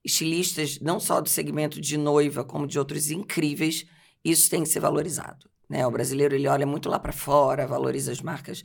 estilistas, 0.04 0.80
não 0.80 1.00
só 1.00 1.22
do 1.22 1.30
segmento 1.30 1.82
de 1.82 1.98
noiva, 1.98 2.44
como 2.44 2.66
de 2.66 2.80
outros 2.80 3.12
incríveis, 3.12 3.86
isso 4.24 4.50
tem 4.50 4.64
que 4.64 4.70
ser 4.70 4.80
valorizado. 4.80 5.50
Né? 5.70 5.86
O 5.86 5.92
brasileiro 5.92 6.36
ele 6.36 6.48
olha 6.48 6.66
muito 6.66 6.90
lá 6.90 6.98
para 6.98 7.12
fora, 7.12 7.68
valoriza 7.68 8.12
as 8.12 8.22
marcas 8.22 8.64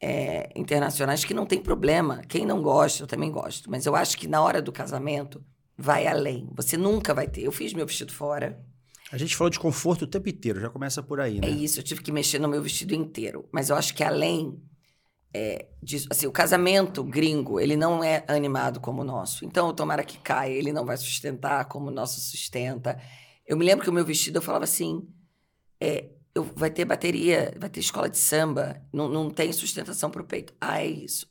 é, 0.00 0.50
internacionais 0.56 1.24
que 1.24 1.34
não 1.34 1.46
tem 1.46 1.60
problema. 1.60 2.22
Quem 2.28 2.46
não 2.46 2.62
gosta, 2.62 3.02
eu 3.02 3.06
também 3.06 3.30
gosto. 3.30 3.70
Mas 3.70 3.86
eu 3.86 3.94
acho 3.94 4.16
que 4.16 4.26
na 4.26 4.42
hora 4.42 4.62
do 4.62 4.72
casamento, 4.72 5.44
vai 5.76 6.06
além. 6.06 6.48
Você 6.54 6.76
nunca 6.76 7.12
vai 7.12 7.28
ter. 7.28 7.42
Eu 7.42 7.52
fiz 7.52 7.72
meu 7.72 7.86
vestido 7.86 8.12
fora. 8.12 8.64
A 9.12 9.18
gente 9.18 9.36
falou 9.36 9.50
de 9.50 9.58
conforto 9.58 10.02
o 10.02 10.06
tempo 10.06 10.28
inteiro, 10.28 10.60
já 10.60 10.68
começa 10.68 11.02
por 11.02 11.20
aí, 11.20 11.40
né? 11.40 11.46
É 11.46 11.50
isso, 11.50 11.78
eu 11.78 11.84
tive 11.84 12.02
que 12.02 12.10
mexer 12.10 12.40
no 12.40 12.48
meu 12.48 12.60
vestido 12.62 12.94
inteiro. 12.94 13.48
Mas 13.52 13.70
eu 13.70 13.76
acho 13.76 13.94
que 13.94 14.02
além 14.02 14.60
é, 15.32 15.68
disso, 15.82 16.08
assim, 16.10 16.26
o 16.26 16.32
casamento 16.32 17.04
gringo, 17.04 17.60
ele 17.60 17.76
não 17.76 18.02
é 18.02 18.24
animado 18.26 18.80
como 18.80 19.02
o 19.02 19.04
nosso. 19.04 19.44
Então, 19.44 19.72
tomara 19.74 20.02
que 20.02 20.18
caia, 20.18 20.52
ele 20.52 20.72
não 20.72 20.84
vai 20.84 20.96
sustentar 20.96 21.66
como 21.66 21.88
o 21.88 21.92
nosso 21.92 22.20
sustenta. 22.20 23.00
Eu 23.46 23.56
me 23.56 23.64
lembro 23.64 23.84
que 23.84 23.90
o 23.90 23.92
meu 23.92 24.04
vestido, 24.04 24.38
eu 24.38 24.42
falava 24.42 24.64
assim, 24.64 25.06
é, 25.80 26.10
eu, 26.34 26.42
vai 26.42 26.70
ter 26.70 26.84
bateria, 26.84 27.54
vai 27.58 27.68
ter 27.68 27.80
escola 27.80 28.08
de 28.08 28.18
samba, 28.18 28.82
não, 28.92 29.08
não 29.08 29.30
tem 29.30 29.52
sustentação 29.52 30.10
para 30.10 30.22
o 30.22 30.26
peito. 30.26 30.54
Ah, 30.60 30.80
é 30.80 30.86
isso. 30.86 31.26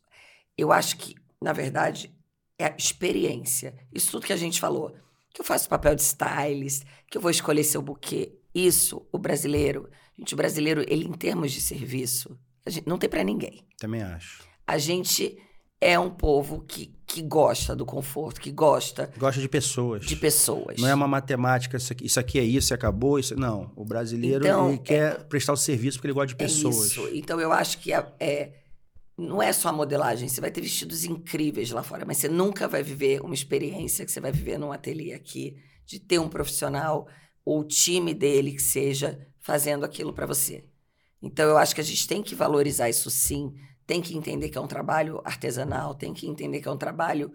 Eu 0.57 0.71
acho 0.71 0.97
que, 0.97 1.15
na 1.41 1.51
verdade, 1.51 2.15
é 2.57 2.65
a 2.65 2.75
experiência. 2.77 3.75
Isso 3.93 4.11
tudo 4.11 4.25
que 4.25 4.33
a 4.33 4.37
gente 4.37 4.59
falou. 4.59 4.95
Que 5.35 5.41
eu 5.41 5.45
faço 5.45 5.69
papel 5.69 5.93
de 5.93 6.01
stylist, 6.01 6.83
que 7.11 7.17
eu 7.17 7.21
vou 7.21 7.29
escolher 7.29 7.63
seu 7.63 7.81
buquê. 7.81 8.39
Isso, 8.55 9.05
o 9.11 9.19
brasileiro 9.19 9.89
Gente, 10.17 10.33
o 10.33 10.37
brasileiro, 10.37 10.83
ele 10.87 11.05
em 11.05 11.11
termos 11.11 11.51
de 11.51 11.59
serviço, 11.59 12.37
gente, 12.65 12.87
não 12.87 12.97
tem 12.97 13.09
para 13.09 13.23
ninguém. 13.23 13.65
Também 13.77 14.01
acho. 14.01 14.43
A 14.65 14.77
gente 14.77 15.37
é 15.81 15.99
um 15.99 16.09
povo 16.09 16.63
que, 16.65 16.95
que 17.05 17.21
gosta 17.21 17.75
do 17.75 17.85
conforto, 17.85 18.39
que 18.39 18.49
gosta. 18.49 19.11
Gosta 19.17 19.41
de 19.41 19.49
pessoas. 19.49 20.05
De 20.05 20.15
pessoas. 20.15 20.77
Não 20.79 20.87
é 20.87 20.95
uma 20.95 21.07
matemática, 21.07 21.75
isso 21.75 21.91
aqui, 21.91 22.05
isso 22.05 22.19
aqui 22.19 22.39
é 22.39 22.43
isso 22.43 22.73
acabou. 22.73 23.19
Isso, 23.19 23.35
não. 23.35 23.71
O 23.75 23.83
brasileiro 23.83 24.45
então, 24.45 24.69
ele 24.69 24.77
quer 24.77 25.11
é, 25.11 25.15
prestar 25.15 25.51
o 25.51 25.57
serviço 25.57 25.97
porque 25.97 26.07
ele 26.07 26.13
gosta 26.13 26.27
de 26.27 26.35
pessoas. 26.35 26.75
É 26.75 26.85
isso. 26.85 27.09
Então 27.13 27.41
eu 27.41 27.51
acho 27.51 27.79
que 27.79 27.91
é, 27.91 28.07
é, 28.17 28.53
não 29.17 29.41
é 29.41 29.51
só 29.53 29.69
a 29.69 29.73
modelagem. 29.73 30.27
Você 30.27 30.41
vai 30.41 30.51
ter 30.51 30.61
vestidos 30.61 31.05
incríveis 31.05 31.71
lá 31.71 31.83
fora, 31.83 32.05
mas 32.05 32.17
você 32.17 32.27
nunca 32.27 32.67
vai 32.67 32.83
viver 32.83 33.21
uma 33.21 33.33
experiência 33.33 34.05
que 34.05 34.11
você 34.11 34.19
vai 34.19 34.31
viver 34.31 34.57
num 34.57 34.71
ateliê 34.71 35.13
aqui, 35.13 35.57
de 35.85 35.99
ter 35.99 36.19
um 36.19 36.29
profissional 36.29 37.07
ou 37.43 37.59
o 37.61 37.63
time 37.63 38.13
dele 38.13 38.51
que 38.53 38.61
seja 38.61 39.27
fazendo 39.39 39.85
aquilo 39.85 40.13
para 40.13 40.25
você. 40.25 40.65
Então 41.21 41.47
eu 41.47 41.57
acho 41.57 41.73
que 41.75 41.81
a 41.81 41.83
gente 41.83 42.07
tem 42.07 42.21
que 42.21 42.35
valorizar 42.35 42.89
isso 42.89 43.09
sim 43.09 43.53
tem 43.85 44.01
que 44.01 44.17
entender 44.17 44.49
que 44.49 44.57
é 44.57 44.61
um 44.61 44.67
trabalho 44.67 45.21
artesanal, 45.23 45.93
tem 45.93 46.13
que 46.13 46.27
entender 46.27 46.59
que 46.59 46.67
é 46.67 46.71
um 46.71 46.77
trabalho 46.77 47.31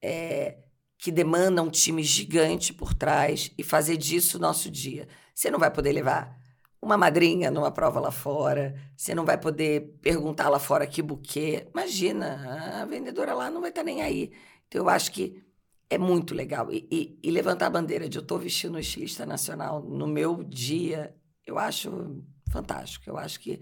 é, 0.00 0.58
que 0.98 1.12
demanda 1.12 1.62
um 1.62 1.70
time 1.70 2.02
gigante 2.02 2.72
por 2.72 2.92
trás 2.92 3.52
e 3.56 3.62
fazer 3.62 3.96
disso 3.96 4.36
o 4.36 4.40
nosso 4.40 4.70
dia. 4.70 5.08
Você 5.34 5.50
não 5.50 5.58
vai 5.58 5.70
poder 5.70 5.92
levar 5.92 6.36
uma 6.82 6.96
madrinha 6.98 7.50
numa 7.50 7.70
prova 7.70 8.00
lá 8.00 8.10
fora, 8.10 8.74
você 8.96 9.14
não 9.14 9.24
vai 9.24 9.38
poder 9.38 9.96
perguntar 10.02 10.48
lá 10.48 10.58
fora 10.58 10.86
que 10.86 11.00
buquê. 11.00 11.68
Imagina, 11.72 12.82
a 12.82 12.84
vendedora 12.84 13.32
lá 13.34 13.48
não 13.50 13.60
vai 13.60 13.70
estar 13.70 13.84
nem 13.84 14.02
aí. 14.02 14.32
Então, 14.66 14.82
eu 14.82 14.88
acho 14.88 15.12
que 15.12 15.44
é 15.88 15.96
muito 15.96 16.34
legal. 16.34 16.72
E, 16.72 16.88
e, 16.90 17.18
e 17.22 17.30
levantar 17.30 17.66
a 17.66 17.70
bandeira 17.70 18.08
de 18.08 18.18
eu 18.18 18.22
estou 18.22 18.38
vestindo 18.38 18.74
um 18.74 18.80
estilista 18.80 19.24
nacional 19.24 19.80
no 19.82 20.08
meu 20.08 20.42
dia, 20.42 21.14
eu 21.46 21.56
acho 21.58 22.20
fantástico. 22.50 23.08
Eu 23.08 23.16
acho 23.16 23.38
que 23.38 23.60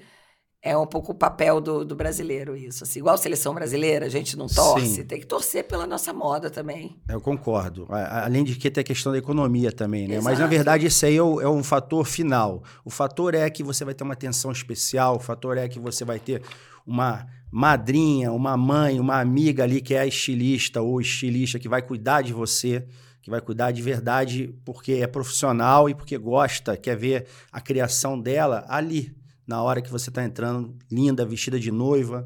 é 0.62 0.76
um 0.76 0.86
pouco 0.86 1.12
o 1.12 1.14
papel 1.14 1.60
do, 1.60 1.84
do 1.84 1.96
brasileiro 1.96 2.54
isso. 2.54 2.84
Assim, 2.84 2.98
igual 2.98 3.14
a 3.14 3.18
seleção 3.18 3.54
brasileira, 3.54 4.06
a 4.06 4.08
gente 4.10 4.36
não 4.36 4.46
torce, 4.46 4.96
Sim. 4.96 5.04
tem 5.04 5.18
que 5.18 5.26
torcer 5.26 5.64
pela 5.64 5.86
nossa 5.86 6.12
moda 6.12 6.50
também. 6.50 6.98
Eu 7.08 7.20
concordo. 7.20 7.86
Além 7.90 8.44
de 8.44 8.54
que 8.56 8.70
tem 8.70 8.82
a 8.82 8.84
questão 8.84 9.10
da 9.10 9.18
economia 9.18 9.72
também, 9.72 10.06
né? 10.06 10.16
Exato. 10.16 10.24
Mas 10.24 10.38
na 10.38 10.46
verdade 10.46 10.86
esse 10.86 11.06
aí 11.06 11.16
é, 11.16 11.22
o, 11.22 11.40
é, 11.40 11.48
um 11.48 11.62
fator 11.62 12.04
final. 12.04 12.62
O 12.84 12.90
fator 12.90 13.34
é 13.34 13.48
que 13.48 13.62
você 13.62 13.84
vai 13.84 13.94
ter 13.94 14.04
uma 14.04 14.12
atenção 14.12 14.52
especial, 14.52 15.16
o 15.16 15.20
fator 15.20 15.56
é 15.56 15.66
que 15.66 15.78
você 15.78 16.04
vai 16.04 16.18
ter 16.18 16.42
uma 16.86 17.26
madrinha, 17.50 18.30
uma 18.30 18.56
mãe, 18.56 19.00
uma 19.00 19.18
amiga 19.18 19.64
ali 19.64 19.80
que 19.80 19.94
é 19.94 20.00
a 20.00 20.06
estilista 20.06 20.82
ou 20.82 21.00
estilista 21.00 21.58
que 21.58 21.68
vai 21.68 21.80
cuidar 21.80 22.22
de 22.22 22.32
você 22.32 22.86
que 23.22 23.30
vai 23.30 23.40
cuidar 23.40 23.70
de 23.70 23.82
verdade 23.82 24.54
porque 24.64 24.92
é 24.92 25.06
profissional 25.06 25.90
e 25.90 25.94
porque 25.94 26.16
gosta, 26.16 26.74
quer 26.76 26.96
ver 26.96 27.26
a 27.52 27.60
criação 27.60 28.18
dela 28.18 28.64
ali, 28.66 29.14
na 29.50 29.60
hora 29.60 29.82
que 29.82 29.90
você 29.90 30.10
está 30.10 30.22
entrando, 30.22 30.72
linda, 30.88 31.26
vestida 31.26 31.58
de 31.58 31.72
noiva. 31.72 32.24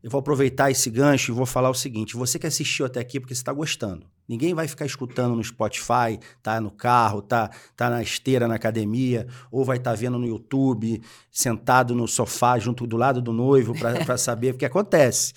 Eu 0.00 0.08
vou 0.08 0.20
aproveitar 0.20 0.70
esse 0.70 0.88
gancho 0.88 1.32
e 1.32 1.34
vou 1.34 1.44
falar 1.44 1.68
o 1.68 1.74
seguinte: 1.74 2.16
você 2.16 2.38
que 2.38 2.46
assistiu 2.46 2.86
até 2.86 3.00
aqui 3.00 3.18
porque 3.18 3.34
você 3.34 3.40
está 3.40 3.52
gostando. 3.52 4.06
Ninguém 4.28 4.54
vai 4.54 4.68
ficar 4.68 4.86
escutando 4.86 5.34
no 5.34 5.42
Spotify, 5.42 6.20
tá 6.40 6.60
no 6.60 6.70
carro, 6.70 7.20
tá, 7.20 7.50
tá 7.76 7.90
na 7.90 8.00
esteira 8.00 8.46
na 8.46 8.54
academia, 8.54 9.26
ou 9.50 9.64
vai 9.64 9.78
estar 9.78 9.90
tá 9.90 9.96
vendo 9.96 10.16
no 10.16 10.26
YouTube, 10.28 11.02
sentado 11.32 11.96
no 11.96 12.06
sofá 12.06 12.56
junto 12.56 12.86
do 12.86 12.96
lado 12.96 13.20
do 13.20 13.32
noivo 13.32 13.74
para 13.76 14.16
saber 14.16 14.54
o 14.54 14.56
que 14.56 14.64
acontece 14.64 15.34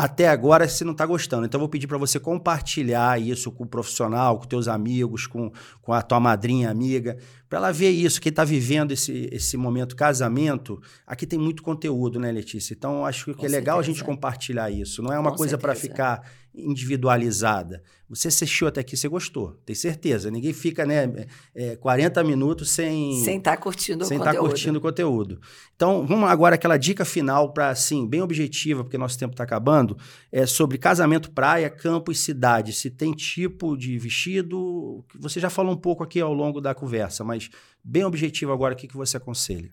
até 0.00 0.28
agora 0.28 0.66
você 0.66 0.82
não 0.82 0.92
está 0.92 1.04
gostando. 1.04 1.44
Então, 1.44 1.58
eu 1.58 1.60
vou 1.60 1.68
pedir 1.68 1.86
para 1.86 1.98
você 1.98 2.18
compartilhar 2.18 3.20
isso 3.20 3.52
com 3.52 3.64
o 3.64 3.66
profissional, 3.66 4.38
com 4.38 4.46
teus 4.46 4.66
amigos, 4.66 5.26
com, 5.26 5.52
com 5.82 5.92
a 5.92 6.00
tua 6.00 6.18
madrinha 6.18 6.70
amiga, 6.70 7.18
para 7.50 7.58
ela 7.58 7.70
ver 7.70 7.90
isso, 7.90 8.18
quem 8.18 8.30
está 8.30 8.42
vivendo 8.42 8.92
esse, 8.92 9.28
esse 9.30 9.58
momento 9.58 9.94
casamento. 9.94 10.80
Aqui 11.06 11.26
tem 11.26 11.38
muito 11.38 11.62
conteúdo, 11.62 12.18
né, 12.18 12.32
Letícia? 12.32 12.72
Então, 12.72 13.04
acho 13.04 13.26
que 13.26 13.34
com 13.34 13.44
é 13.44 13.48
legal 13.50 13.76
certeza. 13.76 13.90
a 13.90 13.94
gente 13.94 14.04
compartilhar 14.04 14.70
isso. 14.70 15.02
Não 15.02 15.12
é 15.12 15.18
uma 15.18 15.32
com 15.32 15.36
coisa 15.36 15.58
para 15.58 15.74
ficar 15.74 16.22
individualizada. 16.54 17.82
Você 18.08 18.26
assistiu 18.26 18.66
até 18.66 18.80
aqui, 18.80 18.96
você 18.96 19.06
gostou, 19.06 19.52
tem 19.64 19.74
certeza. 19.74 20.30
Ninguém 20.30 20.52
fica, 20.52 20.84
né, 20.84 21.26
é, 21.54 21.76
40 21.76 22.24
minutos 22.24 22.70
sem... 22.70 23.22
Sem 23.22 23.38
estar 23.38 23.52
tá 23.52 23.56
curtindo 23.56 24.04
sem 24.04 24.16
o 24.16 24.20
tá 24.20 24.26
conteúdo. 24.26 24.48
Sem 24.48 24.56
estar 24.56 24.56
curtindo 24.56 24.78
o 24.78 24.82
conteúdo. 24.82 25.40
Então, 25.76 26.04
vamos 26.06 26.28
agora 26.28 26.56
aquela 26.56 26.76
dica 26.76 27.04
final 27.04 27.52
para, 27.52 27.68
assim, 27.68 28.06
bem 28.06 28.20
objetiva, 28.20 28.82
porque 28.82 28.98
nosso 28.98 29.16
tempo 29.16 29.32
está 29.32 29.44
acabando, 29.44 29.96
é 30.32 30.44
sobre 30.44 30.76
casamento, 30.76 31.30
praia, 31.30 31.70
campo 31.70 32.10
e 32.10 32.14
cidade. 32.14 32.72
Se 32.72 32.90
tem 32.90 33.12
tipo 33.12 33.76
de 33.76 33.96
vestido... 33.96 35.04
Você 35.20 35.38
já 35.38 35.48
falou 35.48 35.72
um 35.72 35.78
pouco 35.78 36.02
aqui 36.02 36.20
ao 36.20 36.34
longo 36.34 36.60
da 36.60 36.74
conversa, 36.74 37.22
mas 37.22 37.48
bem 37.84 38.04
objetivo 38.04 38.52
agora, 38.52 38.74
o 38.74 38.76
que, 38.76 38.88
que 38.88 38.96
você 38.96 39.18
aconselha? 39.18 39.70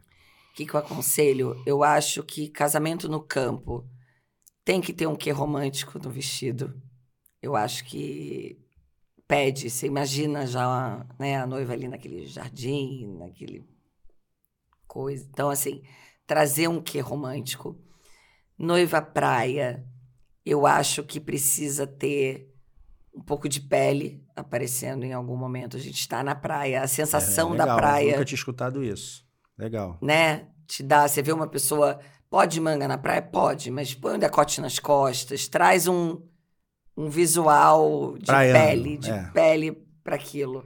O 0.51 0.55
que, 0.57 0.65
que 0.65 0.73
eu 0.75 0.79
aconselho? 0.79 1.59
Eu 1.65 1.83
acho 1.83 2.21
que 2.23 2.49
casamento 2.49 3.09
no 3.09 3.19
campo 3.19 3.83
tem 4.67 4.81
que 4.81 4.91
ter 4.91 5.07
um 5.07 5.15
quê 5.15 5.31
romântico 5.31 5.97
no 5.97 6.09
vestido. 6.09 6.77
Eu 7.41 7.55
acho 7.55 7.85
que 7.85 8.59
pede. 9.25 9.69
Você 9.69 9.87
imagina 9.87 10.45
já 10.45 11.07
né, 11.17 11.37
a 11.37 11.47
noiva 11.47 11.71
ali 11.71 11.87
naquele 11.87 12.25
jardim, 12.25 13.15
naquele 13.17 13.65
coisa. 14.85 15.25
Então, 15.31 15.49
assim, 15.49 15.81
trazer 16.25 16.67
um 16.67 16.81
quê 16.81 16.99
romântico. 16.99 17.81
Noiva 18.59 19.01
praia, 19.01 19.87
eu 20.45 20.67
acho 20.67 21.01
que 21.01 21.21
precisa 21.21 21.87
ter 21.87 22.53
um 23.15 23.21
pouco 23.21 23.47
de 23.47 23.61
pele 23.61 24.21
aparecendo 24.35 25.05
em 25.05 25.13
algum 25.13 25.37
momento. 25.37 25.77
A 25.77 25.79
gente 25.79 26.01
está 26.01 26.21
na 26.21 26.35
praia, 26.35 26.81
a 26.81 26.87
sensação 26.89 27.49
é, 27.49 27.51
legal, 27.51 27.67
da 27.67 27.75
praia. 27.77 28.07
Eu 28.07 28.11
nunca 28.15 28.25
tinha 28.25 28.35
escutado 28.35 28.83
isso. 28.83 29.25
Legal. 29.57 29.97
Né? 30.01 30.49
Te 30.67 30.83
dá, 30.83 31.07
você 31.07 31.21
vê 31.21 31.31
uma 31.31 31.47
pessoa 31.47 32.01
Pode 32.29 32.59
manga 32.59 32.87
na 32.87 32.97
praia? 32.97 33.21
Pode, 33.21 33.71
mas 33.71 33.93
põe 33.93 34.15
um 34.15 34.19
decote 34.19 34.59
nas 34.59 34.79
costas, 34.79 35.47
traz 35.47 35.87
um, 35.87 36.21
um 36.95 37.09
visual 37.09 38.17
de 38.17 38.25
Praiano, 38.25 38.59
pele, 38.59 38.97
de 38.97 39.11
é. 39.11 39.23
pele 39.33 39.71
para 40.03 40.15
aquilo. 40.15 40.65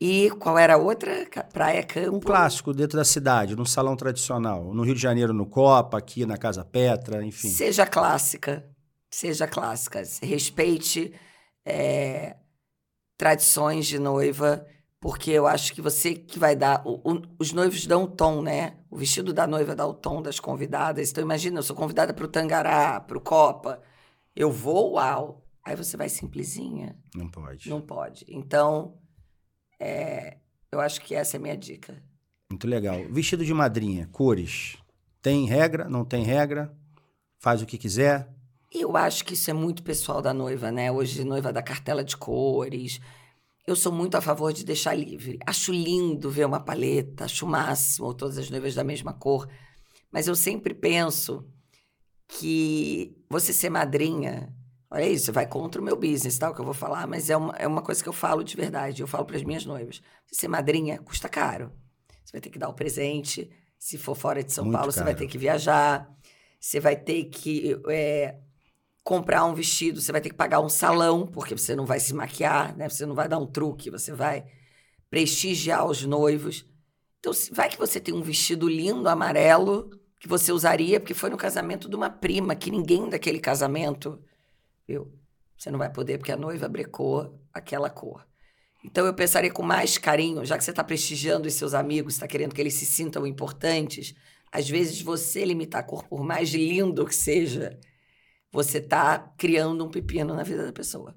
E 0.00 0.30
qual 0.38 0.56
era 0.56 0.74
a 0.74 0.76
outra? 0.76 1.26
Praia 1.52 1.82
Campo? 1.82 2.16
Um 2.16 2.20
clássico 2.20 2.72
dentro 2.72 2.96
da 2.96 3.04
cidade, 3.04 3.56
num 3.56 3.64
salão 3.64 3.96
tradicional. 3.96 4.72
No 4.72 4.84
Rio 4.84 4.94
de 4.94 5.00
Janeiro, 5.00 5.32
no 5.32 5.46
Copa, 5.46 5.98
aqui 5.98 6.24
na 6.24 6.36
Casa 6.36 6.64
Petra, 6.64 7.24
enfim. 7.24 7.48
Seja 7.48 7.84
clássica. 7.84 8.64
Seja 9.10 9.48
clássica. 9.48 10.02
Respeite 10.22 11.12
é, 11.64 12.36
tradições 13.16 13.86
de 13.86 13.98
noiva 13.98 14.64
porque 15.00 15.30
eu 15.30 15.46
acho 15.46 15.72
que 15.72 15.80
você 15.80 16.14
que 16.14 16.38
vai 16.38 16.56
dar. 16.56 16.82
O, 16.84 17.00
o, 17.04 17.22
os 17.38 17.52
noivos 17.52 17.86
dão 17.86 18.04
o 18.04 18.08
tom, 18.08 18.42
né? 18.42 18.78
O 18.90 18.96
vestido 18.96 19.32
da 19.32 19.46
noiva 19.46 19.74
dá 19.74 19.86
o 19.86 19.94
tom 19.94 20.20
das 20.20 20.40
convidadas. 20.40 21.10
Então, 21.10 21.22
imagina, 21.22 21.58
eu 21.58 21.62
sou 21.62 21.76
convidada 21.76 22.12
para 22.12 22.24
o 22.24 22.28
Tangará, 22.28 23.00
para 23.00 23.16
o 23.16 23.20
Copa. 23.20 23.80
Eu 24.34 24.50
vou, 24.50 24.94
uau. 24.94 25.44
Aí 25.64 25.76
você 25.76 25.96
vai 25.96 26.08
simplesinha. 26.08 26.96
Não 27.14 27.28
pode. 27.28 27.68
Não 27.68 27.80
pode. 27.80 28.24
Então, 28.28 28.98
é, 29.78 30.38
eu 30.72 30.80
acho 30.80 31.00
que 31.00 31.14
essa 31.14 31.36
é 31.36 31.38
a 31.38 31.40
minha 31.40 31.56
dica. 31.56 32.02
Muito 32.50 32.66
legal. 32.66 32.96
Vestido 33.10 33.44
de 33.44 33.54
madrinha, 33.54 34.08
cores. 34.10 34.78
Tem 35.20 35.46
regra? 35.46 35.88
Não 35.88 36.04
tem 36.04 36.24
regra? 36.24 36.74
Faz 37.38 37.62
o 37.62 37.66
que 37.66 37.78
quiser? 37.78 38.28
Eu 38.72 38.96
acho 38.96 39.24
que 39.24 39.34
isso 39.34 39.50
é 39.50 39.52
muito 39.52 39.82
pessoal 39.82 40.20
da 40.20 40.34
noiva, 40.34 40.72
né? 40.72 40.90
Hoje, 40.90 41.22
noiva 41.24 41.52
da 41.52 41.62
cartela 41.62 42.02
de 42.02 42.16
cores 42.16 43.00
eu 43.68 43.76
sou 43.76 43.92
muito 43.92 44.16
a 44.16 44.20
favor 44.20 44.52
de 44.52 44.64
deixar 44.64 44.94
livre. 44.94 45.38
Acho 45.46 45.72
lindo 45.72 46.30
ver 46.30 46.46
uma 46.46 46.58
paleta, 46.58 47.26
acho 47.26 47.44
o 47.44 47.48
máximo, 47.48 48.14
todas 48.14 48.38
as 48.38 48.48
noivas 48.48 48.74
da 48.74 48.82
mesma 48.82 49.12
cor. 49.12 49.46
Mas 50.10 50.26
eu 50.26 50.34
sempre 50.34 50.72
penso 50.72 51.46
que 52.26 53.14
você 53.28 53.52
ser 53.52 53.68
madrinha, 53.68 54.54
olha 54.90 55.06
isso, 55.06 55.32
vai 55.34 55.46
contra 55.46 55.82
o 55.82 55.84
meu 55.84 55.96
business, 55.96 56.38
tal, 56.38 56.54
que 56.54 56.60
eu 56.60 56.64
vou 56.64 56.72
falar, 56.72 57.06
mas 57.06 57.28
é 57.28 57.36
uma, 57.36 57.54
é 57.56 57.66
uma 57.66 57.82
coisa 57.82 58.02
que 58.02 58.08
eu 58.08 58.12
falo 58.12 58.42
de 58.42 58.56
verdade. 58.56 59.02
Eu 59.02 59.06
falo 59.06 59.26
para 59.26 59.36
as 59.36 59.44
minhas 59.44 59.66
noivas: 59.66 60.00
você 60.26 60.40
ser 60.40 60.48
madrinha 60.48 60.98
custa 60.98 61.28
caro. 61.28 61.70
Você 62.24 62.32
vai 62.32 62.40
ter 62.40 62.48
que 62.50 62.58
dar 62.58 62.70
o 62.70 62.74
presente. 62.74 63.50
Se 63.78 63.98
for 63.98 64.14
fora 64.14 64.42
de 64.42 64.52
São 64.52 64.64
muito 64.64 64.76
Paulo, 64.76 64.92
caro. 64.92 64.98
você 64.98 65.04
vai 65.04 65.14
ter 65.14 65.26
que 65.26 65.38
viajar. 65.38 66.10
Você 66.58 66.80
vai 66.80 66.96
ter 66.96 67.24
que 67.24 67.78
é, 67.88 68.38
comprar 69.08 69.42
um 69.46 69.54
vestido, 69.54 70.02
você 70.02 70.12
vai 70.12 70.20
ter 70.20 70.28
que 70.28 70.34
pagar 70.34 70.60
um 70.60 70.68
salão, 70.68 71.26
porque 71.26 71.56
você 71.56 71.74
não 71.74 71.86
vai 71.86 71.98
se 71.98 72.12
maquiar, 72.12 72.76
né? 72.76 72.90
Você 72.90 73.06
não 73.06 73.14
vai 73.14 73.26
dar 73.26 73.38
um 73.38 73.46
truque, 73.46 73.88
você 73.88 74.12
vai 74.12 74.44
prestigiar 75.08 75.86
os 75.86 76.04
noivos. 76.04 76.66
Então, 77.18 77.32
vai 77.52 77.70
que 77.70 77.78
você 77.78 77.98
tem 77.98 78.12
um 78.12 78.20
vestido 78.20 78.68
lindo 78.68 79.08
amarelo 79.08 79.88
que 80.20 80.28
você 80.28 80.52
usaria 80.52 81.00
porque 81.00 81.14
foi 81.14 81.30
no 81.30 81.38
casamento 81.38 81.88
de 81.88 81.96
uma 81.96 82.10
prima, 82.10 82.54
que 82.54 82.70
ninguém 82.70 83.08
daquele 83.08 83.40
casamento, 83.40 84.22
viu? 84.86 85.10
Você 85.56 85.70
não 85.70 85.78
vai 85.78 85.90
poder 85.90 86.18
porque 86.18 86.32
a 86.32 86.36
noiva 86.36 86.68
brecou 86.68 87.40
aquela 87.50 87.88
cor. 87.88 88.26
Então 88.84 89.06
eu 89.06 89.14
pensaria 89.14 89.50
com 89.50 89.62
mais 89.62 89.96
carinho, 89.96 90.44
já 90.44 90.58
que 90.58 90.62
você 90.62 90.70
está 90.70 90.84
prestigiando 90.84 91.48
os 91.48 91.54
seus 91.54 91.72
amigos, 91.72 92.12
está 92.12 92.28
querendo 92.28 92.54
que 92.54 92.60
eles 92.60 92.74
se 92.74 92.84
sintam 92.84 93.26
importantes, 93.26 94.14
às 94.52 94.68
vezes 94.68 95.00
você 95.00 95.46
limitar 95.46 95.80
a 95.80 95.84
cor, 95.84 96.04
por 96.04 96.22
mais 96.22 96.50
lindo 96.50 97.06
que 97.06 97.14
seja, 97.14 97.80
você 98.52 98.78
está 98.78 99.18
criando 99.36 99.84
um 99.84 99.90
pepino 99.90 100.34
na 100.34 100.42
vida 100.42 100.64
da 100.64 100.72
pessoa. 100.72 101.14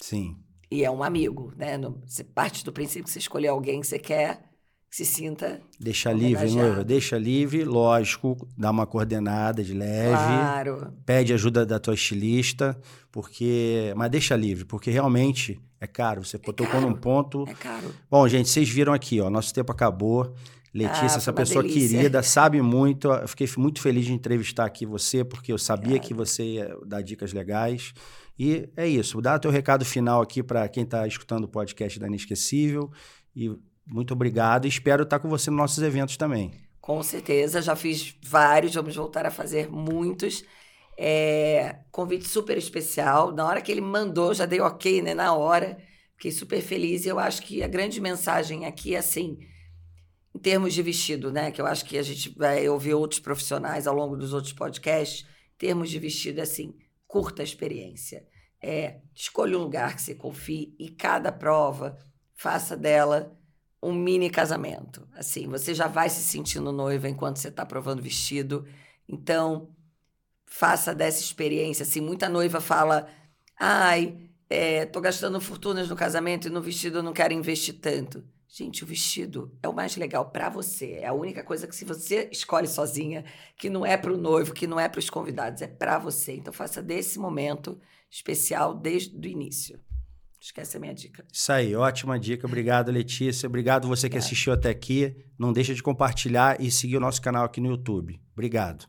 Sim. 0.00 0.36
E 0.70 0.84
é 0.84 0.90
um 0.90 1.02
amigo, 1.02 1.52
né? 1.56 1.78
Você 2.06 2.24
parte 2.24 2.64
do 2.64 2.72
princípio 2.72 3.04
que 3.04 3.10
você 3.10 3.18
escolheu 3.18 3.52
alguém 3.52 3.80
que 3.80 3.86
você 3.86 3.98
quer, 3.98 4.42
que 4.90 4.96
se 4.96 5.04
sinta. 5.04 5.60
Deixa 5.78 6.12
livre, 6.12 6.50
noiva. 6.50 6.84
Deixa 6.84 7.18
livre, 7.18 7.64
lógico, 7.64 8.36
dá 8.56 8.70
uma 8.70 8.86
coordenada 8.86 9.62
de 9.62 9.72
leve. 9.72 10.16
Claro. 10.16 10.92
Pede 11.04 11.32
ajuda 11.32 11.64
da 11.64 11.78
tua 11.78 11.94
estilista, 11.94 12.78
porque. 13.12 13.92
Mas 13.96 14.10
deixa 14.10 14.34
livre, 14.34 14.64
porque 14.64 14.90
realmente 14.90 15.60
é 15.80 15.86
caro. 15.86 16.24
Você 16.24 16.36
é 16.36 16.40
tocou 16.40 16.66
caro. 16.66 16.80
num 16.80 16.94
ponto. 16.94 17.44
É 17.48 17.54
caro. 17.54 17.94
Bom, 18.10 18.26
gente, 18.26 18.48
vocês 18.48 18.68
viram 18.68 18.92
aqui, 18.92 19.20
ó. 19.20 19.30
Nosso 19.30 19.54
tempo 19.54 19.70
acabou. 19.70 20.34
Letícia, 20.76 21.14
ah, 21.14 21.16
essa 21.16 21.32
pessoa 21.32 21.62
delícia. 21.62 21.96
querida, 21.96 22.22
sabe 22.22 22.60
muito. 22.60 23.10
Eu 23.10 23.26
fiquei 23.26 23.48
muito 23.56 23.80
feliz 23.80 24.04
de 24.04 24.12
entrevistar 24.12 24.66
aqui 24.66 24.84
você, 24.84 25.24
porque 25.24 25.50
eu 25.50 25.56
sabia 25.56 25.98
que 25.98 26.12
você 26.12 26.44
ia 26.44 26.76
dar 26.84 27.00
dicas 27.00 27.32
legais. 27.32 27.94
E 28.38 28.68
é 28.76 28.86
isso. 28.86 29.22
Dá 29.22 29.38
teu 29.38 29.50
recado 29.50 29.86
final 29.86 30.20
aqui 30.20 30.42
para 30.42 30.68
quem 30.68 30.82
está 30.82 31.06
escutando 31.06 31.44
o 31.44 31.48
podcast 31.48 31.98
da 31.98 32.06
Inesquecível. 32.06 32.90
E 33.34 33.56
muito 33.86 34.12
obrigado. 34.12 34.66
Espero 34.66 35.04
estar 35.04 35.18
com 35.18 35.30
você 35.30 35.50
nos 35.50 35.58
nossos 35.58 35.82
eventos 35.82 36.18
também. 36.18 36.52
Com 36.78 37.02
certeza. 37.02 37.62
Já 37.62 37.74
fiz 37.74 38.14
vários, 38.22 38.74
vamos 38.74 38.94
voltar 38.94 39.24
a 39.24 39.30
fazer 39.30 39.70
muitos. 39.70 40.44
É, 40.98 41.76
convite 41.90 42.28
super 42.28 42.58
especial. 42.58 43.32
Na 43.32 43.46
hora 43.46 43.62
que 43.62 43.72
ele 43.72 43.80
mandou, 43.80 44.34
já 44.34 44.44
dei 44.44 44.60
ok, 44.60 45.00
né? 45.00 45.14
Na 45.14 45.32
hora. 45.32 45.78
Fiquei 46.16 46.32
super 46.32 46.60
feliz. 46.60 47.06
E 47.06 47.08
eu 47.08 47.18
acho 47.18 47.40
que 47.40 47.62
a 47.62 47.66
grande 47.66 47.98
mensagem 47.98 48.66
aqui 48.66 48.94
é 48.94 48.98
assim 48.98 49.38
em 50.36 50.38
termos 50.38 50.74
de 50.74 50.82
vestido, 50.82 51.32
né? 51.32 51.50
Que 51.50 51.62
eu 51.62 51.66
acho 51.66 51.82
que 51.86 51.96
a 51.96 52.02
gente 52.02 52.28
vai 52.36 52.68
ouvir 52.68 52.92
outros 52.92 53.18
profissionais 53.18 53.86
ao 53.86 53.94
longo 53.94 54.18
dos 54.18 54.34
outros 54.34 54.52
podcasts. 54.52 55.26
Em 55.54 55.56
termos 55.56 55.88
de 55.88 55.98
vestido, 55.98 56.40
assim, 56.40 56.76
curta 57.06 57.40
a 57.40 57.44
experiência. 57.44 58.22
É, 58.60 59.00
escolha 59.14 59.56
um 59.58 59.62
lugar 59.62 59.96
que 59.96 60.02
você 60.02 60.14
confie 60.14 60.76
e 60.78 60.90
cada 60.90 61.32
prova 61.32 61.96
faça 62.34 62.76
dela 62.76 63.34
um 63.82 63.94
mini 63.94 64.28
casamento. 64.28 65.08
Assim, 65.14 65.48
você 65.48 65.72
já 65.72 65.86
vai 65.86 66.10
se 66.10 66.20
sentindo 66.22 66.70
noiva 66.70 67.08
enquanto 67.08 67.38
você 67.38 67.48
está 67.48 67.64
provando 67.64 68.02
vestido. 68.02 68.66
Então, 69.08 69.74
faça 70.44 70.94
dessa 70.94 71.22
experiência. 71.22 71.82
Assim, 71.82 72.02
muita 72.02 72.28
noiva 72.28 72.60
fala: 72.60 73.08
ai, 73.58 74.28
é, 74.50 74.84
tô 74.84 75.00
gastando 75.00 75.40
fortunas 75.40 75.88
no 75.88 75.96
casamento 75.96 76.46
e 76.48 76.50
no 76.50 76.60
vestido 76.60 76.98
eu 76.98 77.02
não 77.02 77.14
quero 77.14 77.32
investir 77.32 77.80
tanto. 77.80 78.22
Gente, 78.56 78.84
o 78.84 78.86
vestido 78.86 79.54
é 79.62 79.68
o 79.68 79.74
mais 79.74 79.98
legal 79.98 80.30
para 80.30 80.48
você. 80.48 80.92
É 80.92 81.08
a 81.08 81.12
única 81.12 81.44
coisa 81.44 81.66
que 81.66 81.76
se 81.76 81.84
você 81.84 82.26
escolhe 82.32 82.66
sozinha, 82.66 83.22
que 83.54 83.68
não 83.68 83.84
é 83.84 83.98
para 83.98 84.10
o 84.10 84.16
noivo, 84.16 84.54
que 84.54 84.66
não 84.66 84.80
é 84.80 84.88
para 84.88 84.98
os 84.98 85.10
convidados, 85.10 85.60
é 85.60 85.66
para 85.66 85.98
você. 85.98 86.36
Então 86.36 86.54
faça 86.54 86.82
desse 86.82 87.18
momento 87.18 87.78
especial 88.10 88.74
desde 88.74 89.14
o 89.14 89.30
início. 89.30 89.78
Esquece 90.40 90.78
a 90.78 90.80
minha 90.80 90.94
dica. 90.94 91.22
Isso 91.30 91.52
aí, 91.52 91.76
ótima 91.76 92.18
dica. 92.18 92.46
Obrigado, 92.46 92.90
Letícia. 92.90 93.46
Obrigado 93.46 93.88
você 93.88 94.08
que 94.08 94.16
assistiu 94.16 94.54
até 94.54 94.70
aqui. 94.70 95.14
Não 95.38 95.52
deixa 95.52 95.74
de 95.74 95.82
compartilhar 95.82 96.58
e 96.58 96.70
seguir 96.70 96.96
o 96.96 97.00
nosso 97.00 97.20
canal 97.20 97.44
aqui 97.44 97.60
no 97.60 97.68
YouTube. 97.68 98.18
Obrigado. 98.32 98.88